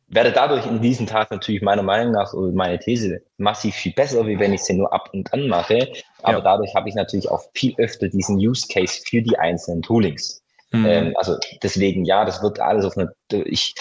[0.07, 4.25] werde dadurch in diesen Task natürlich meiner Meinung nach, oder meine These, massiv viel besser,
[4.25, 5.91] wie wenn ich sie nur ab und an mache.
[6.23, 6.43] Aber ja.
[6.43, 10.41] dadurch habe ich natürlich auch viel öfter diesen Use Case für die einzelnen Toolings.
[10.71, 10.85] Mhm.
[10.85, 13.13] Ähm, also deswegen, ja, das wird alles auf eine,
[13.45, 13.75] ich,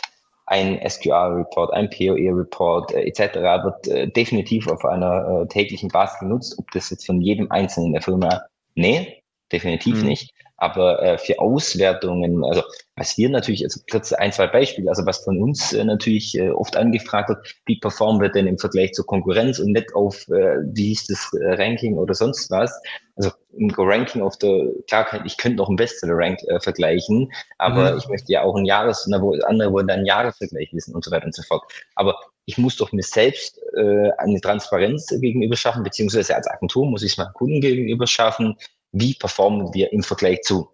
[0.46, 3.34] ein SQR-Report, ein POE-Report äh, etc.
[3.64, 6.58] wird äh, definitiv auf einer äh, täglichen Basis genutzt.
[6.58, 8.42] Ob das jetzt von jedem Einzelnen in der Firma,
[8.74, 10.08] nee, definitiv mhm.
[10.08, 10.34] nicht.
[10.56, 12.62] Aber äh, für Auswertungen, also
[12.96, 16.50] was wir natürlich, also kurz ein, zwei Beispiele, also was von uns äh, natürlich äh,
[16.50, 20.58] oft angefragt wird, wie performen wir denn im Vergleich zur Konkurrenz und nicht auf, äh,
[20.72, 22.72] wie ist das äh, Ranking oder sonst was.
[23.16, 27.98] Also im Ranking auf der, klar, ich könnte noch einen Bestseller-Rank äh, vergleichen, aber mhm.
[27.98, 31.10] ich möchte ja auch ein Jahres, na, wo andere wollen dann Jahresvergleich wissen und so
[31.10, 31.62] weiter und so fort.
[31.96, 37.02] Aber ich muss doch mir selbst äh, eine Transparenz gegenüber schaffen, beziehungsweise als Agentur muss
[37.02, 38.56] ich es meinem Kunden gegenüber schaffen,
[38.94, 40.68] wie performen wir im Vergleich zu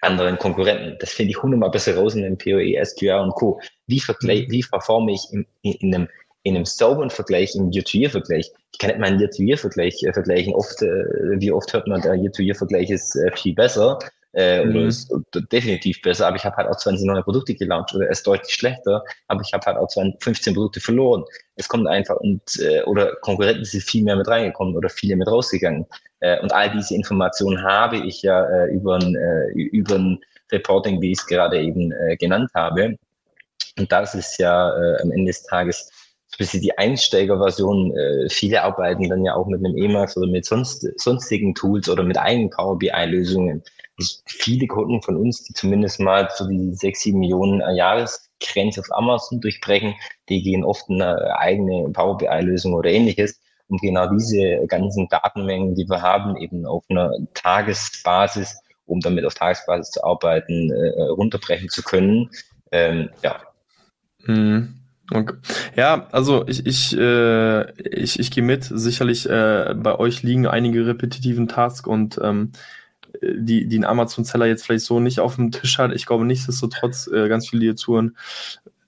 [0.00, 0.96] anderen Konkurrenten.
[1.00, 3.60] Das finde ich hundertmal besser raus in den PoE, SQR und Co.
[3.86, 4.52] Wie, vergleich, mhm.
[4.52, 6.08] wie performe ich in, in, in einem
[6.44, 8.50] in einem sauberen Vergleich, im Year-to-Year-Vergleich.
[8.72, 10.52] Ich kann nicht meinen Year-to-Year-Vergleich äh, vergleichen.
[10.54, 11.04] Oft, äh,
[11.40, 14.00] wie oft hört man, der Year-to-Year-Vergleich ist äh, viel besser
[14.34, 14.70] äh, mhm.
[14.70, 15.12] oder ist
[15.52, 18.54] definitiv besser, aber ich habe halt auch 20 neue Produkte gelauncht oder er ist deutlich
[18.54, 21.24] schlechter, aber ich habe halt auch 20, 15 Produkte verloren.
[21.56, 25.28] Es kommt einfach und äh, oder Konkurrenten sind viel mehr mit reingekommen oder viele mit
[25.28, 25.86] rausgegangen.
[26.20, 30.18] Äh, und all diese Informationen habe ich ja äh, über ein äh, über ein
[30.50, 32.96] Reporting, wie ich es gerade eben äh, genannt habe.
[33.78, 35.90] Und das ist ja äh, am Ende des Tages
[36.26, 37.96] so ein bisschen die Einsteigerversion.
[37.96, 42.02] Äh, viele arbeiten dann ja auch mit einem Emacs oder mit sonst, sonstigen Tools oder
[42.02, 43.62] mit eigenen Power BI-Lösungen.
[44.26, 49.40] Viele Kunden von uns, die zumindest mal so die sechs, sieben Millionen Jahresgrenze auf Amazon
[49.40, 49.94] durchbrechen,
[50.28, 53.38] die gehen oft eine eigene Power BI-Lösung oder ähnliches
[53.72, 59.34] um genau diese ganzen Datenmengen, die wir haben, eben auf einer Tagesbasis, um damit auf
[59.34, 62.30] Tagesbasis zu arbeiten, äh, runterbrechen zu können.
[62.70, 63.40] Ähm, ja.
[64.26, 64.74] Mhm.
[65.10, 65.34] Okay.
[65.74, 68.64] Ja, also ich, ich, äh, ich, ich gehe mit.
[68.64, 72.52] Sicherlich äh, bei euch liegen einige repetitiven Tasks und ähm,
[73.20, 75.92] die, die ein Amazon-Seller jetzt vielleicht so nicht auf dem Tisch hat.
[75.92, 78.16] Ich glaube nichtsdestotrotz, äh, ganz viele, zuhören,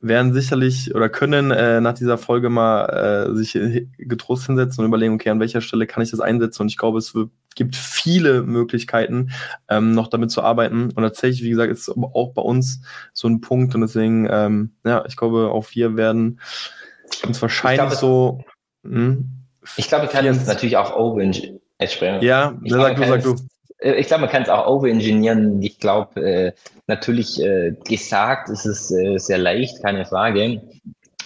[0.01, 3.59] werden sicherlich oder können äh, nach dieser Folge mal äh, sich
[3.97, 6.63] getrost hinsetzen und überlegen, okay, an welcher Stelle kann ich das einsetzen?
[6.63, 9.31] Und ich glaube, es wird gibt viele Möglichkeiten,
[9.69, 10.91] ähm, noch damit zu arbeiten.
[10.91, 13.75] Und tatsächlich, wie gesagt, ist auch bei uns so ein Punkt.
[13.75, 16.41] Und deswegen, ähm, ja, ich glaube, auch wir werden
[17.27, 18.45] uns wahrscheinlich glaube, so.
[18.83, 19.31] Mh, hm,
[19.77, 22.23] ich glaube, ich kann es natürlich auch over sprechen.
[22.23, 23.37] Ja, ich sag du, sag du.
[23.85, 25.63] Äh, ich glaube, man kann es auch overengineeren.
[25.63, 26.53] Ich glaube, äh,
[26.87, 30.63] natürlich äh, gesagt ist es äh, sehr leicht, keine Frage.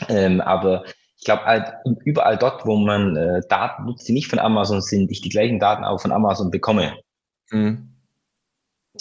[0.08, 0.84] Ähm, aber
[1.16, 1.72] ich glaube, halt,
[2.04, 5.58] überall dort, wo man äh, Daten nutzt, die nicht von Amazon sind, ich die gleichen
[5.58, 6.94] Daten auch von Amazon bekomme.
[7.50, 7.97] Mhm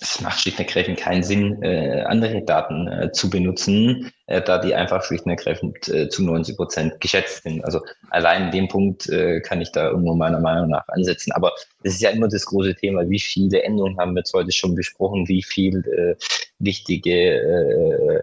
[0.01, 4.59] es macht schlicht und ergreifend keinen Sinn, äh, andere Daten äh, zu benutzen, äh, da
[4.59, 7.63] die einfach schlicht und ergreifend äh, zu 90 Prozent geschätzt sind.
[7.65, 11.31] Also allein in dem Punkt äh, kann ich da irgendwo meiner Meinung nach ansetzen.
[11.31, 14.51] Aber das ist ja immer das große Thema, wie viele Änderungen haben wir jetzt heute
[14.51, 16.15] schon besprochen, wie viel äh,
[16.59, 18.21] wichtige äh,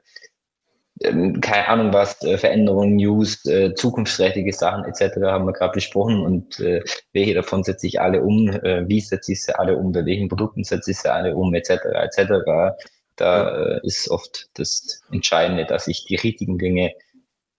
[1.00, 5.16] ähm, keine Ahnung was, äh, Veränderungen, News, äh, zukunftsträchtige Sachen etc.
[5.22, 6.82] haben wir gerade besprochen und äh,
[7.12, 10.28] welche davon setze ich alle um, äh, wie setze ich sie alle um, bei welchen
[10.28, 11.70] Produkten setze ich sie alle um etc.
[11.94, 12.76] etc.
[13.16, 16.92] Da äh, ist oft das Entscheidende, dass ich die richtigen Dinge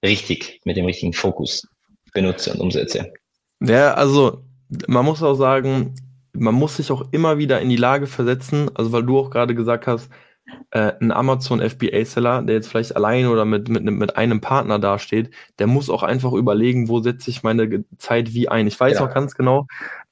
[0.04, 1.68] richtig mit dem richtigen Fokus
[2.14, 3.12] benutze und umsetze.
[3.62, 4.44] Ja, also
[4.88, 5.96] man muss auch sagen,
[6.34, 9.56] man muss sich auch immer wieder in die Lage versetzen, also weil du auch gerade
[9.56, 10.10] gesagt hast,
[10.72, 15.32] äh, ein Amazon FBA-Seller, der jetzt vielleicht allein oder mit, mit, mit einem Partner dasteht,
[15.60, 18.68] der muss auch einfach überlegen, wo setze ich meine Zeit wie ein.
[18.68, 19.06] Ich weiß ja.
[19.06, 19.68] auch ganz genau,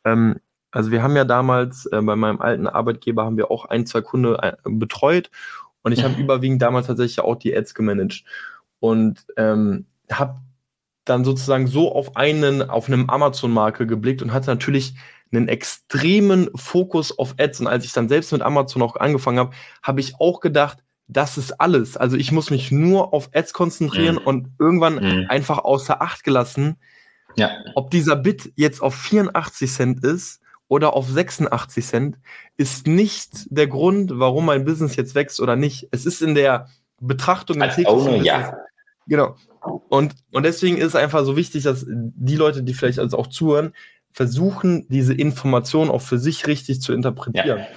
[0.06, 0.40] ähm,
[0.72, 4.02] also wir haben ja damals äh, bei meinem alten Arbeitgeber haben wir auch ein, zwei
[4.02, 5.30] Kunden äh, betreut
[5.84, 8.24] und ich habe überwiegend damals tatsächlich auch die Ads gemanagt
[8.80, 10.42] und ähm, habe
[11.06, 14.96] dann sozusagen so auf einen, auf einem Amazon-Marke geblickt und hatte natürlich
[15.34, 17.62] einen extremen Fokus auf Ads.
[17.62, 21.38] Und als ich dann selbst mit Amazon auch angefangen habe, habe ich auch gedacht, das
[21.38, 21.98] ist alles.
[21.98, 24.28] Also ich muss mich nur auf Ads konzentrieren mhm.
[24.28, 25.26] und irgendwann mhm.
[25.30, 26.78] einfach außer Acht gelassen,
[27.36, 27.52] ja.
[27.76, 32.20] ob dieser Bit jetzt auf 84 Cent ist oder auf 86 Cent,
[32.58, 35.88] ist nicht der Grund, warum mein Business jetzt wächst oder nicht.
[35.92, 36.70] Es ist in der
[37.00, 38.58] Betrachtung Als Owner, ja.
[39.08, 39.36] Genau.
[39.90, 43.28] Und, und deswegen ist es einfach so wichtig, dass die Leute, die vielleicht also auch
[43.28, 43.74] zuhören,
[44.14, 47.60] versuchen, diese Information auch für sich richtig zu interpretieren.
[47.60, 47.68] Ja.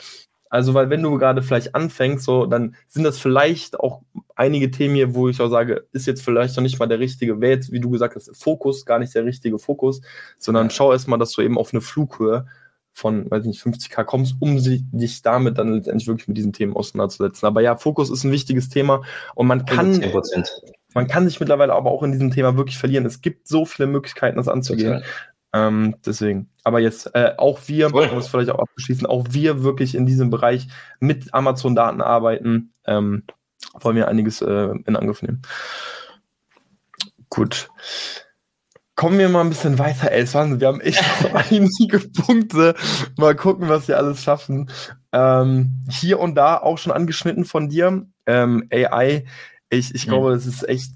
[0.49, 4.03] Also, weil wenn du gerade vielleicht anfängst, so, dann sind das vielleicht auch
[4.37, 7.41] einige Themen hier, wo ich auch sage, ist jetzt vielleicht noch nicht mal der richtige,
[7.41, 10.03] wäre jetzt, wie du gesagt hast, Fokus, gar nicht der richtige Fokus,
[10.39, 10.70] sondern ja.
[10.70, 12.47] schau erstmal, dass du eben auf eine Flughöhe
[12.93, 17.47] von, weiß nicht, 50k kommst, um dich damit dann letztendlich wirklich mit diesen Themen auseinanderzusetzen.
[17.47, 19.03] Aber ja, Fokus ist ein wichtiges Thema
[19.34, 20.49] und man kann, 10%.
[20.95, 23.05] man kann sich mittlerweile aber auch in diesem Thema wirklich verlieren.
[23.05, 25.03] Es gibt so viele Möglichkeiten, das anzugehen.
[25.57, 26.51] Ähm, deswegen.
[26.65, 28.11] Aber jetzt äh, auch wir, cool.
[28.13, 30.69] muss vielleicht auch abschließen, auch wir wirklich in diesem Bereich
[31.01, 33.23] mit Amazon-Daten arbeiten, ähm,
[33.81, 35.43] wollen wir einiges äh, in Angriff nehmen.
[37.31, 37.69] Gut.
[38.97, 40.61] Kommen wir mal ein bisschen weiter, Elswan.
[40.61, 41.03] Wir haben echt
[41.33, 42.75] einige Punkte.
[43.17, 44.71] Mal gucken, was wir alles schaffen.
[45.13, 48.07] Ähm, hier und da auch schon angeschnitten von dir.
[48.27, 49.25] Ähm, AI.
[49.71, 50.11] Ich, ich mhm.
[50.11, 50.93] glaube, es ist echt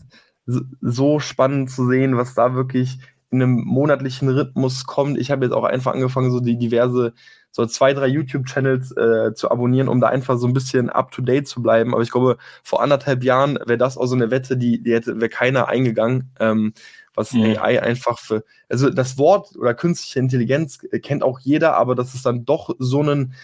[0.81, 2.99] so spannend zu sehen, was da wirklich
[3.31, 5.19] in einem monatlichen Rhythmus kommt.
[5.19, 7.13] Ich habe jetzt auch einfach angefangen, so die diverse,
[7.51, 11.63] so zwei, drei YouTube-Channels äh, zu abonnieren, um da einfach so ein bisschen up-to-date zu
[11.63, 11.95] bleiben.
[11.95, 15.21] Aber ich glaube, vor anderthalb Jahren wäre das auch so eine Wette, die, die hätte,
[15.21, 16.31] wäre keiner eingegangen.
[16.41, 16.73] Ähm,
[17.15, 17.57] was mhm.
[17.57, 22.23] AI einfach für, also das Wort oder künstliche Intelligenz kennt auch jeder, aber dass es
[22.23, 23.35] dann doch so einen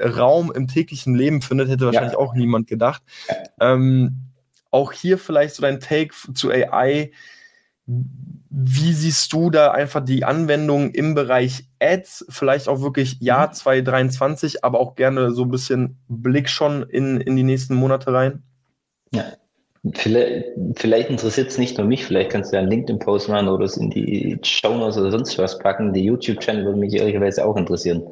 [0.00, 2.18] Raum im täglichen Leben findet, hätte wahrscheinlich ja.
[2.18, 3.02] auch niemand gedacht.
[3.60, 4.16] Ähm,
[4.70, 7.12] auch hier vielleicht so dein Take zu AI
[7.86, 12.26] wie siehst du da einfach die Anwendung im Bereich Ads?
[12.28, 14.58] Vielleicht auch wirklich Jahr 2023, mhm.
[14.62, 18.42] aber auch gerne so ein bisschen Blick schon in, in die nächsten Monate rein?
[19.12, 19.24] Ja,
[19.94, 20.44] Vielleicht,
[20.76, 23.76] vielleicht interessiert es nicht nur mich, vielleicht kannst du ja einen LinkedIn-Post machen oder es
[23.76, 25.92] in die Show Notes oder sonst was packen.
[25.92, 28.04] Die YouTube-Channel würde mich ehrlicherweise auch interessieren.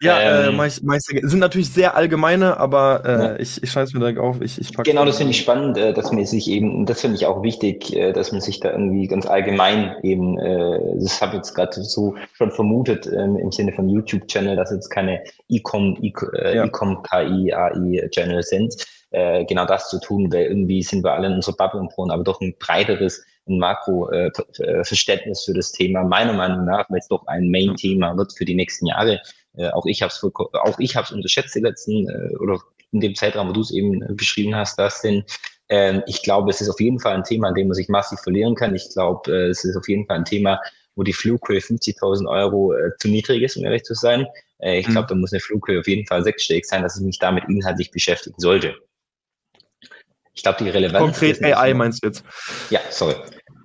[0.00, 3.36] Ja, äh, ähm, äh, meist, meist, sind natürlich sehr allgemeine, aber äh, ja.
[3.38, 4.40] ich, ich schreibe es mir direkt auf.
[4.40, 7.26] Ich, ich genau, das finde ich spannend, äh, dass man sich eben, das finde ich
[7.26, 11.38] auch wichtig, äh, dass man sich da irgendwie ganz allgemein eben, äh, das habe ich
[11.38, 17.02] jetzt gerade so schon vermutet ähm, im Sinne von YouTube-Channel, dass jetzt keine E-Com, E-Com,
[17.02, 18.76] KI, AI-Channel sind.
[19.10, 22.10] Äh, genau das zu tun, weil irgendwie sind wir alle in unserer Bubble und brauchen
[22.10, 27.08] aber doch ein breiteres ein Makro-Verständnis äh, für das Thema, meiner Meinung nach, weil es
[27.08, 29.20] doch ein Main-Thema wird für die nächsten Jahre.
[29.58, 32.60] Äh, auch ich habe es auch ich habe es unterschätzt die letzten äh, oder
[32.92, 35.24] in dem Zeitraum, wo du es eben äh, beschrieben hast, das denn
[35.68, 38.20] äh, ich glaube, es ist auf jeden Fall ein Thema, an dem man sich massiv
[38.20, 38.74] verlieren kann.
[38.74, 40.60] Ich glaube, äh, es ist auf jeden Fall ein Thema,
[40.96, 44.26] wo die Flughöhe 50.000 Euro äh, zu niedrig ist, um ehrlich zu sein.
[44.58, 45.08] Äh, ich glaube, mhm.
[45.08, 48.38] da muss eine Flughöhe auf jeden Fall sechsstellig sein, dass ich mich damit inhaltlich beschäftigen
[48.38, 48.74] sollte.
[50.32, 51.02] Ich glaube, die Relevanz.
[51.02, 52.24] Konkret AI meinst du jetzt?
[52.70, 53.14] Ja, sorry.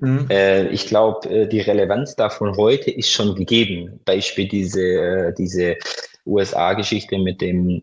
[0.04, 0.28] Mhm.
[0.30, 4.01] Äh, ich glaube, äh, die Relevanz davon heute ist schon gegeben.
[4.04, 5.78] Beispiel diese, äh, diese
[6.26, 7.82] USA-Geschichte mit dem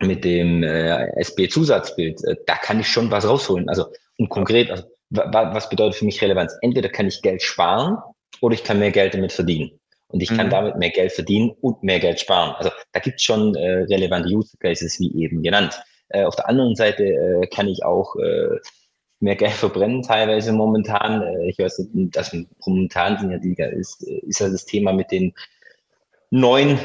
[0.00, 3.68] mit dem äh, SB-Zusatzbild, äh, da kann ich schon was rausholen.
[3.68, 3.86] Also
[4.18, 6.56] und konkret, also, was bedeutet für mich Relevanz?
[6.62, 7.98] Entweder kann ich Geld sparen
[8.40, 9.72] oder ich kann mehr Geld damit verdienen.
[10.08, 10.50] Und ich kann mhm.
[10.50, 12.54] damit mehr Geld verdienen und mehr Geld sparen.
[12.56, 15.80] Also da gibt es schon äh, relevante Use Cases, wie eben genannt.
[16.12, 18.14] Auf der anderen Seite kann ich auch
[19.24, 21.22] mehr Geld verbrennen teilweise momentan.
[21.22, 25.10] Äh, ich weiß nicht, dass momentan sind ja die, ist, ist ja das Thema mit
[25.10, 25.34] den
[26.30, 26.78] neun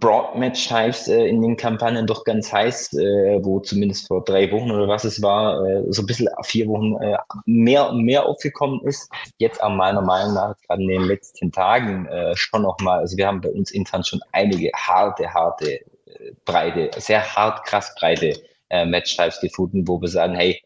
[0.00, 4.88] Broad-Match-Types äh, in den Kampagnen doch ganz heiß, äh, wo zumindest vor drei Wochen oder
[4.88, 7.16] was es war, äh, so ein bisschen vier Wochen äh,
[7.46, 9.08] mehr und mehr aufgekommen ist.
[9.38, 13.28] Jetzt an meiner Meinung nach, gerade in den letzten Tagen, äh, schon nochmal, also wir
[13.28, 18.32] haben bei uns intern schon einige harte, harte, äh, breite, sehr hart, krass breite
[18.70, 20.60] äh, Match-Types gefunden, wo wir sagen, hey,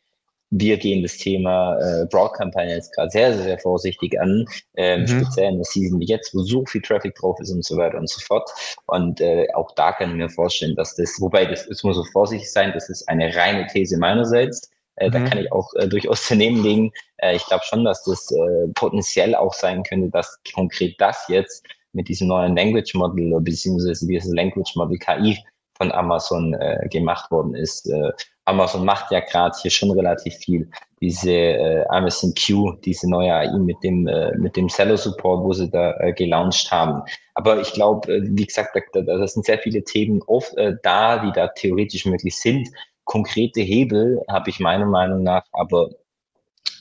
[0.50, 4.44] wir gehen das Thema äh, Broad-Kampagne jetzt gerade sehr, sehr, sehr vorsichtig an,
[4.76, 5.06] ähm, mhm.
[5.06, 7.98] speziell in der Season wie jetzt, wo so viel Traffic drauf ist und so weiter
[7.98, 8.50] und so fort.
[8.86, 12.04] Und äh, auch da kann ich mir vorstellen, dass das, wobei das, das muss so
[12.04, 14.68] vorsichtig sein, das ist eine reine These meinerseits.
[14.96, 15.12] Äh, mhm.
[15.12, 16.92] Da kann ich auch äh, durchaus daneben legen.
[17.18, 21.64] Äh, ich glaube schon, dass das äh, potenziell auch sein könnte, dass konkret das jetzt
[21.92, 25.38] mit diesem neuen Language Model beziehungsweise dieses Language Model KI
[25.76, 28.12] von Amazon äh, gemacht worden ist, äh,
[28.44, 30.70] Amazon macht ja gerade hier schon relativ viel.
[31.00, 35.52] Diese äh, Amazon Q, diese neue AI mit dem, äh, mit dem Seller Support, wo
[35.52, 37.02] sie da äh, gelauncht haben.
[37.34, 41.18] Aber ich glaube, äh, wie gesagt, da, da, sind sehr viele Themen oft äh, da,
[41.18, 42.68] die da theoretisch möglich sind.
[43.04, 45.90] Konkrete Hebel habe ich meiner Meinung nach, aber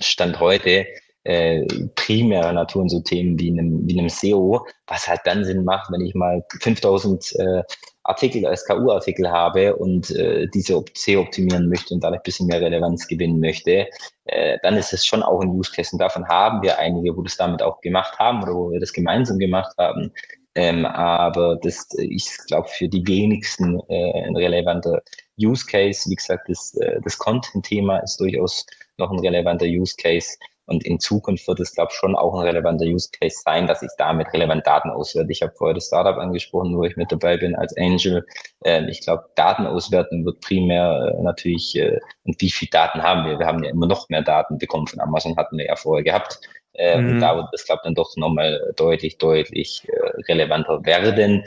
[0.01, 0.85] Stand heute
[1.23, 5.63] äh, primärer Natur und so Themen wie einem, wie einem SEO, was halt dann Sinn
[5.63, 7.63] macht, wenn ich mal 5000 äh,
[8.09, 13.07] Artikel, SKU-Artikel habe und äh, diese SEO optimieren möchte und dadurch ein bisschen mehr Relevanz
[13.07, 13.87] gewinnen möchte,
[14.25, 15.91] äh, dann ist es schon auch ein Use Case.
[15.93, 18.93] Und davon haben wir einige, wo das damit auch gemacht haben oder wo wir das
[18.93, 20.11] gemeinsam gemacht haben.
[20.55, 25.01] Ähm, aber das, ich glaube, für die wenigsten äh, ein relevanter
[25.39, 26.09] Use Case.
[26.09, 28.65] Wie gesagt, das, äh, das Content-Thema ist durchaus
[28.97, 30.37] noch ein relevanter Use Case.
[30.69, 33.81] Und in Zukunft wird es, glaube ich, schon auch ein relevanter Use Case sein, dass
[33.81, 35.31] ich damit relevant Daten auswerte.
[35.31, 38.23] Ich habe vorher das Startup angesprochen, wo ich mit dabei bin als Angel.
[38.63, 43.27] Ähm, ich glaube, Daten auswerten wird primär äh, natürlich, äh, und wie viel Daten haben
[43.27, 43.39] wir?
[43.39, 46.39] Wir haben ja immer noch mehr Daten bekommen von Amazon, hatten wir ja vorher gehabt.
[46.73, 47.13] Äh, mhm.
[47.13, 49.87] Und da wird das, glaube ich, dann doch nochmal deutlich, deutlich
[50.27, 51.43] relevanter werden.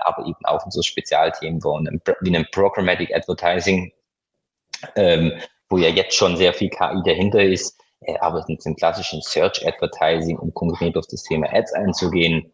[0.00, 3.92] aber eben auch in so Spezialthemen wie einem Programmatic Advertising,
[4.96, 5.32] ähm,
[5.68, 9.66] wo ja jetzt schon sehr viel KI dahinter ist, äh, aber mit dem klassischen Search
[9.66, 12.52] Advertising, um konkret auf das Thema Ads einzugehen,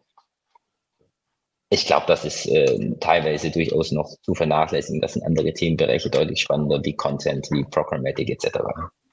[1.71, 5.01] ich glaube, das ist äh, teilweise durchaus noch zu vernachlässigen.
[5.01, 8.59] Das sind andere Themenbereiche deutlich spannender, wie Content, wie Programmatic etc.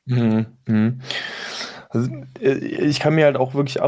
[0.06, 0.46] Mhm.
[0.66, 1.00] Mhm.
[1.90, 2.10] Also,
[2.40, 3.78] äh, ich kann mir halt auch wirklich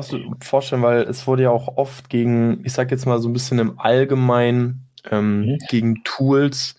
[0.43, 3.59] vorstellen, weil es wurde ja auch oft gegen, ich sag jetzt mal so ein bisschen
[3.59, 5.59] im Allgemeinen, ähm, mhm.
[5.71, 6.77] gegen Tools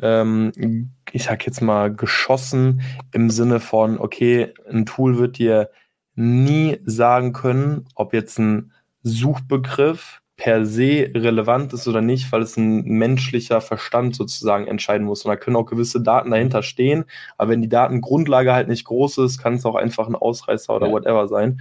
[0.00, 2.82] ähm, ich sag jetzt mal, geschossen
[3.12, 5.70] im Sinne von, okay, ein Tool wird dir
[6.14, 8.72] nie sagen können, ob jetzt ein
[9.02, 15.24] Suchbegriff per se relevant ist oder nicht, weil es ein menschlicher Verstand sozusagen entscheiden muss.
[15.24, 17.04] Und da können auch gewisse Daten dahinter stehen,
[17.36, 20.88] aber wenn die Datengrundlage halt nicht groß ist, kann es auch einfach ein Ausreißer oder
[20.88, 20.92] ja.
[20.92, 21.60] whatever sein.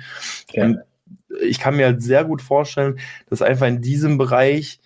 [0.51, 0.65] Ja.
[0.65, 0.79] Und
[1.41, 4.79] ich kann mir halt sehr gut vorstellen, dass einfach in diesem Bereich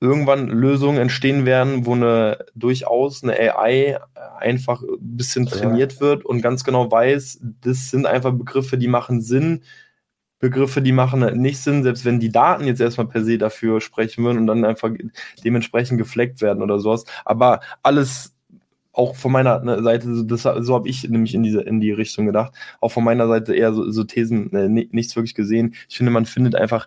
[0.00, 3.98] irgendwann Lösungen entstehen werden, wo eine durchaus eine AI
[4.38, 6.00] einfach ein bisschen trainiert ja.
[6.00, 9.62] wird und ganz genau weiß, das sind einfach Begriffe, die machen Sinn.
[10.38, 14.22] Begriffe, die machen nicht Sinn, selbst wenn die Daten jetzt erstmal per se dafür sprechen
[14.22, 14.90] würden und dann einfach
[15.42, 17.04] dementsprechend gefleckt werden oder sowas.
[17.24, 18.36] Aber alles
[18.92, 22.26] auch von meiner ne, Seite, das, so habe ich nämlich in diese in die Richtung
[22.26, 22.52] gedacht.
[22.80, 25.74] Auch von meiner Seite eher so, so Thesen, äh, nichts wirklich gesehen.
[25.88, 26.86] Ich finde, man findet einfach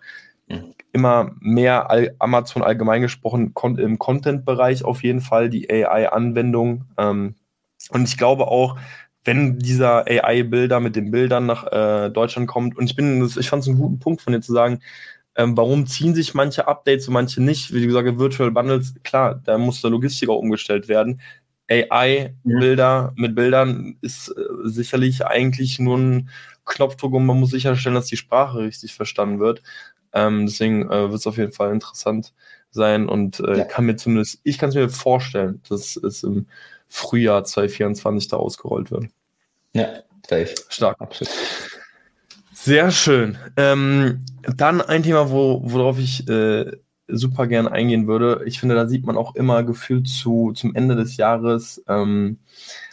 [0.92, 6.84] immer mehr all, Amazon allgemein gesprochen im Content-Bereich auf jeden Fall die AI-Anwendung.
[6.98, 7.36] Ähm,
[7.90, 8.76] und ich glaube auch,
[9.24, 13.62] wenn dieser AI-Bilder mit den Bildern nach äh, Deutschland kommt, und ich bin, ich fand
[13.62, 14.80] es einen guten Punkt von dir zu sagen,
[15.36, 17.72] ähm, warum ziehen sich manche Updates und manche nicht?
[17.72, 21.20] Wie gesagt, Virtual Bundles, klar, da muss der Logistik auch umgestellt werden.
[21.70, 23.22] AI-Bilder mhm.
[23.22, 26.30] mit Bildern ist äh, sicherlich eigentlich nur ein
[26.64, 29.62] Knopfdruck und man muss sicherstellen, dass die Sprache richtig verstanden wird.
[30.12, 32.32] Ähm, deswegen äh, wird es auf jeden Fall interessant
[32.70, 33.64] sein und äh, ja.
[33.64, 36.46] kann mir zumindest, ich kann es mir vorstellen, dass es im
[36.88, 39.06] Frühjahr 2024 da ausgerollt wird.
[39.72, 39.88] Ja,
[40.28, 40.54] safe.
[40.68, 41.00] Stark.
[41.00, 41.32] Absolut.
[42.52, 43.38] Sehr schön.
[43.56, 46.70] Ähm, dann ein Thema, wo, worauf ich äh,
[47.08, 48.42] super gern eingehen würde.
[48.44, 52.38] Ich finde, da sieht man auch immer gefühlt zu, zum Ende des Jahres ähm,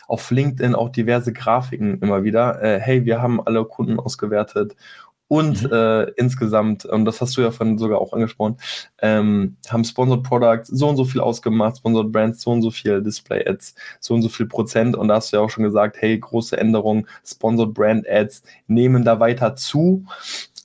[0.08, 2.62] auf LinkedIn auch diverse Grafiken immer wieder.
[2.64, 4.76] Äh, hey, wir haben alle Kunden ausgewertet
[5.28, 5.74] und mhm.
[5.74, 8.58] äh, insgesamt, und das hast du ja vorhin sogar auch angesprochen,
[9.02, 13.02] ähm, haben Sponsored Products so und so viel ausgemacht, Sponsored Brands so und so viel,
[13.02, 14.96] Display Ads so und so viel Prozent.
[14.96, 19.04] Und da hast du ja auch schon gesagt, hey, große Änderungen, Sponsored Brand Ads nehmen
[19.04, 20.06] da weiter zu.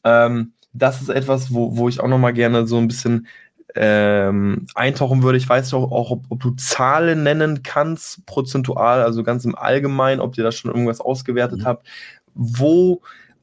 [0.04, 3.26] Ähm, das ist etwas, wo, wo ich auch nochmal gerne so ein bisschen
[3.74, 5.38] ähm, eintauchen würde.
[5.38, 10.20] Ich weiß auch, auch ob, ob, du Zahlen nennen kannst, prozentual, also ganz im Allgemeinen,
[10.20, 11.64] ob ihr da schon irgendwas ausgewertet mhm.
[11.64, 11.86] habt.
[12.34, 13.02] Wo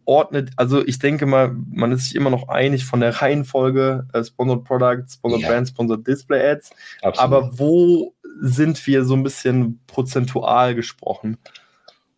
[0.10, 4.24] ordnet, also ich denke mal, man ist sich immer noch einig von der Reihenfolge äh,
[4.24, 5.50] Sponsored Products, Sponsored ja.
[5.50, 6.72] Brands, Sponsored Display Ads.
[7.04, 7.20] Absolut.
[7.20, 11.38] Aber wo sind wir so ein bisschen prozentual gesprochen?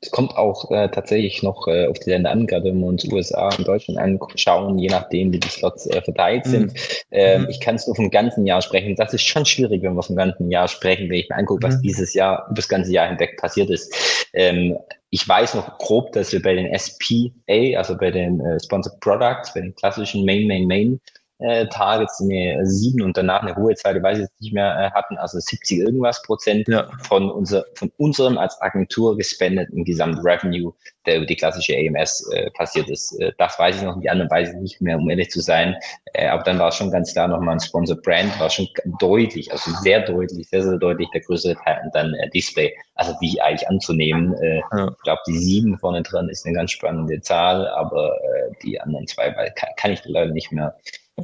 [0.04, 3.06] Es kommt auch äh, tatsächlich noch äh, auf die Länder an, gerade wenn wir uns
[3.06, 6.74] USA und Deutschland anschauen, je nachdem, wie die Slots äh, verteilt sind.
[6.74, 6.78] Mhm.
[7.12, 7.50] Ähm, mhm.
[7.50, 8.96] Ich kann es nur vom ganzen Jahr sprechen.
[8.96, 11.76] Das ist schon schwierig, wenn wir vom ganzen Jahr sprechen, wenn ich mir angucke, was
[11.76, 11.82] mhm.
[11.82, 13.94] dieses Jahr, das ganze Jahr hinweg passiert ist.
[14.34, 14.78] Ähm,
[15.12, 19.54] ich weiß noch grob, dass wir bei den SPA, also bei den äh, Sponsored Products,
[19.54, 21.02] bei den klassischen Main, Main, Main
[21.42, 24.92] äh, Targets eine sieben und danach eine hohe Zeit, weiß ich jetzt nicht mehr, äh,
[24.92, 26.90] hatten, also 70 irgendwas Prozent ja.
[27.04, 30.74] von, unser, von unserem als Agentur gespendeten Gesamtrevenue,
[31.06, 33.20] der über die klassische AMS äh, passiert ist.
[33.20, 35.76] Äh, das weiß ich noch, die anderen weiß ich nicht mehr, um ehrlich zu sein.
[36.14, 38.68] Äh, aber dann war es schon ganz klar nochmal ein Sponsor Brand, war schon
[39.00, 42.74] deutlich, also sehr deutlich, sehr, sehr deutlich der größere Teil und dann äh, Display.
[42.96, 44.34] Also wie eigentlich anzunehmen.
[44.36, 44.90] Äh, ja.
[44.90, 49.08] Ich glaube, die sieben vorne dran ist eine ganz spannende Zahl, aber äh, die anderen
[49.08, 50.76] zwei weil kann, kann ich leider nicht mehr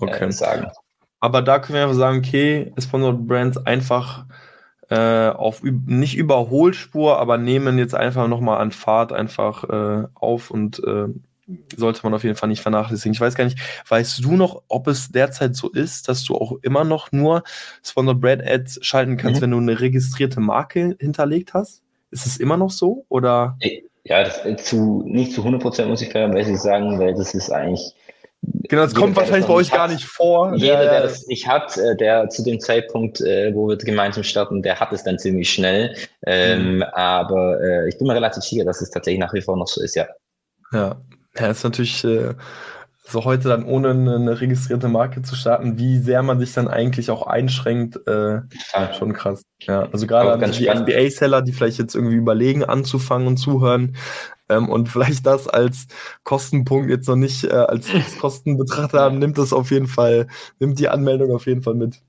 [0.01, 0.25] okay.
[0.25, 0.67] äh, sagen.
[1.19, 4.25] Aber da können wir einfach sagen, okay, Sponsored Brands einfach
[4.89, 10.79] äh, auf nicht Überholspur, aber nehmen jetzt einfach nochmal an Fahrt einfach äh, auf und
[10.83, 11.07] äh,
[11.75, 13.13] sollte man auf jeden Fall nicht vernachlässigen.
[13.13, 16.53] Ich weiß gar nicht, weißt du noch, ob es derzeit so ist, dass du auch
[16.61, 17.43] immer noch nur
[17.83, 19.43] Sponsored Brand Ads schalten kannst, mhm.
[19.43, 21.83] wenn du eine registrierte Marke hinterlegt hast?
[22.11, 23.57] Ist es immer noch so oder?
[24.03, 27.93] Ja, das, zu, nicht zu 100 Prozent muss ich fairerweise sagen, weil das ist eigentlich
[28.41, 30.53] Genau, das kommt wahrscheinlich bei euch gar nicht vor.
[30.55, 34.61] Jeder, der das nicht hat, äh, der zu dem Zeitpunkt, äh, wo wir gemeinsam starten,
[34.61, 35.95] der hat es dann ziemlich schnell.
[36.25, 36.83] Ähm, mhm.
[36.83, 39.81] Aber äh, ich bin mir relativ sicher, dass es tatsächlich nach wie vor noch so
[39.81, 40.07] ist, ja.
[40.71, 40.97] Ja,
[41.39, 42.05] ja ist natürlich
[43.09, 47.09] so heute dann ohne eine registrierte Marke zu starten, wie sehr man sich dann eigentlich
[47.09, 48.41] auch einschränkt, äh,
[48.97, 49.43] schon krass.
[49.61, 53.95] Ja, also gerade an die FBA-Seller, die vielleicht jetzt irgendwie überlegen, anzufangen und zuhören,
[54.49, 55.87] ähm, und vielleicht das als
[56.23, 57.87] Kostenpunkt jetzt noch nicht äh, als
[58.19, 60.27] Kosten betrachtet haben, nimmt das auf jeden Fall,
[60.59, 62.01] nimmt die Anmeldung auf jeden Fall mit.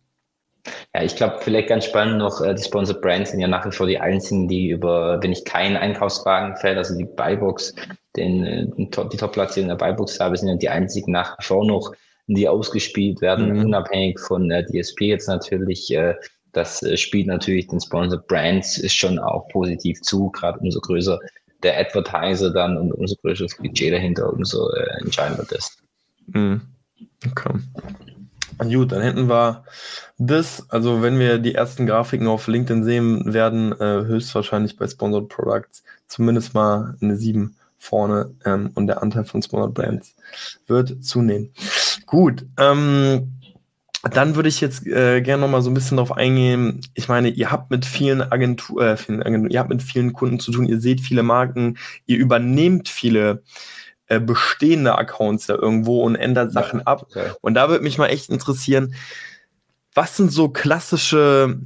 [0.95, 3.73] Ja, ich glaube, vielleicht ganz spannend noch, äh, die Sponsored Brands sind ja nach wie
[3.73, 7.75] vor die einzigen, die über, wenn ich keinen Einkaufswagen fällt, also die Buybox,
[8.17, 11.93] den, äh, die Top-Platzierung der Buybox habe, sind ja die einzigen nach wie vor noch,
[12.27, 13.67] die ausgespielt werden, mhm.
[13.67, 15.91] unabhängig von äh, DSP jetzt natürlich.
[15.91, 16.15] Äh,
[16.53, 21.19] das spielt natürlich den Sponsored Brands schon auch positiv zu, gerade umso größer
[21.63, 25.77] der Advertiser dann und umso größer das Budget dahinter, umso äh, entscheidender das.
[26.29, 26.63] Mhm.
[27.31, 27.55] Okay.
[28.59, 29.65] Gut, dann hätten wir
[30.19, 35.29] das, also wenn wir die ersten Grafiken auf LinkedIn sehen werden, äh, höchstwahrscheinlich bei Sponsored
[35.29, 40.15] Products zumindest mal eine 7 vorne ähm, und der Anteil von Sponsored Brands
[40.67, 41.53] wird zunehmen.
[42.07, 43.33] Gut, ähm,
[44.03, 46.81] dann würde ich jetzt äh, gerne noch mal so ein bisschen darauf eingehen.
[46.95, 50.51] Ich meine, ihr habt mit vielen Agenturen, äh, Agentur, ihr habt mit vielen Kunden zu
[50.51, 53.43] tun, ihr seht viele Marken, ihr übernehmt viele
[54.09, 57.07] äh, bestehende Accounts ja irgendwo und ändert Sachen ab.
[57.11, 57.31] Okay.
[57.41, 58.95] Und da würde mich mal echt interessieren,
[59.95, 61.59] was sind so klassische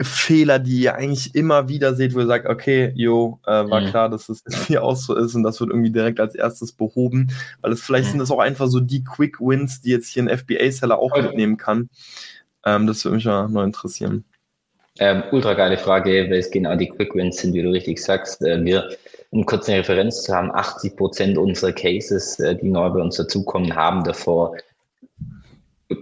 [0.00, 3.90] Fehler, die ihr eigentlich immer wieder seht, wo ihr sagt, okay, jo, äh, war mhm.
[3.90, 7.32] klar, dass das hier auch so ist und das wird irgendwie direkt als erstes behoben,
[7.60, 8.10] weil es vielleicht mhm.
[8.10, 11.22] sind das auch einfach so die Quick Wins, die jetzt hier ein FBA-Seller auch okay.
[11.22, 11.90] mitnehmen kann.
[12.64, 14.24] Ähm, das würde mich ja neu interessieren.
[14.98, 18.42] Ähm, ultra geile Frage, weil es genau die Quick Wins sind, wie du richtig sagst.
[18.42, 18.88] Äh, wir,
[19.34, 23.16] um kurz eine Referenz zu haben, 80 Prozent unserer Cases, äh, die neu bei uns
[23.16, 24.56] dazukommen, haben davor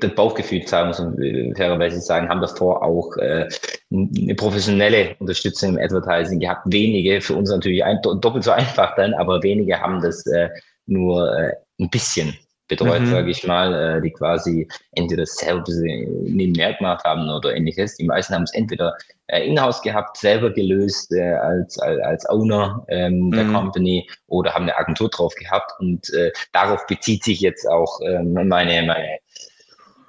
[0.00, 3.48] das Bauchgefühl sagen muss und äh, fairerweise sagen, haben davor auch äh,
[3.90, 6.66] eine professionelle Unterstützung im Advertising gehabt.
[6.66, 10.50] Wenige, für uns natürlich ein, doppelt so einfach dann, aber wenige haben das äh,
[10.86, 12.36] nur äh, ein bisschen
[12.72, 13.06] betreut, mhm.
[13.06, 17.96] sage ich mal, äh, die quasi entweder selbst nebenher gemacht haben oder ähnliches.
[17.96, 18.96] Die meisten haben es entweder
[19.26, 23.52] äh, in-house gehabt, selber gelöst äh, als, als, als Owner ähm, der mhm.
[23.52, 28.22] Company oder haben eine Agentur drauf gehabt und äh, darauf bezieht sich jetzt auch äh,
[28.22, 29.18] meine, meine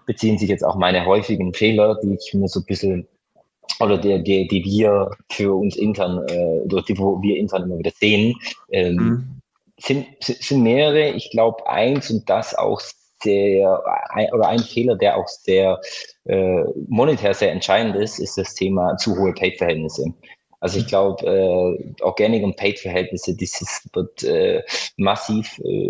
[0.05, 3.07] beziehen sich jetzt auch meine häufigen Fehler, die ich mir so ein bisschen
[3.79, 7.77] oder die, die, die wir für uns intern, äh, durch die wo wir intern immer
[7.77, 8.35] wieder sehen,
[8.71, 9.41] ähm, mhm.
[9.85, 11.09] Sind, sind mehrere.
[11.09, 12.81] Ich glaube, eins und das auch
[13.21, 15.79] sehr, ein, oder ein Fehler, der auch sehr
[16.25, 20.13] äh, monetär sehr entscheidend ist, ist das Thema zu hohe Paid-Verhältnisse.
[20.59, 24.61] Also ich glaube, äh, Organic und Paid-Verhältnisse, dieses wird äh,
[24.97, 25.89] massiv äh,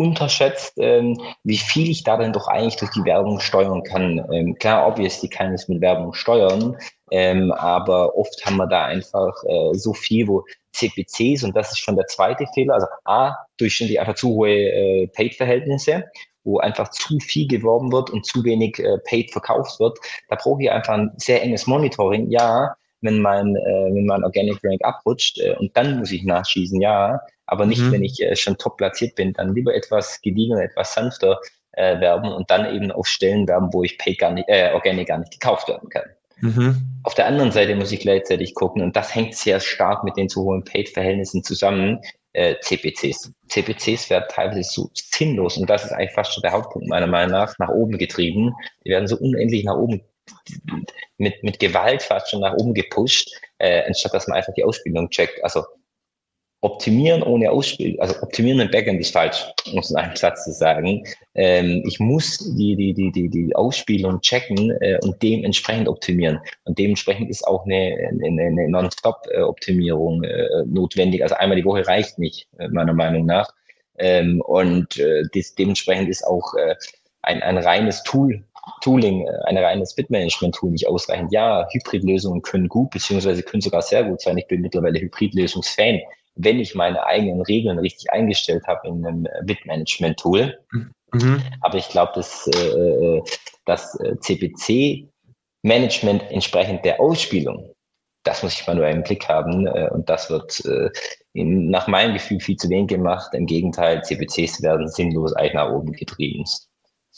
[0.00, 4.26] unterschätzt, ähm, wie viel ich da dann doch eigentlich durch die Werbung steuern kann.
[4.32, 6.76] Ähm, klar, obviously kann es mit Werbung steuern,
[7.10, 11.80] ähm, aber oft haben wir da einfach äh, so viel, wo CPCs, und das ist
[11.80, 16.04] schon der zweite Fehler, also A, durchschnittlich einfach zu hohe äh, Paid-Verhältnisse,
[16.44, 19.98] wo einfach zu viel geworben wird und zu wenig äh, Paid verkauft wird.
[20.28, 22.30] Da brauche ich einfach ein sehr enges Monitoring.
[22.30, 26.80] Ja, wenn mein, äh, wenn mein Organic Rank abrutscht äh, und dann muss ich nachschießen,
[26.80, 27.92] ja, aber nicht, mhm.
[27.92, 31.38] wenn ich äh, schon top platziert bin, dann lieber etwas gediegener, etwas sanfter
[31.72, 35.08] äh, werben und dann eben auf Stellen werben, wo ich Paid gar nicht, äh, Organic
[35.08, 36.04] gar nicht gekauft werden kann.
[36.40, 36.76] Mhm.
[37.02, 40.28] Auf der anderen Seite muss ich gleichzeitig gucken, und das hängt sehr stark mit den
[40.28, 42.00] zu hohen Paid-Verhältnissen zusammen,
[42.32, 43.32] äh, CPCs.
[43.48, 47.32] CPCs werden teilweise so sinnlos, und das ist eigentlich fast schon der Hauptpunkt meiner Meinung
[47.32, 48.54] nach, nach oben getrieben.
[48.84, 50.02] Die werden so unendlich nach oben
[51.18, 55.08] mit, mit Gewalt fast schon nach oben gepusht, äh, anstatt dass man einfach die Ausbildung
[55.10, 55.42] checkt.
[55.44, 55.64] Also
[56.62, 60.52] optimieren ohne Ausbildung, also optimieren im Backend ist falsch, um es in einem Satz zu
[60.52, 61.02] sagen.
[61.34, 66.38] Ähm, ich muss die, die, die, die, die Ausspielung checken äh, und dementsprechend optimieren.
[66.64, 71.22] Und dementsprechend ist auch eine, eine, eine Non-Stop-Optimierung äh, notwendig.
[71.22, 73.50] Also einmal die Woche reicht nicht, äh, meiner Meinung nach.
[73.98, 76.74] Ähm, und äh, das, dementsprechend ist auch äh,
[77.22, 78.44] ein, ein reines Tool
[78.80, 81.32] Tooling, äh, ein reines Bitmanagement-Tool nicht ausreichend.
[81.32, 84.38] Ja, Hybridlösungen können gut, beziehungsweise können sogar sehr gut sein.
[84.38, 86.00] Ich bin mittlerweile Hybridlösungs-Fan
[86.36, 90.58] wenn ich meine eigenen Regeln richtig eingestellt habe in einem Bitmanagement-Tool.
[91.12, 91.42] Mhm.
[91.60, 93.20] Aber ich glaube, dass äh,
[93.64, 97.74] das CPC-Management entsprechend der Ausspielung,
[98.22, 100.90] das muss ich manuell im Blick haben äh, und das wird äh,
[101.32, 103.34] in, nach meinem Gefühl viel zu wenig gemacht.
[103.34, 106.44] Im Gegenteil, CPCs werden sinnlos eigentlich nach oben getrieben.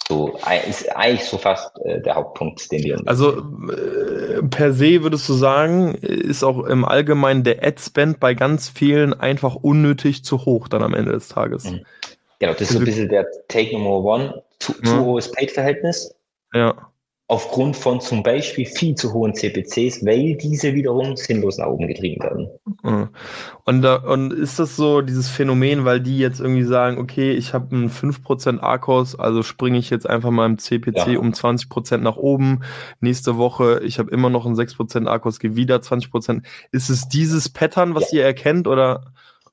[0.09, 0.39] So
[0.69, 3.01] ist eigentlich so fast äh, der Hauptpunkt, den wir.
[3.07, 3.39] Also
[3.71, 9.15] äh, per se würdest du sagen, ist auch im Allgemeinen der Ad-Spend bei ganz vielen
[9.19, 11.65] einfach unnötig zu hoch dann am Ende des Tages.
[11.65, 11.85] Mhm.
[12.41, 14.91] Genau, das ist so ein bisschen der Take Number One, zu, ja.
[14.91, 16.15] zu hohes Paid-Verhältnis.
[16.53, 16.91] Ja
[17.33, 22.22] aufgrund von zum Beispiel viel zu hohen CPCs, weil diese wiederum sinnlos nach oben getrieben
[22.22, 22.51] werden.
[22.83, 23.09] Mhm.
[23.64, 27.74] Und, und ist das so dieses Phänomen, weil die jetzt irgendwie sagen, okay, ich habe
[27.74, 31.18] einen 5% ARCOS, also springe ich jetzt einfach mal im CPC ja.
[31.18, 32.64] um 20% nach oben.
[33.01, 36.43] Nächste Woche, ich habe immer noch einen 6% ARCOS, gehe wieder 20%.
[36.70, 38.18] Ist es dieses Pattern, was ja.
[38.18, 39.05] ihr erkennt oder?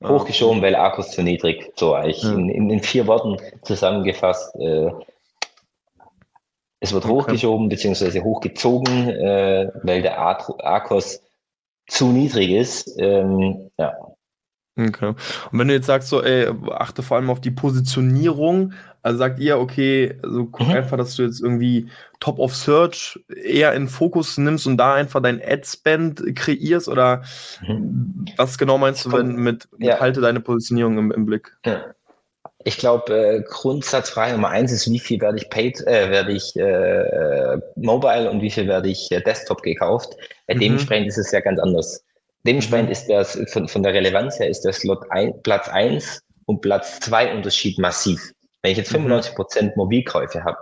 [0.06, 1.72] Hochgeschoben, weil ARCOS zu niedrig.
[1.76, 2.32] So eigentlich ja.
[2.32, 4.54] in, in, in, vier Worten zusammengefasst.
[4.56, 4.90] Äh,
[6.80, 7.12] es wird okay.
[7.12, 8.22] hochgeschoben bzw.
[8.22, 11.22] hochgezogen, äh, weil der Arkos
[11.86, 12.94] zu niedrig ist.
[12.98, 13.94] Ähm, ja.
[14.78, 15.08] Okay.
[15.08, 18.72] Und wenn du jetzt sagst, so, ey, achte vor allem auf die Positionierung,
[19.02, 20.74] also sagt ihr, okay, also guck mhm.
[20.74, 25.20] einfach, dass du jetzt irgendwie Top of Search eher in Fokus nimmst und da einfach
[25.20, 27.22] dein Ad-Spend kreierst oder
[27.66, 28.26] mhm.
[28.36, 30.00] was genau meinst du, wenn mit, mit ja.
[30.00, 31.56] halte deine Positionierung im, im Blick?
[31.66, 31.82] Ja.
[32.64, 36.54] Ich glaube, äh, Grundsatzfrage Nummer eins ist, wie viel werde ich paid, äh, werde ich
[36.56, 40.14] äh, mobile und wie viel werde ich äh, Desktop gekauft.
[40.46, 40.60] Äh, mhm.
[40.60, 42.04] Dementsprechend ist es ja ganz anders.
[42.46, 42.92] Dementsprechend mhm.
[42.92, 47.00] ist das von, von der Relevanz her ist der Slot ein, Platz eins und Platz
[47.00, 48.32] zwei Unterschied massiv.
[48.62, 49.36] Wenn ich jetzt 95 mhm.
[49.36, 50.58] Prozent Mobilkäufe habe,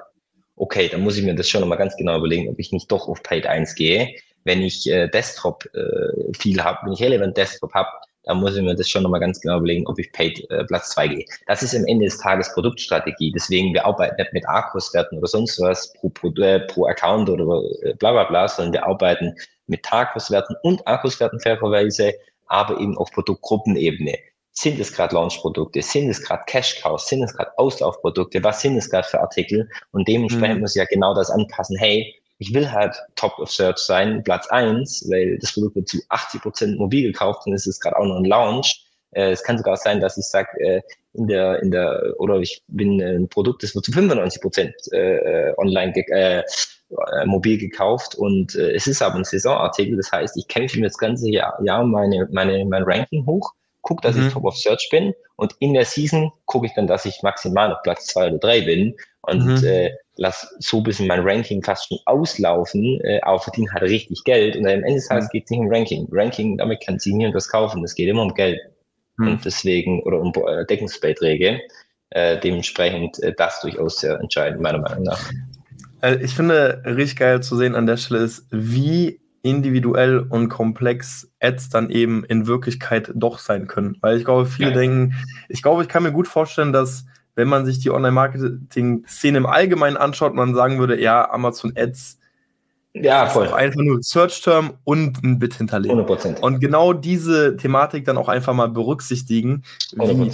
[0.54, 3.08] okay, dann muss ich mir das schon nochmal ganz genau überlegen, ob ich nicht doch
[3.08, 4.14] auf Paid 1 gehe.
[4.44, 7.88] Wenn ich äh, Desktop äh, viel habe, wenn ich relevant Desktop habe,
[8.28, 10.90] da muss ich mir das schon nochmal ganz genau überlegen, ob ich Paid äh, Platz
[10.90, 11.24] zwei gehe.
[11.46, 13.32] Das ist am Ende des Tages Produktstrategie.
[13.32, 17.62] Deswegen, wir arbeiten nicht mit Arcos-Werten oder sonst was pro, pro, äh, pro Account oder
[17.82, 19.34] äh, bla bla bla, sondern wir arbeiten
[19.66, 22.12] mit Tarkos-Werten und Arcos-Werten fairerweise,
[22.48, 24.18] aber eben auf Produktgruppenebene.
[24.52, 25.80] Sind es gerade Launch-Produkte?
[25.80, 27.08] Sind es gerade Cash-Cows?
[27.08, 28.44] Sind es gerade Auslaufprodukte?
[28.44, 29.70] Was sind es gerade für Artikel?
[29.92, 30.60] Und dementsprechend mhm.
[30.60, 31.78] muss ich ja genau das anpassen.
[31.78, 35.98] Hey, ich will halt Top of Search sein, Platz eins, weil das Produkt wird zu
[36.08, 38.84] 80 Prozent mobil gekauft und es ist gerade auch noch ein Launch.
[39.10, 40.82] Äh, es kann sogar sein, dass ich sage, äh,
[41.14, 45.52] in der, in der, oder ich bin ein Produkt, das wird zu 95 Prozent äh,
[45.56, 46.42] online ge äh,
[47.26, 50.96] mobil gekauft und äh, es ist aber ein Saisonartikel, das heißt, ich kämpfe mir das
[50.96, 53.52] ganze Jahr, Jahr meine, meine, mein Ranking hoch,
[53.88, 54.26] gucke, dass mhm.
[54.26, 57.72] ich Top of Search bin und in der Season gucke ich dann, dass ich maximal
[57.72, 59.64] auf Platz zwei oder drei bin und mhm.
[59.64, 64.24] äh, lass so ein bisschen mein Ranking fast schon auslaufen, äh, aber verdiene halt richtig
[64.24, 64.56] Geld.
[64.56, 65.30] Und am Ende des Tages mhm.
[65.32, 66.08] geht es nicht um Ranking.
[66.10, 67.82] Ranking, damit kann sie nie und das kaufen.
[67.84, 68.60] Es geht immer um Geld.
[69.16, 69.28] Mhm.
[69.28, 71.60] Und deswegen, oder um äh, Deckungsbeiträge.
[72.10, 75.30] Äh, dementsprechend äh, das durchaus sehr entscheidend, meiner Meinung nach.
[76.00, 81.30] Äh, ich finde richtig geil zu sehen an der Stelle ist, wie individuell und komplex
[81.40, 83.96] Ads dann eben in Wirklichkeit doch sein können.
[84.00, 84.76] Weil ich glaube, viele ja.
[84.76, 85.14] denken,
[85.48, 89.96] ich glaube, ich kann mir gut vorstellen, dass wenn man sich die Online-Marketing-Szene im Allgemeinen
[89.96, 92.18] anschaut, man sagen würde, ja, Amazon Ads
[92.94, 93.46] ja, voll.
[93.46, 96.00] Ist einfach nur Search-Term und ein Bit hinterlegen.
[96.00, 96.40] 100%.
[96.40, 99.62] Und genau diese Thematik dann auch einfach mal berücksichtigen.
[99.92, 100.30] Wie,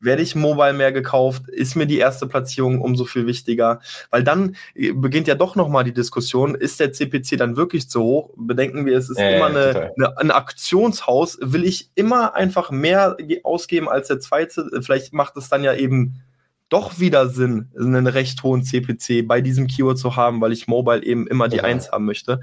[0.00, 3.80] werde ich mobile mehr gekauft, ist mir die erste Platzierung umso viel wichtiger,
[4.10, 8.02] weil dann äh, beginnt ja doch nochmal die Diskussion, ist der CPC dann wirklich zu
[8.02, 8.30] hoch?
[8.36, 13.16] Bedenken wir, es ist äh, immer eine, eine, ein Aktionshaus, will ich immer einfach mehr
[13.42, 16.22] ausgeben als der zweite, vielleicht macht es dann ja eben
[16.68, 21.02] doch wieder Sinn, einen recht hohen CPC bei diesem Keyword zu haben, weil ich Mobile
[21.02, 22.40] eben immer die Eins haben möchte.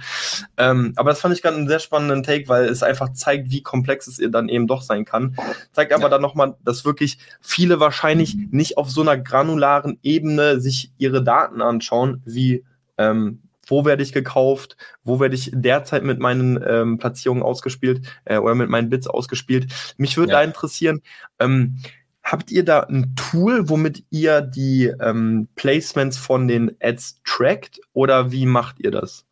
[0.58, 3.62] Ähm, aber das fand ich gerade einen sehr spannenden Take, weil es einfach zeigt, wie
[3.62, 5.36] komplex es dann eben doch sein kann.
[5.72, 6.10] Zeigt aber ja.
[6.10, 11.62] dann nochmal, dass wirklich viele wahrscheinlich nicht auf so einer granularen Ebene sich ihre Daten
[11.62, 12.64] anschauen, wie
[12.98, 18.38] ähm, wo werde ich gekauft, wo werde ich derzeit mit meinen ähm, Platzierungen ausgespielt äh,
[18.38, 19.74] oder mit meinen Bits ausgespielt.
[19.98, 20.40] Mich würde ja.
[20.40, 21.02] da interessieren,
[21.40, 21.78] ähm,
[22.26, 28.32] Habt ihr da ein Tool, womit ihr die ähm, Placements von den Ads trackt oder
[28.32, 29.26] wie macht ihr das?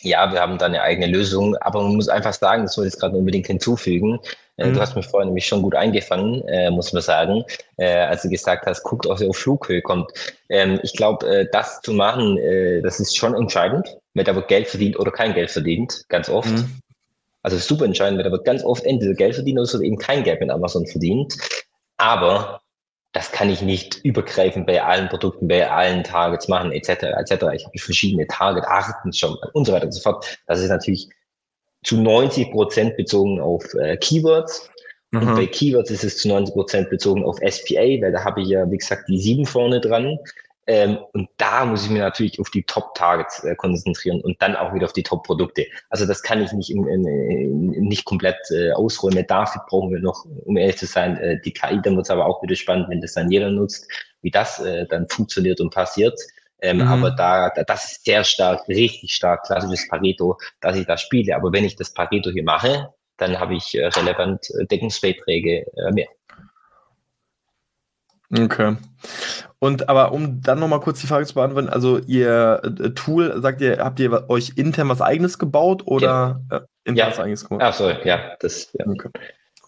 [0.00, 2.92] Ja, wir haben da eine eigene Lösung, aber man muss einfach sagen, das soll ich
[2.92, 4.18] jetzt gerade unbedingt hinzufügen.
[4.56, 4.74] Äh, mhm.
[4.74, 7.44] Du hast mich vorhin nämlich schon gut eingefangen, äh, muss man sagen,
[7.76, 10.10] äh, als du gesagt hast, guckt, ob sie auf Flughöhe kommt.
[10.48, 14.48] Ähm, ich glaube, äh, das zu machen, äh, das ist schon entscheidend, wenn da wird
[14.48, 16.50] Geld verdient oder kein Geld verdient, ganz oft.
[16.50, 16.80] Mhm.
[17.42, 19.98] Also super entscheidend, weil da wird ganz oft entweder Geld verdient oder es wird eben
[19.98, 21.36] kein Geld mit Amazon verdient.
[21.96, 22.60] Aber
[23.12, 26.88] das kann ich nicht übergreifend bei allen Produkten, bei allen Targets machen, etc.
[26.88, 27.32] etc.
[27.54, 30.38] Ich habe verschiedene Target-Arten schon und so weiter und so fort.
[30.46, 31.08] Das ist natürlich
[31.84, 34.68] zu 90 Prozent bezogen auf äh, Keywords.
[35.12, 35.20] Mhm.
[35.20, 38.48] Und bei Keywords ist es zu 90 Prozent bezogen auf SPA, weil da habe ich
[38.48, 40.18] ja, wie gesagt, die sieben vorne dran.
[40.66, 44.72] Ähm, und da muss ich mir natürlich auf die Top-Targets äh, konzentrieren und dann auch
[44.74, 45.66] wieder auf die Top-Produkte.
[45.90, 49.26] Also das kann ich nicht, in, in, in, nicht komplett äh, ausräumen.
[49.26, 51.80] Dafür brauchen wir noch, um ehrlich zu sein, äh, die KI.
[51.82, 53.86] Dann wird es aber auch wieder spannend, wenn das dann jeder nutzt,
[54.22, 56.18] wie das äh, dann funktioniert und passiert.
[56.62, 56.88] Ähm, mhm.
[56.88, 61.36] Aber da, da, das ist sehr stark, richtig stark klassisches Pareto, dass ich da spiele.
[61.36, 62.88] Aber wenn ich das Pareto hier mache,
[63.18, 66.08] dann habe ich äh, relevant äh, Deckungsbeiträge äh, mehr.
[68.38, 68.76] Okay.
[69.58, 73.60] Und aber um dann nochmal kurz die Frage zu beantworten, also ihr äh, Tool, sagt
[73.60, 76.58] ihr, habt ihr euch intern was eigenes gebaut oder ja.
[76.58, 77.10] äh, intern ja.
[77.12, 77.60] was eigenes gebaut?
[77.62, 78.86] Ach so, ja, das, ja.
[78.86, 79.08] Okay.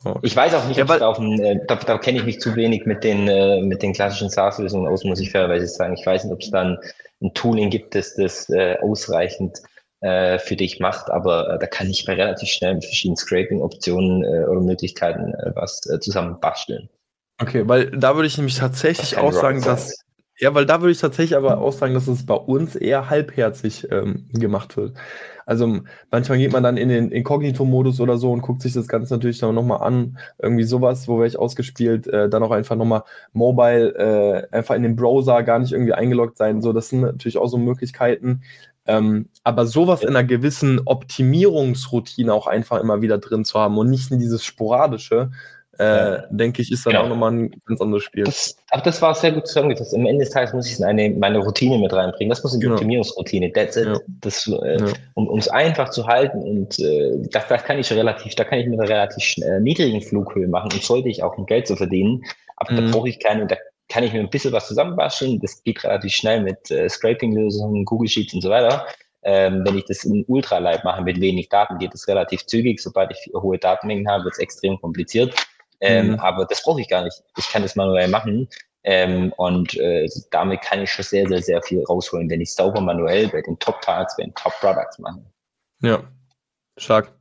[0.05, 0.21] Okay.
[0.23, 2.87] Ich weiß auch nicht, ja, auf dem, äh, da, da kenne ich mich zu wenig
[2.87, 5.95] mit den, äh, mit den klassischen SaaS-Lösungen aus, muss ich fairerweise sagen.
[5.99, 6.79] Ich weiß nicht, ob es dann
[7.23, 9.59] ein Tooling gibt, das das äh, ausreichend
[10.01, 14.61] äh, für dich macht, aber da kann ich mir relativ schnell mit verschiedenen Scraping-Optionen oder
[14.61, 16.89] Möglichkeiten was zusammen basteln.
[17.39, 19.93] Okay, weil da würde ich nämlich tatsächlich auch sagen, dass.
[20.39, 23.89] Ja, weil da würde ich tatsächlich aber auch sagen, dass es bei uns eher halbherzig
[23.91, 24.95] ähm, gemacht wird.
[25.47, 25.81] Also
[26.11, 29.39] manchmal geht man dann in den Inkognito-Modus oder so und guckt sich das Ganze natürlich
[29.39, 30.19] dann nochmal an.
[30.39, 34.83] Irgendwie sowas, wo wäre ich ausgespielt, äh, dann auch einfach nochmal mobile, äh, einfach in
[34.83, 36.61] den Browser gar nicht irgendwie eingeloggt sein.
[36.61, 38.43] So, das sind natürlich auch so Möglichkeiten.
[38.87, 43.89] Ähm, aber sowas in einer gewissen Optimierungsroutine auch einfach immer wieder drin zu haben und
[43.89, 45.31] nicht in dieses Sporadische,
[45.79, 47.05] äh, denke ich, ist dann genau.
[47.05, 48.25] auch nochmal ein ganz anderes Spiel.
[48.25, 49.95] Das, aber das war sehr gut zusammengefasst.
[49.95, 52.31] Am Ende des Tages muss ich es in eine, meine Routine mit reinbringen.
[52.31, 52.77] Das muss in die genau.
[52.77, 53.53] Optimierungsroutine.
[53.53, 53.87] That's it.
[53.87, 53.99] Ja.
[54.21, 54.93] Das, äh, ja.
[55.15, 58.67] Um es einfach zu halten und äh, das, das kann ich relativ, da kann ich
[58.67, 62.23] mit einer relativ äh, niedrigen Flughöhe machen und sollte ich auch um Geld zu verdienen.
[62.57, 62.77] Aber mhm.
[62.77, 63.57] da brauche ich keine, da
[63.89, 65.41] kann ich mir ein bisschen was zusammenbasteln.
[65.41, 68.87] Das geht relativ schnell mit äh, Scraping-Lösungen, Google Sheets und so weiter.
[69.23, 72.81] Ähm, wenn ich das in Ultralight mache mit wenig Daten, geht es relativ zügig.
[72.81, 75.35] Sobald ich hohe Datenmengen habe, wird es extrem kompliziert.
[75.81, 76.21] Ähm, mhm.
[76.21, 77.23] Aber das brauche ich gar nicht.
[77.37, 78.49] Ich kann das manuell machen.
[78.85, 82.81] Ähm, und äh, damit kann ich schon sehr, sehr, sehr viel rausholen, wenn ich sauber
[82.81, 85.25] manuell bei den Top-Targets, bei den Top-Products mache.
[85.83, 86.05] Ja,
[86.79, 87.13] stark.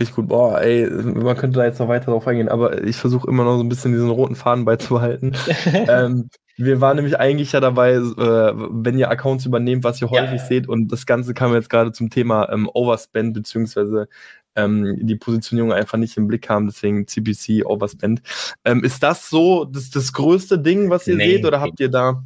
[0.00, 0.28] Richtig gut.
[0.28, 3.58] Boah, ey, man könnte da jetzt noch weiter drauf eingehen, aber ich versuche immer noch
[3.58, 5.36] so ein bisschen diesen roten Faden beizubehalten.
[5.72, 10.40] ähm, wir waren nämlich eigentlich ja dabei, äh, wenn ihr Accounts übernehmt, was ihr häufig
[10.40, 10.46] ja.
[10.46, 14.08] seht, und das Ganze kam jetzt gerade zum Thema ähm, Overspend, beziehungsweise
[14.56, 18.22] ähm, die Positionierung einfach nicht im Blick haben, deswegen CPC Overspend.
[18.64, 21.88] Ähm, ist das so das, das größte Ding, was ihr nee, seht, oder habt ihr
[21.88, 22.22] da?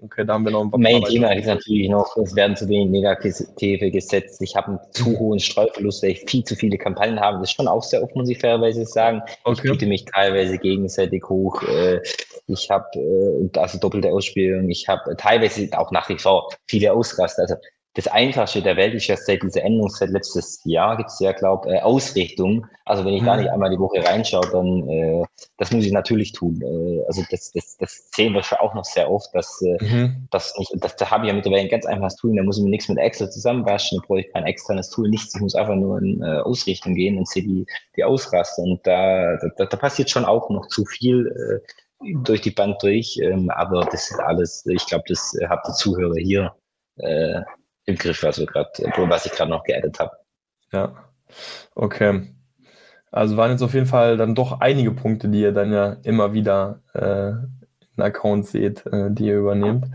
[0.00, 2.68] Okay, da haben wir noch ein paar Mein Thema ist natürlich noch, es werden zu
[2.68, 4.40] wenig Negative gesetzt.
[4.40, 5.18] Ich habe einen zu mhm.
[5.18, 7.38] hohen Streuverlust, weil ich viel zu viele Kampagnen habe.
[7.38, 9.20] Das ist schon auch sehr oft, muss ich fairerweise sagen.
[9.44, 9.60] Okay.
[9.64, 11.62] Ich biete mich teilweise gegenseitig hoch.
[11.62, 12.00] Äh,
[12.46, 14.68] ich habe äh, also doppelte Ausspielung.
[14.70, 17.42] Ich habe teilweise auch nach wie vor viele Ausraster.
[17.42, 17.56] Also
[17.94, 21.32] das Einfachste der Welt ist ja seit dieser Änderung, seit letztes Jahr gibt es ja,
[21.32, 22.66] glaube äh, Ausrichtung.
[22.86, 23.26] Also wenn ich mhm.
[23.26, 25.24] da nicht einmal die Woche reinschaue, dann äh,
[25.58, 26.58] das muss ich natürlich tun.
[26.62, 30.26] Äh, also das, das, das sehen wir schon auch noch sehr oft, dass äh, mhm.
[30.30, 32.64] das nicht, das, da habe ich ja mittlerweile ein ganz einfaches Tool, da muss ich
[32.64, 35.76] mir nichts mit Excel zusammenwaschen, da brauche ich kein externes Tool, nichts, ich muss einfach
[35.76, 37.66] nur in äh, Ausrichtung gehen und sehe die,
[37.96, 38.62] die Ausraster.
[38.62, 43.18] Und da, da, da passiert schon auch noch zu viel äh, durch die Band durch,
[43.22, 46.54] ähm, aber das ist alles, ich glaube, das äh, habt die Zuhörer hier
[46.96, 47.42] äh,
[47.86, 50.16] im Griff, also grad, was ich gerade noch geaddet habe.
[50.72, 51.10] Ja,
[51.74, 52.34] okay.
[53.10, 56.32] Also waren jetzt auf jeden Fall dann doch einige Punkte, die ihr dann ja immer
[56.32, 57.32] wieder äh,
[57.96, 59.86] in Accounts seht, äh, die ihr übernehmt.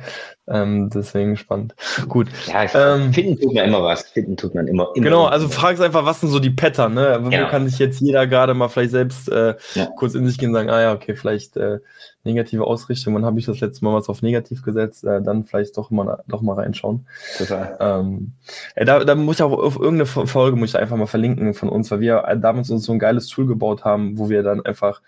[0.49, 1.75] Ähm, deswegen spannend.
[2.07, 2.27] Gut.
[2.45, 2.63] Ja,
[2.95, 4.03] ähm, finden tut man immer was.
[4.03, 4.89] Finden tut man immer.
[4.95, 7.19] immer genau, also fragst einfach, was sind so die Pattern, ne?
[7.21, 7.49] Wo Genau.
[7.49, 9.87] kann sich jetzt jeder gerade mal vielleicht selbst äh, Ja.
[9.97, 11.79] kurz in sich gehen und sagen, ah ja, okay, vielleicht äh,
[12.23, 15.75] negative Ausrichtung, wann habe ich das letzte Mal was auf negativ gesetzt, äh, dann vielleicht
[15.77, 17.07] doch mal doch mal reinschauen.
[17.37, 17.77] Total.
[17.81, 18.33] Ähm,
[18.75, 21.55] äh, da, da muss ich auch auf irgendeine Fo- Folge muss ich einfach mal verlinken
[21.55, 24.65] von uns, weil wir damals uns so ein geiles Tool gebaut haben, wo wir dann
[24.65, 25.01] einfach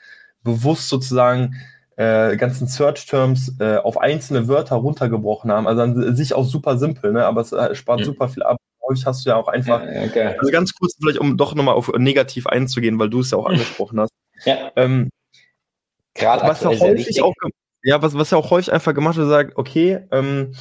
[0.43, 1.55] bewusst sozusagen
[1.99, 5.67] äh, ganzen Search-Terms äh, auf einzelne Wörter runtergebrochen haben.
[5.67, 7.25] Also an sich auch super simpel, ne?
[7.25, 8.05] aber es äh, spart Mhm.
[8.05, 8.55] super viel ab.
[8.87, 10.35] Häufig hast du ja auch einfach, Ja, ja, geil.
[10.39, 13.47] also ganz kurz vielleicht, um doch nochmal auf negativ einzugehen, weil du es ja auch
[13.47, 14.11] angesprochen hast.
[14.45, 14.71] ja.
[14.77, 15.09] Ähm,
[16.13, 17.33] gerade was ja häufig auch,
[17.83, 20.53] ja, was, was ja auch häufig einfach gemacht wird, sagt, okay, ähm,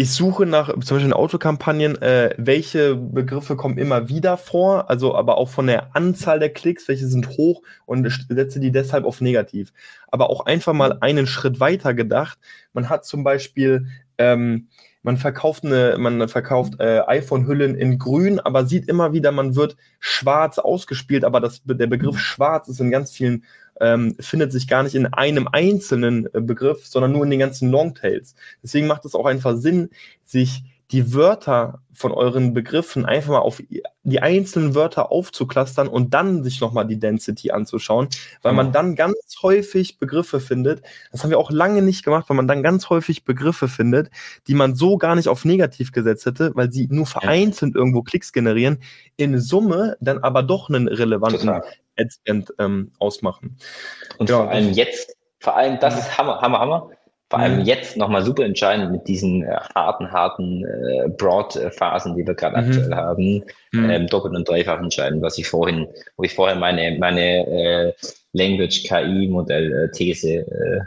[0.00, 5.14] ich suche nach, zum Beispiel in Autokampagnen, äh, welche Begriffe kommen immer wieder vor, also
[5.14, 9.20] aber auch von der Anzahl der Klicks, welche sind hoch und setze die deshalb auf
[9.20, 9.74] negativ.
[10.08, 12.38] Aber auch einfach mal einen Schritt weiter gedacht.
[12.72, 14.68] Man hat zum Beispiel, ähm,
[15.02, 19.76] man verkauft eine, man verkauft äh, iPhone-Hüllen in grün, aber sieht immer wieder, man wird
[19.98, 23.44] schwarz ausgespielt, aber das, der Begriff schwarz ist in ganz vielen,
[23.80, 27.70] ähm, findet sich gar nicht in einem einzelnen äh, Begriff, sondern nur in den ganzen
[27.70, 28.34] Longtails.
[28.62, 29.90] Deswegen macht es auch einfach Sinn,
[30.24, 30.62] sich
[30.92, 33.62] die Wörter von euren Begriffen einfach mal auf
[34.02, 38.08] die einzelnen Wörter aufzuklustern und dann sich nochmal die Density anzuschauen,
[38.42, 40.82] weil man dann ganz häufig Begriffe findet.
[41.12, 44.10] Das haben wir auch lange nicht gemacht, weil man dann ganz häufig Begriffe findet,
[44.48, 48.32] die man so gar nicht auf negativ gesetzt hätte, weil sie nur vereinzelt irgendwo Klicks
[48.32, 48.78] generieren,
[49.16, 51.62] in Summe dann aber doch einen relevanten Total.
[52.00, 53.56] Adspend ähm, ausmachen.
[54.18, 56.90] Und Ja, vor allem jetzt, vor allem, das ist Hammer, Hammer, Hammer.
[57.28, 57.64] Vor allem Mhm.
[57.64, 62.68] jetzt nochmal super entscheidend mit diesen äh, harten, harten äh, Broad-Phasen, die wir gerade Mhm.
[62.68, 63.44] aktuell haben.
[63.70, 63.90] Mhm.
[63.90, 65.86] Ähm, doppelt und dreifach entscheidend, was ich vorhin,
[66.16, 67.92] wo ich vorher meine, meine äh,
[68.32, 70.80] Language KI Modell äh, These äh,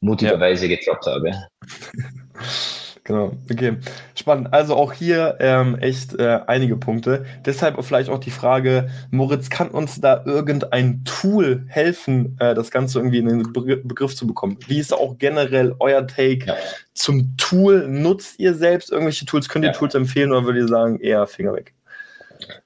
[0.00, 1.32] mutigerweise gedroppt habe.
[3.04, 3.78] Genau, okay.
[4.14, 4.52] Spannend.
[4.52, 7.24] Also auch hier ähm, echt äh, einige Punkte.
[7.44, 13.00] Deshalb vielleicht auch die Frage, Moritz, kann uns da irgendein Tool helfen, äh, das Ganze
[13.00, 14.56] irgendwie in den Begr Begriff zu bekommen?
[14.68, 16.54] Wie ist auch generell euer Take Ja.
[16.94, 17.88] zum Tool?
[17.88, 19.48] Nutzt ihr selbst irgendwelche Tools?
[19.48, 19.76] Könnt ihr Ja.
[19.76, 21.74] Tools empfehlen oder würdet ihr sagen, eher Finger weg?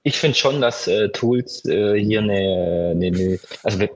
[0.03, 3.89] Ich finde schon, dass äh, Tools äh, hier eine, eine, eine also wir,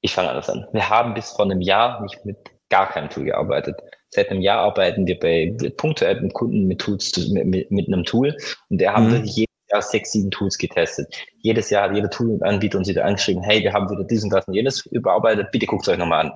[0.00, 0.66] ich fange anders an.
[0.72, 2.38] Wir haben bis vor einem Jahr nicht mit
[2.70, 3.76] gar keinem Tool gearbeitet.
[4.14, 8.04] Seit einem Jahr arbeiten wir bei punktuell mit Kunden mit Tools, mit, mit, mit einem
[8.04, 8.36] Tool
[8.68, 9.12] und der haben Mhm.
[9.12, 11.14] wirklich jedes Jahr sechs, sieben Tools getestet.
[11.40, 14.46] Jedes Jahr hat jeder Tool-Anbieter uns wieder angeschrieben, hey, wir haben wieder dies und das
[14.46, 16.32] und jenes überarbeitet, bitte guckt es euch nochmal an.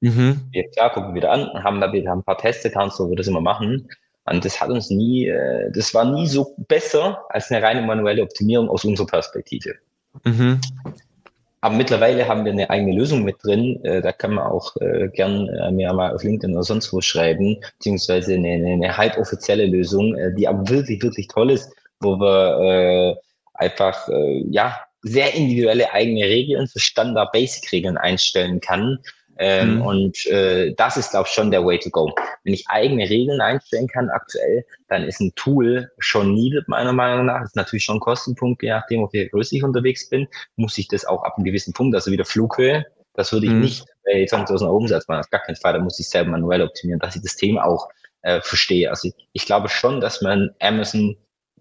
[0.00, 0.40] Mhm.
[0.50, 3.28] Wir, klar, gucken wir wieder an, haben da wieder ein paar Testaccounts, wo wir das
[3.28, 3.88] immer machen.
[4.24, 8.22] Und das hat uns nie, äh, das war nie so besser als eine reine manuelle
[8.22, 9.74] Optimierung aus unserer Perspektive.
[10.24, 10.60] Mhm.
[11.62, 13.84] Aber mittlerweile haben wir eine eigene Lösung mit drin.
[13.84, 17.00] Äh, da kann man auch äh, gern äh, mir mal auf LinkedIn oder sonst wo
[17.00, 22.60] schreiben, beziehungsweise eine, eine, eine halboffizielle Lösung, die aber wirklich, wirklich toll ist, wo wir
[22.60, 23.20] äh,
[23.54, 28.98] einfach äh, ja sehr individuelle eigene Regeln für Standard-Basic-Regeln einstellen kann.
[29.42, 29.82] Ähm, Mhm.
[29.82, 32.12] Und äh, das ist, glaube ich, schon der Way to go.
[32.44, 37.24] Wenn ich eigene Regeln einstellen kann aktuell, dann ist ein Tool schon needed, meiner Meinung
[37.26, 37.40] nach.
[37.40, 40.76] Das ist natürlich schon ein Kostenpunkt, je nachdem, auf welcher Größe ich unterwegs bin, muss
[40.76, 42.84] ich das auch ab einem gewissen Punkt, also wieder Flughöhe,
[43.14, 43.60] das würde ich Mhm.
[43.60, 46.62] nicht bei 20.000 Euro Umsatz machen, auf gar keinen Fall, da muss ich selber manuell
[46.62, 47.88] optimieren, dass ich das Thema auch
[48.22, 48.90] äh, verstehe.
[48.90, 51.16] Also ich, ich glaube schon, dass man Amazon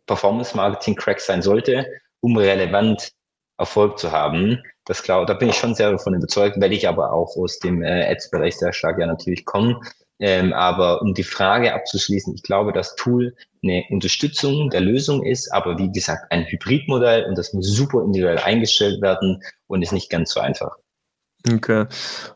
[0.06, 1.86] Performance Marketing Crack sein sollte,
[2.20, 3.12] um relevant
[3.58, 4.62] Erfolg zu haben.
[4.90, 7.84] Das glaube, da bin ich schon sehr davon überzeugt, weil ich aber auch aus dem
[7.84, 9.80] äh, Ads-Bereich sehr stark ja natürlich komme.
[10.18, 15.54] Ähm, aber um die Frage abzuschließen, ich glaube, das Tool eine Unterstützung der Lösung ist,
[15.54, 20.10] aber wie gesagt, ein Hybridmodell und das muss super individuell eingestellt werden und ist nicht
[20.10, 20.76] ganz so einfach.
[21.54, 21.86] Okay.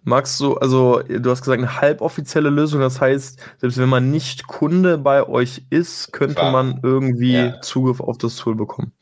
[0.04, 4.48] Magst du, also du hast gesagt, eine halboffizielle Lösung, das heißt, selbst wenn man nicht
[4.48, 6.52] Kunde bei euch ist, könnte Klar.
[6.52, 7.62] man irgendwie Ja.
[7.62, 8.94] Zugriff auf das Tool bekommen.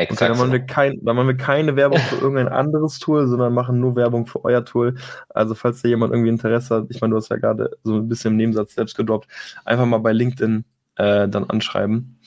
[0.00, 0.22] Exakt.
[0.22, 3.80] dann machen wir, kein, dann machen wir keine Werbung für irgendein anderes Tool, sondern machen
[3.80, 4.94] nur Werbung für euer Tool.
[5.28, 8.08] Also falls da jemand irgendwie Interesse hat, ich meine, du hast ja gerade so ein
[8.08, 9.28] bisschen im Nebensatz selbst gedroppt,
[9.64, 10.64] einfach mal bei LinkedIn
[10.96, 12.18] äh, dann anschreiben.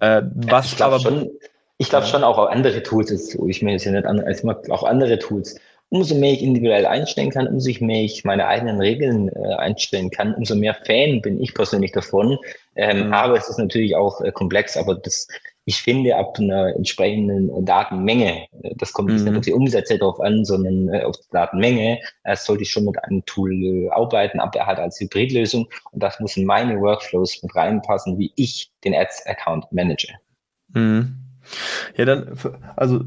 [0.00, 1.30] Äh, was ich glaube aber schon,
[1.78, 4.60] ich glaube schon auch andere Tools, jetzt, ich meine jetzt ja nicht an, als immer
[4.70, 5.58] auch andere Tools.
[5.88, 10.34] Umso mehr ich individuell einstellen kann, umso mehr ich meine eigenen Regeln äh, einstellen kann,
[10.34, 12.38] umso mehr Fan bin ich persönlich davon.
[12.74, 13.12] Ähm, Mhm.
[13.12, 15.28] Aber es ist natürlich auch äh, komplex, aber das,
[15.68, 19.30] ich finde, ab einer entsprechenden Datenmenge, äh, das kommt jetzt Mhm.
[19.30, 22.84] nicht auf die Umsätze drauf an, sondern äh, auf die Datenmenge, äh, sollte ich schon
[22.84, 25.68] mit einem Tool arbeiten, aber halt als Hybridlösung.
[25.90, 30.08] Und das muss in meine Workflows mit reinpassen, wie ich den Ads-Account manage.
[30.72, 31.16] Mhm.
[31.96, 32.38] Ja, dann,
[32.76, 33.00] also,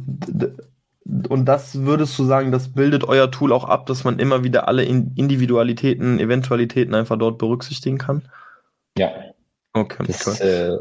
[1.30, 4.68] und das würdest du sagen, das bildet euer Tool auch ab, dass man immer wieder
[4.68, 8.24] alle Individualitäten, Eventualitäten einfach dort berücksichtigen kann?
[8.98, 9.12] Ja.
[9.74, 10.04] Okay.
[10.08, 10.78] Das, äh,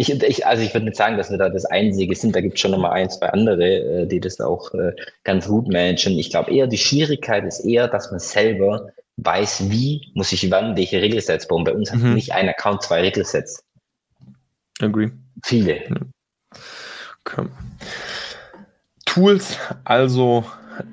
[0.00, 2.34] ich, ich, also ich würde nicht sagen, dass wir da das Einzige sind.
[2.34, 4.92] Da gibt es schon nochmal ein, zwei andere, äh, die das auch äh,
[5.24, 6.18] ganz gut managen.
[6.18, 10.74] Ich glaube eher, die Schwierigkeit ist eher, dass man selber weiß, wie muss ich wann
[10.76, 11.64] welche Regelsets bauen.
[11.64, 12.02] Bei uns mhm.
[12.02, 13.62] hat nicht ein Account zwei Regelsets.
[14.80, 15.10] Agree.
[15.44, 15.82] Viele.
[17.26, 17.46] Okay.
[19.04, 20.44] Tools, also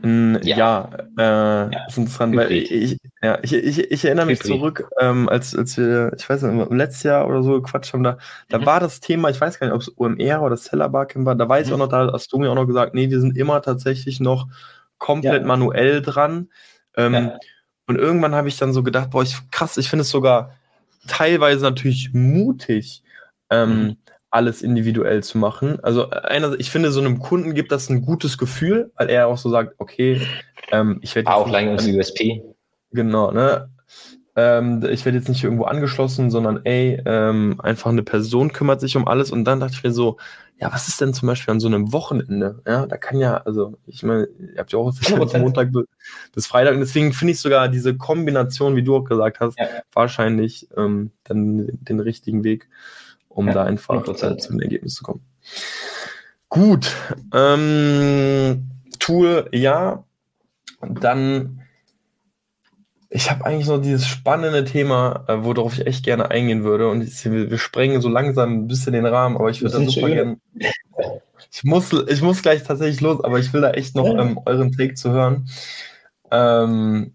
[0.03, 1.85] ein, ja, ja, äh, ja.
[1.87, 4.57] ist interessant, weil ich, ja, ich, ich, ich erinnere mich Hybrid.
[4.57, 8.17] zurück, ähm, als, als wir, ich weiß nicht, letztes Jahr oder so gequatscht haben, da,
[8.49, 8.65] da mhm.
[8.65, 11.47] war das Thema, ich weiß gar nicht, ob es OMR oder Seller Barcamp war, da
[11.47, 11.69] weiß mhm.
[11.69, 14.19] ich auch noch, da hast du mir auch noch gesagt, nee, wir sind immer tatsächlich
[14.19, 14.47] noch
[14.97, 15.47] komplett ja.
[15.47, 16.49] manuell dran.
[16.95, 17.31] Ähm,
[17.85, 20.53] und irgendwann habe ich dann so gedacht, boah, ich, krass, ich finde es sogar
[21.07, 23.03] teilweise natürlich mutig,
[23.49, 23.97] ähm, mhm
[24.29, 25.79] alles individuell zu machen.
[25.83, 29.37] Also einer, ich finde, so einem Kunden gibt das ein gutes Gefühl, weil er auch
[29.37, 30.21] so sagt, okay,
[30.71, 32.43] ähm, ich werde auch lange ins USP.
[32.91, 33.69] Genau, ne?
[34.35, 38.95] Ähm, ich werde jetzt nicht irgendwo angeschlossen, sondern ey, ähm, einfach eine Person kümmert sich
[38.95, 40.17] um alles und dann dachte ich mir so,
[40.59, 42.61] ja, was ist denn zum Beispiel an so einem Wochenende?
[42.67, 45.71] Ja, da kann ja, also ich meine, ihr habt ja auch von Montag
[46.33, 49.67] bis Freitag und deswegen finde ich sogar diese Kombination, wie du auch gesagt hast, ja.
[49.91, 52.69] wahrscheinlich ähm, dann den richtigen Weg
[53.37, 55.21] um ja, da einfach äh, zum Ergebnis zu kommen.
[56.49, 56.91] Gut,
[57.33, 58.67] ähm,
[58.99, 60.03] Tool, ja.
[60.81, 61.61] Dann,
[63.09, 66.89] ich habe eigentlich noch dieses spannende Thema, äh, worauf ich echt gerne eingehen würde.
[66.89, 69.85] Und ich, wir, wir, sprengen so langsam ein bisschen den Rahmen, aber ich würde da
[69.85, 70.37] super gerne.
[71.51, 74.71] Ich muss, ich muss gleich tatsächlich los, aber ich will da echt noch ähm, euren
[74.71, 75.47] Take zu hören.
[76.31, 77.13] Ähm,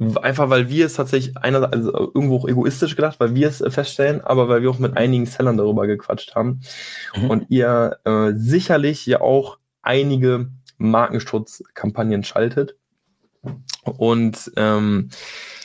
[0.00, 4.20] Einfach weil wir es tatsächlich einer, also irgendwo auch egoistisch gedacht, weil wir es feststellen,
[4.20, 6.60] aber weil wir auch mit einigen Sellern darüber gequatscht haben.
[7.16, 7.30] Mhm.
[7.30, 12.76] Und ihr äh, sicherlich ja auch einige Markenschutzkampagnen schaltet.
[13.82, 15.10] Und ähm,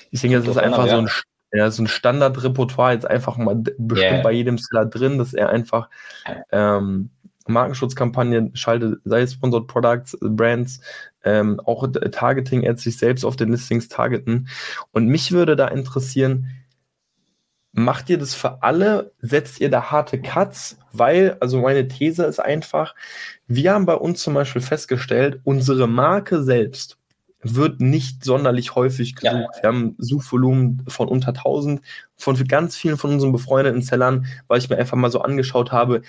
[0.09, 1.09] ich denke, das ist einfach so ein,
[1.51, 4.23] ja, so ein Standardrepertoire jetzt einfach mal bestimmt yeah.
[4.23, 5.89] bei jedem Seller drin, dass er einfach
[6.51, 7.11] ähm,
[7.47, 10.81] Markenschutzkampagnen schaltet, sei es Sponsored Products, Brands,
[11.23, 14.47] ähm, auch Targeting-Ads sich selbst auf den Listings targeten.
[14.91, 16.49] Und mich würde da interessieren,
[17.71, 19.11] macht ihr das für alle?
[19.19, 20.77] Setzt ihr da harte Cuts?
[20.91, 22.95] Weil, also meine These ist einfach,
[23.47, 26.97] wir haben bei uns zum Beispiel festgestellt, unsere Marke selbst
[27.45, 29.55] wird nicht sonderlich häufig gesucht.
[29.57, 29.61] Ja.
[29.61, 31.81] Wir haben Suchvolumen von unter 1000
[32.15, 36.03] von ganz vielen von unseren befreundeten Sellern, weil ich mir einfach mal so angeschaut habe,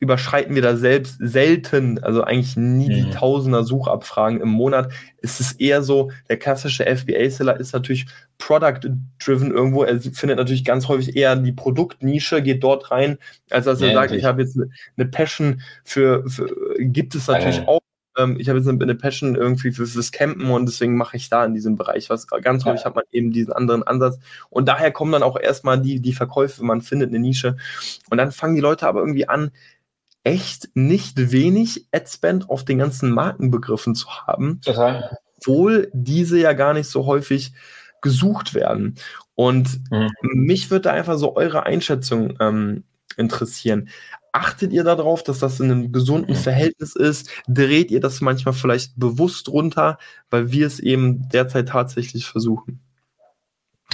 [0.00, 3.10] überschreiten wir da selbst selten, also eigentlich nie die mhm.
[3.10, 4.92] Tausender Suchabfragen im Monat.
[5.20, 8.06] Es ist eher so, der klassische FBA-Seller ist natürlich
[8.38, 9.82] product-driven irgendwo.
[9.82, 13.18] Er findet natürlich ganz häufig eher die Produktnische, geht dort rein,
[13.50, 14.56] als dass er ja, sagt, ich habe jetzt
[14.96, 16.48] eine Passion für, für
[16.78, 17.68] gibt es natürlich ja.
[17.68, 17.80] auch.
[18.16, 21.44] Ähm, ich habe jetzt eine, Passion irgendwie für, fürs Campen und deswegen mache ich da
[21.44, 22.28] in diesem Bereich was.
[22.28, 24.18] Ganz häufig hat man eben diesen anderen Ansatz.
[24.50, 27.56] Und daher kommen dann auch erstmal die, die Verkäufe, man findet eine Nische.
[28.10, 29.50] Und dann fangen die Leute aber irgendwie an,
[30.28, 34.60] echt nicht wenig Adspend auf den ganzen Markenbegriffen zu haben.
[34.60, 35.16] Total.
[35.38, 37.52] Obwohl diese ja gar nicht so häufig
[38.02, 38.96] gesucht werden.
[39.34, 40.10] Und mhm.
[40.34, 42.84] mich würde einfach so eure Einschätzung ähm,
[43.16, 43.88] interessieren.
[44.32, 46.40] Achtet ihr darauf, dass das in einem gesunden mhm.
[46.40, 47.30] Verhältnis ist?
[47.48, 49.98] Dreht ihr das manchmal vielleicht bewusst runter,
[50.28, 52.80] weil wir es eben derzeit tatsächlich versuchen?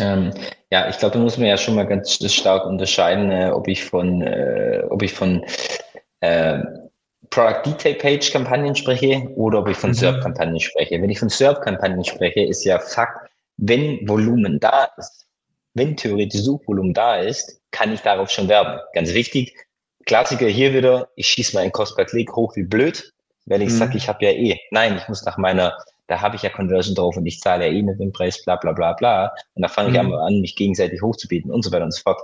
[0.00, 0.32] Ähm,
[0.72, 3.84] ja, ich glaube, da muss man ja schon mal ganz stark unterscheiden, äh, ob ich
[3.84, 5.44] von, äh, ob ich von
[6.24, 6.62] äh,
[7.30, 9.94] Product Detail Page Kampagnen spreche oder ob ich von mhm.
[9.94, 11.00] SERP Kampagnen spreche.
[11.00, 15.26] Wenn ich von SERP Kampagnen spreche, ist ja Fakt, wenn Volumen da ist,
[15.74, 18.80] wenn theoretisch Suchvolumen da ist, kann ich darauf schon werben.
[18.92, 19.54] Ganz wichtig.
[20.06, 23.12] Klassiker hier wieder, ich schieße meinen Cost per Klick hoch wie blöd,
[23.46, 23.78] weil ich mhm.
[23.78, 25.76] sage, ich habe ja eh, nein, ich muss nach meiner,
[26.06, 28.56] da habe ich ja Conversion drauf und ich zahle ja eh mit dem Preis, bla
[28.56, 29.32] bla bla bla.
[29.54, 29.94] Und da fange mhm.
[29.94, 32.20] ich an, mich gegenseitig hochzubieten und so weiter und so fort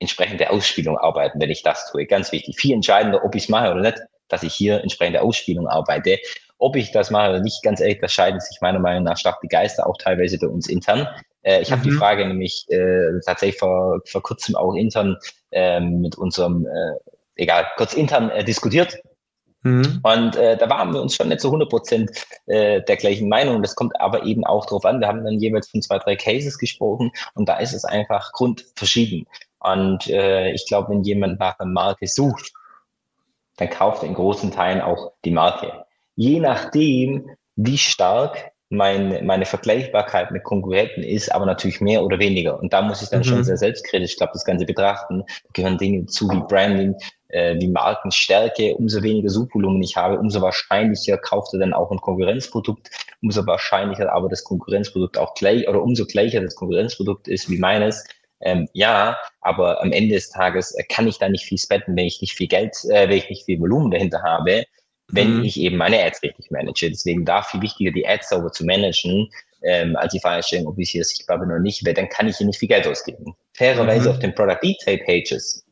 [0.00, 2.06] entsprechende Ausspielung arbeiten, wenn ich das tue.
[2.06, 2.56] Ganz wichtig.
[2.56, 3.98] Viel entscheidender, ob ich es mache oder nicht,
[4.28, 6.18] dass ich hier entsprechende Ausspielung arbeite.
[6.58, 9.40] Ob ich das mache oder nicht, ganz ehrlich, das scheiden sich meiner Meinung nach stark
[9.40, 11.08] die Geister, auch teilweise bei uns intern.
[11.42, 11.72] Äh, ich mhm.
[11.72, 15.16] habe die Frage nämlich äh, tatsächlich vor, vor kurzem auch intern
[15.50, 16.94] äh, mit unserem, äh,
[17.36, 18.98] egal, kurz intern äh, diskutiert.
[19.62, 20.00] Mhm.
[20.02, 22.10] Und äh, da waren wir uns schon nicht zu 100 Prozent
[22.46, 23.62] äh, der gleichen Meinung.
[23.62, 25.00] Das kommt aber eben auch drauf an.
[25.00, 29.26] Wir haben dann jeweils von zwei, drei Cases gesprochen und da ist es einfach grundverschieden.
[29.60, 32.52] Und äh, ich glaube, wenn jemand nach einer Marke sucht,
[33.56, 35.84] dann kauft er in großen Teilen auch die Marke.
[36.14, 42.60] Je nachdem, wie stark mein, meine Vergleichbarkeit mit Konkurrenten ist, aber natürlich mehr oder weniger.
[42.60, 43.24] Und da muss ich dann mhm.
[43.24, 45.24] schon sehr selbstkritisch, glaube das Ganze betrachten.
[45.26, 46.94] Da gehören Dinge zu wie Branding,
[47.28, 52.00] äh, wie Markenstärke, umso weniger Suchvolumen ich habe, umso wahrscheinlicher kauft er dann auch ein
[52.00, 52.90] Konkurrenzprodukt,
[53.22, 58.04] umso wahrscheinlicher aber das Konkurrenzprodukt auch gleich oder umso gleicher das Konkurrenzprodukt ist wie meines.
[58.40, 62.06] Ähm, ja, aber am Ende des Tages äh, kann ich da nicht viel spenden, wenn
[62.06, 64.64] ich nicht viel Geld, äh, wenn ich nicht viel Volumen dahinter habe,
[65.08, 65.44] wenn mhm.
[65.44, 66.88] ich eben meine Ads richtig manage.
[66.88, 69.28] Deswegen da viel wichtiger, die Ads sauber zu managen,
[69.62, 72.36] ähm, als die Fragestellung, ob ich hier sichtbar bin oder nicht, weil dann kann ich
[72.36, 73.34] hier nicht viel Geld ausgeben.
[73.54, 74.14] Fairerweise mhm.
[74.14, 75.64] auf den Product Detail Pages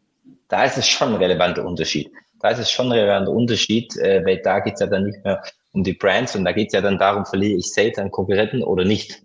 [0.48, 2.10] da ist es schon ein relevanter Unterschied.
[2.40, 5.24] Da ist es schon ein relevanter Unterschied, äh, weil da geht es ja dann nicht
[5.24, 8.10] mehr um die Brands und da geht es ja dann darum, verliere ich Sales an
[8.10, 9.22] Konkurrenten oder nicht.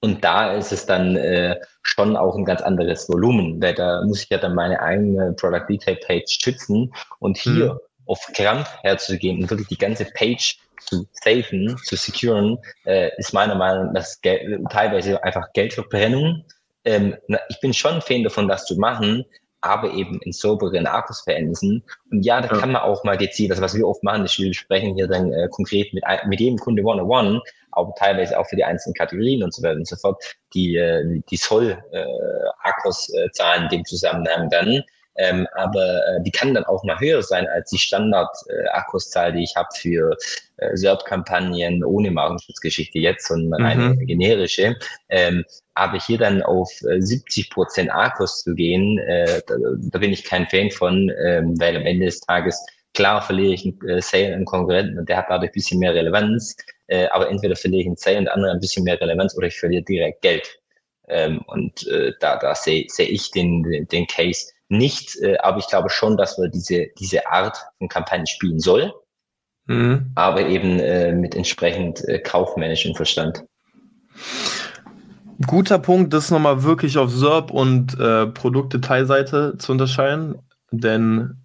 [0.00, 4.22] Und da ist es dann äh, schon auch ein ganz anderes Volumen, weil da muss
[4.22, 7.80] ich ja dann meine eigene Product Detail Page schützen und hier mhm.
[8.06, 13.54] auf Krampf herzugehen und wirklich die ganze Page zu safen, zu securen, äh, ist meiner
[13.54, 14.06] Meinung nach
[14.70, 16.44] teilweise einfach Geldverbrennung.
[16.84, 17.16] Ähm,
[17.50, 19.26] ich bin schon Fan davon, das zu machen,
[19.60, 21.84] aber eben in sauberen Akkusverhältnissen.
[22.10, 22.56] Und ja, da ja.
[22.60, 25.30] kann man auch mal gezielt, also was wir oft machen, ist, wir sprechen hier dann
[25.32, 27.42] äh, konkret mit, mit jedem Kunde one-on-one,
[27.72, 30.22] aber teilweise auch für die einzelnen Kategorien und so weiter und so fort,
[30.54, 34.82] die, äh, die Soll-Akkus-Zahlen äh, in dem Zusammenhang dann.
[35.16, 39.42] Ähm, aber äh, die kann dann auch mal höher sein als die Standard-Akkuszahl, äh, die
[39.42, 40.16] ich habe für
[40.58, 43.92] äh, SERP-Kampagnen ohne Markenschutzgeschichte jetzt, sondern mhm.
[43.92, 44.76] eine generische.
[45.08, 49.54] Ähm, aber hier dann auf 70 äh, Prozent Akkus zu gehen, äh, da,
[49.90, 52.64] da, bin ich kein Fan von, ähm, weil am Ende des Tages
[52.94, 55.94] klar verliere ich einen äh, Sale einen Konkurrenten und der hat dadurch ein bisschen mehr
[55.94, 56.56] Relevanz,
[56.86, 59.48] äh, aber entweder verliere ich einen Sale und der andere ein bisschen mehr Relevanz oder
[59.48, 60.60] ich verliere direkt Geld.
[61.08, 65.66] Ähm, und äh, da, da sehe seh ich den, den Case nicht, äh, aber ich
[65.66, 68.92] glaube schon, dass wir diese, diese Art von Kampagnen spielen soll,
[69.66, 70.12] mhm.
[70.14, 73.44] aber eben äh, mit entsprechend äh, kaufmännischem Verstand.
[75.46, 80.38] Guter Punkt, das nochmal wirklich auf SERP und äh, Produktdetailseite zu unterscheiden,
[80.70, 81.40] denn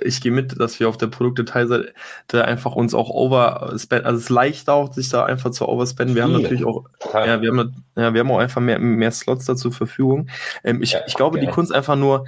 [0.00, 4.30] ich gehe mit, dass wir auf der Produktdetailseite einfach uns auch overspenden, also es ist
[4.30, 6.14] leicht auch, sich da einfach zu overspenden.
[6.14, 9.46] Wir haben natürlich auch, ja, wir haben, ja, wir haben auch einfach mehr, mehr Slots
[9.46, 10.28] da zur Verfügung.
[10.64, 11.48] Ähm, ich, ja, ich glaube, gerne.
[11.48, 12.26] die Kunst einfach nur,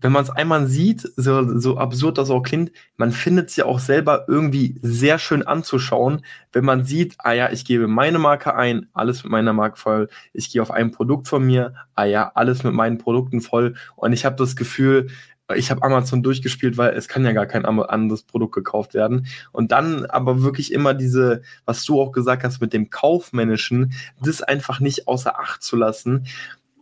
[0.00, 3.64] wenn man es einmal sieht, so, so absurd das auch klingt, man findet es ja
[3.64, 8.54] auch selber irgendwie sehr schön anzuschauen, wenn man sieht, ah ja, ich gebe meine Marke
[8.54, 12.30] ein, alles mit meiner Marke voll, ich gehe auf ein Produkt von mir, ah ja,
[12.34, 15.08] alles mit meinen Produkten voll und ich habe das Gefühl,
[15.56, 19.26] ich habe Amazon durchgespielt, weil es kann ja gar kein anderes Produkt gekauft werden.
[19.50, 24.42] Und dann aber wirklich immer diese, was du auch gesagt hast mit dem Kaufmännischen, das
[24.42, 26.26] einfach nicht außer Acht zu lassen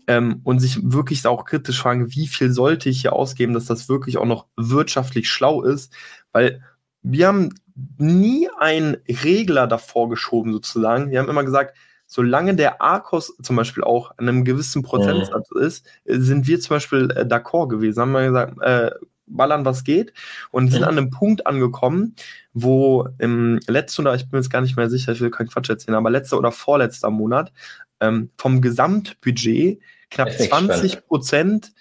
[0.06, 3.88] ähm, und sich wirklich auch kritisch fragen, wie viel sollte ich hier ausgeben, dass das
[3.88, 5.92] wirklich auch noch wirtschaftlich schlau ist,
[6.32, 6.62] weil
[7.02, 7.54] wir haben
[7.98, 11.10] nie einen Regler davor geschoben sozusagen.
[11.10, 11.76] Wir haben immer gesagt,
[12.06, 15.62] solange der ARCOS zum Beispiel auch an einem gewissen Prozentsatz mhm.
[15.62, 18.00] ist, sind wir zum Beispiel äh, d'accord gewesen.
[18.00, 18.90] Haben wir gesagt, äh,
[19.26, 20.12] ballern, was geht.
[20.50, 20.88] Und sind mhm.
[20.88, 22.14] an einem Punkt angekommen,
[22.54, 25.68] wo im letzten oder ich bin jetzt gar nicht mehr sicher, ich will keinen Quatsch
[25.68, 27.52] erzählen, aber letzter oder vorletzter Monat
[28.00, 29.80] ähm, vom Gesamtbudget
[30.10, 31.72] knapp 20 Prozent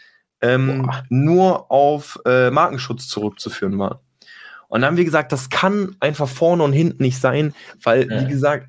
[0.42, 4.00] ähm, nur auf äh, Markenschutz zurückzuführen waren.
[4.68, 8.22] Und dann haben wir gesagt, das kann einfach vorne und hinten nicht sein, weil, ja.
[8.22, 8.68] wie gesagt,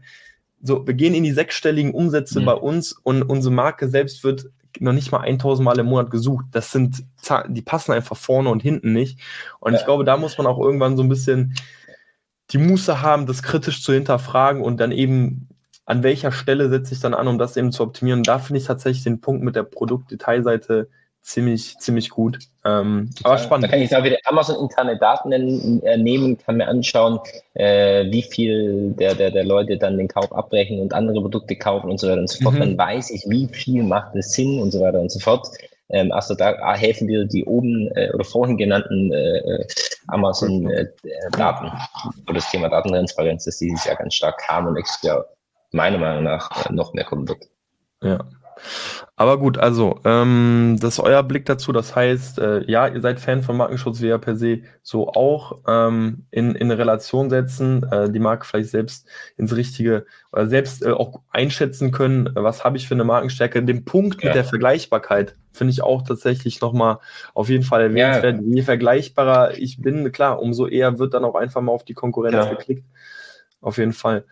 [0.63, 2.45] so, wir gehen in die sechsstelligen Umsätze mhm.
[2.45, 4.47] bei uns und unsere Marke selbst wird
[4.79, 6.47] noch nicht mal 1000 Mal im Monat gesucht.
[6.53, 9.19] Das sind Zahlen, die passen einfach vorne und hinten nicht.
[9.59, 9.79] Und ja.
[9.79, 11.55] ich glaube, da muss man auch irgendwann so ein bisschen
[12.51, 15.49] die Muße haben, das kritisch zu hinterfragen und dann eben
[15.87, 18.25] an welcher Stelle setze ich dann an, um das eben zu optimieren.
[18.25, 20.89] Da finde ich tatsächlich den Punkt mit der Produktdetailseite
[21.23, 22.39] ziemlich, ziemlich gut.
[22.65, 23.65] Ähm, aber spannend.
[23.65, 27.21] Da kann ich da wieder Amazon interne Daten äh, nehmen, kann mir anschauen,
[27.55, 31.91] äh, wie viel der, der, der Leute dann den Kauf abbrechen und andere Produkte kaufen
[31.91, 32.55] und so weiter und so fort.
[32.55, 32.61] Mhm.
[32.61, 35.49] Dann weiß ich, wie viel macht es Sinn und so weiter und so fort.
[35.89, 39.67] Ähm, also da helfen dir die oben äh, oder vorhin genannten äh, äh
[40.09, 41.71] Amazon-Daten, äh,
[42.27, 45.27] wo das Thema Datentransparenz, das dieses Jahr ganz stark kam und Jahr
[45.77, 47.45] meiner Meinung nach äh, noch mehr kommen wird.
[48.03, 48.19] Ja.
[49.17, 51.73] Aber gut, also, ähm, das ist euer Blick dazu.
[51.73, 55.61] Das heißt, äh, ja, ihr seid Fan von Markenschutz, wie ja per se so auch
[55.67, 60.91] ähm, in, in Relation setzen, äh, die Marke vielleicht selbst ins Richtige oder selbst äh,
[60.91, 63.63] auch einschätzen können, was habe ich für eine Markenstärke.
[63.63, 64.29] Den Punkt ja.
[64.29, 66.99] mit der Vergleichbarkeit finde ich auch tatsächlich nochmal
[67.35, 68.37] auf jeden Fall erwähnenswert.
[68.37, 68.55] Ja.
[68.55, 72.35] Je vergleichbarer ich bin, klar, umso eher wird dann auch einfach mal auf die Konkurrenz
[72.35, 72.51] ja.
[72.51, 72.85] geklickt.
[73.63, 74.25] Auf jeden Fall.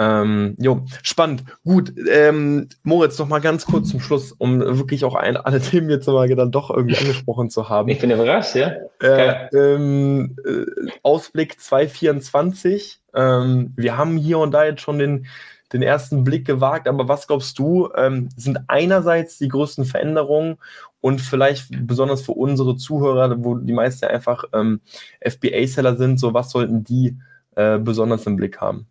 [0.00, 1.44] Ähm, jo, spannend.
[1.62, 5.90] Gut, ähm, Moritz, noch mal ganz kurz zum Schluss, um wirklich auch ein, alle Themen
[5.90, 7.90] jetzt mal dann doch irgendwie angesprochen zu haben.
[7.90, 8.72] Ich bin überrascht, ja.
[9.02, 13.02] Äh, ähm, äh, Ausblick 2024.
[13.14, 15.26] Ähm, wir haben hier und da jetzt schon den
[15.72, 20.56] den ersten Blick gewagt, aber was glaubst du, ähm, sind einerseits die größten Veränderungen
[21.00, 24.80] und vielleicht besonders für unsere Zuhörer, wo die meisten einfach ähm,
[25.20, 27.16] FBA-Seller sind, so was sollten die
[27.54, 28.86] äh, besonders im Blick haben?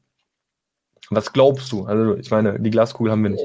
[1.10, 1.86] Was glaubst du?
[1.86, 3.44] Also ich meine, die Glaskugel haben wir nicht.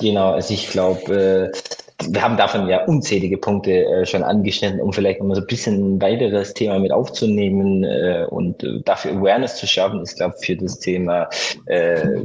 [0.00, 4.92] Genau, also ich glaube, äh, wir haben davon ja unzählige Punkte äh, schon angeschnitten, um
[4.92, 9.56] vielleicht nochmal so ein bisschen ein weiteres Thema mit aufzunehmen äh, und äh, dafür Awareness
[9.56, 11.28] zu schaffen, ist, glaube ich, für das Thema
[11.66, 12.22] äh,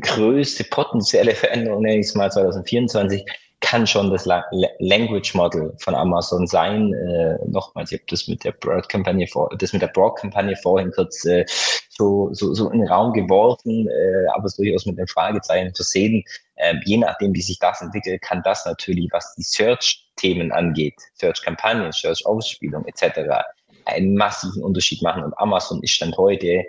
[0.00, 3.24] größte potenzielle Veränderung, nenne ich es mal 2024,
[3.60, 4.44] kann schon das La
[4.78, 6.92] Language Model von Amazon sein.
[6.92, 11.24] Äh, nochmals, ich habe das mit der Broad-Kampagne vor, das mit der Broad-Kampagne vorhin kurz
[11.24, 11.44] äh,
[11.88, 15.82] so, so, so in den Raum geworfen, äh, aber es durchaus mit einem Fragezeichen zu
[15.82, 16.22] sehen.
[16.54, 21.92] Äh, je nachdem, wie sich das entwickelt, kann das natürlich, was die Search-Themen angeht, Search-Kampagnen,
[21.92, 23.30] Search-Ausspielung etc.,
[23.86, 25.24] einen massiven Unterschied machen.
[25.24, 26.64] Und Amazon ist Stand heute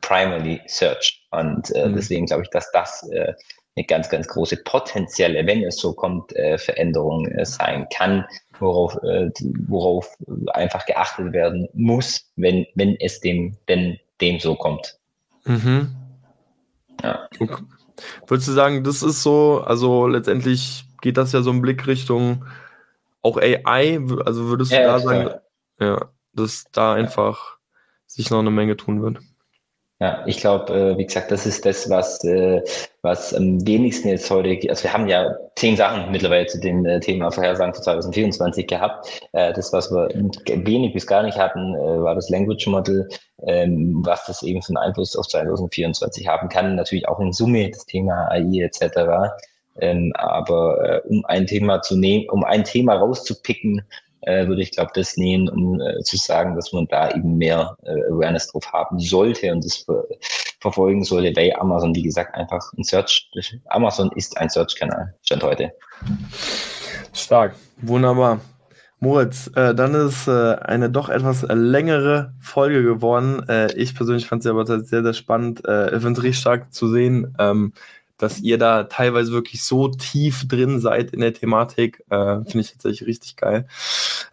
[0.00, 1.26] primarily Search.
[1.30, 1.96] Und äh, mhm.
[1.96, 3.32] deswegen glaube ich, dass das äh,
[3.80, 8.24] eine ganz, ganz große potenzielle, wenn es so kommt, äh, Veränderung äh, sein kann,
[8.58, 9.30] worauf, äh,
[9.66, 10.16] worauf
[10.52, 14.98] einfach geachtet werden muss, wenn, wenn es dem, denn dem so kommt.
[15.44, 15.94] Mhm.
[17.02, 17.26] Ja.
[17.38, 17.62] Okay.
[18.26, 22.44] Würdest du sagen, das ist so, also letztendlich geht das ja so ein Blick Richtung
[23.22, 25.30] auch AI, also würdest du ja, da sagen,
[25.78, 27.58] ja, dass da einfach
[28.06, 29.18] sich noch eine Menge tun wird?
[30.02, 32.62] Ja, ich glaube, äh, wie gesagt, das ist das, was, äh,
[33.02, 37.00] was am wenigsten jetzt heute, also wir haben ja zehn Sachen mittlerweile zu dem äh,
[37.00, 39.20] Thema Vorhersagen für 2024 gehabt.
[39.32, 40.08] Äh, das, was wir
[40.46, 43.10] wenig bis gar nicht hatten, äh, war das Language Model,
[43.46, 46.76] ähm, was das eben für einen Einfluss auf 2024 haben kann.
[46.76, 49.34] Natürlich auch in Summe das Thema AI etc.
[49.80, 53.82] Ähm, aber äh, um ein Thema zu nehmen, um ein Thema rauszupicken,
[54.22, 57.76] äh, würde ich glaube das nehmen, um äh, zu sagen, dass man da eben mehr
[57.82, 60.04] äh, Awareness drauf haben sollte und das ver
[60.60, 63.30] verfolgen sollte, weil Amazon, wie gesagt, einfach ein Search,
[63.68, 65.72] Amazon ist ein Search-Kanal, stand heute.
[67.14, 68.40] Stark, wunderbar.
[69.02, 73.42] Moritz, äh, dann ist äh, eine doch etwas längere Folge geworden.
[73.48, 75.64] Äh, ich persönlich fand sie aber sehr, sehr spannend.
[75.66, 77.72] Äh, ich finde es richtig stark zu sehen, ähm,
[78.22, 82.72] dass ihr da teilweise wirklich so tief drin seid in der Thematik, äh, finde ich
[82.72, 83.66] tatsächlich richtig geil.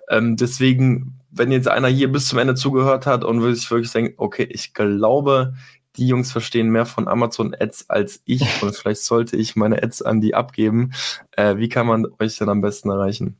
[0.10, 3.92] Ähm, deswegen, wenn jetzt einer hier bis zum Ende zugehört hat und will sich wirklich
[3.92, 5.54] denken, okay, ich glaube,
[5.96, 10.02] die Jungs verstehen mehr von Amazon Ads als ich und vielleicht sollte ich meine Ads
[10.02, 10.94] an die abgeben.
[11.32, 13.38] Äh, wie kann man euch denn am besten erreichen?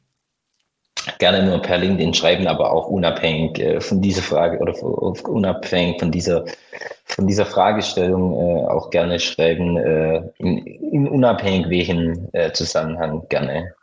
[1.20, 4.74] Gerne nur per LinkedIn schreiben, aber auch unabhängig äh, von dieser Frage oder
[5.28, 6.46] unabhängig von dieser
[7.06, 13.74] von dieser Fragestellung äh, auch gerne schreiben, äh, in, in unabhängig welchen äh, Zusammenhang gerne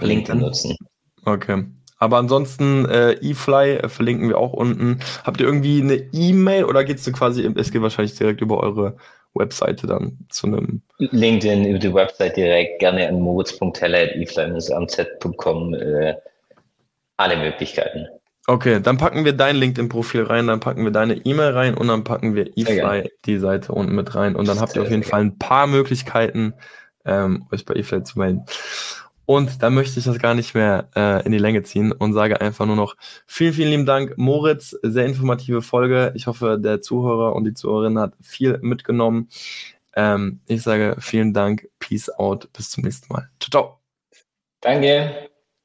[0.00, 0.76] LinkedIn nutzen.
[1.24, 1.64] Okay.
[1.98, 5.00] Aber ansonsten äh, eFly verlinken wir auch unten.
[5.24, 8.96] Habt ihr irgendwie eine E-Mail oder geht's du quasi, es geht wahrscheinlich direkt über eure
[9.34, 15.74] Webseite dann zu einem LinkedIn über die Website direkt, gerne an moritz.heller.efly-amz.com.
[15.74, 16.14] Äh,
[17.18, 18.06] alle Möglichkeiten.
[18.46, 22.02] Okay, dann packen wir dein LinkedIn-Profil rein, dann packen wir deine E-Mail rein und dann
[22.02, 24.36] packen wir eFly die Seite unten mit rein.
[24.36, 26.54] Und dann habt ihr auf jeden Fall ein paar Möglichkeiten,
[27.04, 28.46] ähm, euch bei eFly zu melden.
[29.26, 32.40] Und da möchte ich das gar nicht mehr äh, in die Länge ziehen und sage
[32.40, 32.96] einfach nur noch
[33.26, 34.70] vielen, vielen lieben Dank, Moritz.
[34.82, 36.12] Sehr informative Folge.
[36.14, 39.28] Ich hoffe, der Zuhörer und die Zuhörerin hat viel mitgenommen.
[39.94, 43.28] Ähm, ich sage vielen Dank, Peace out, bis zum nächsten Mal.
[43.38, 43.80] Ciao, ciao.
[44.62, 45.27] Danke.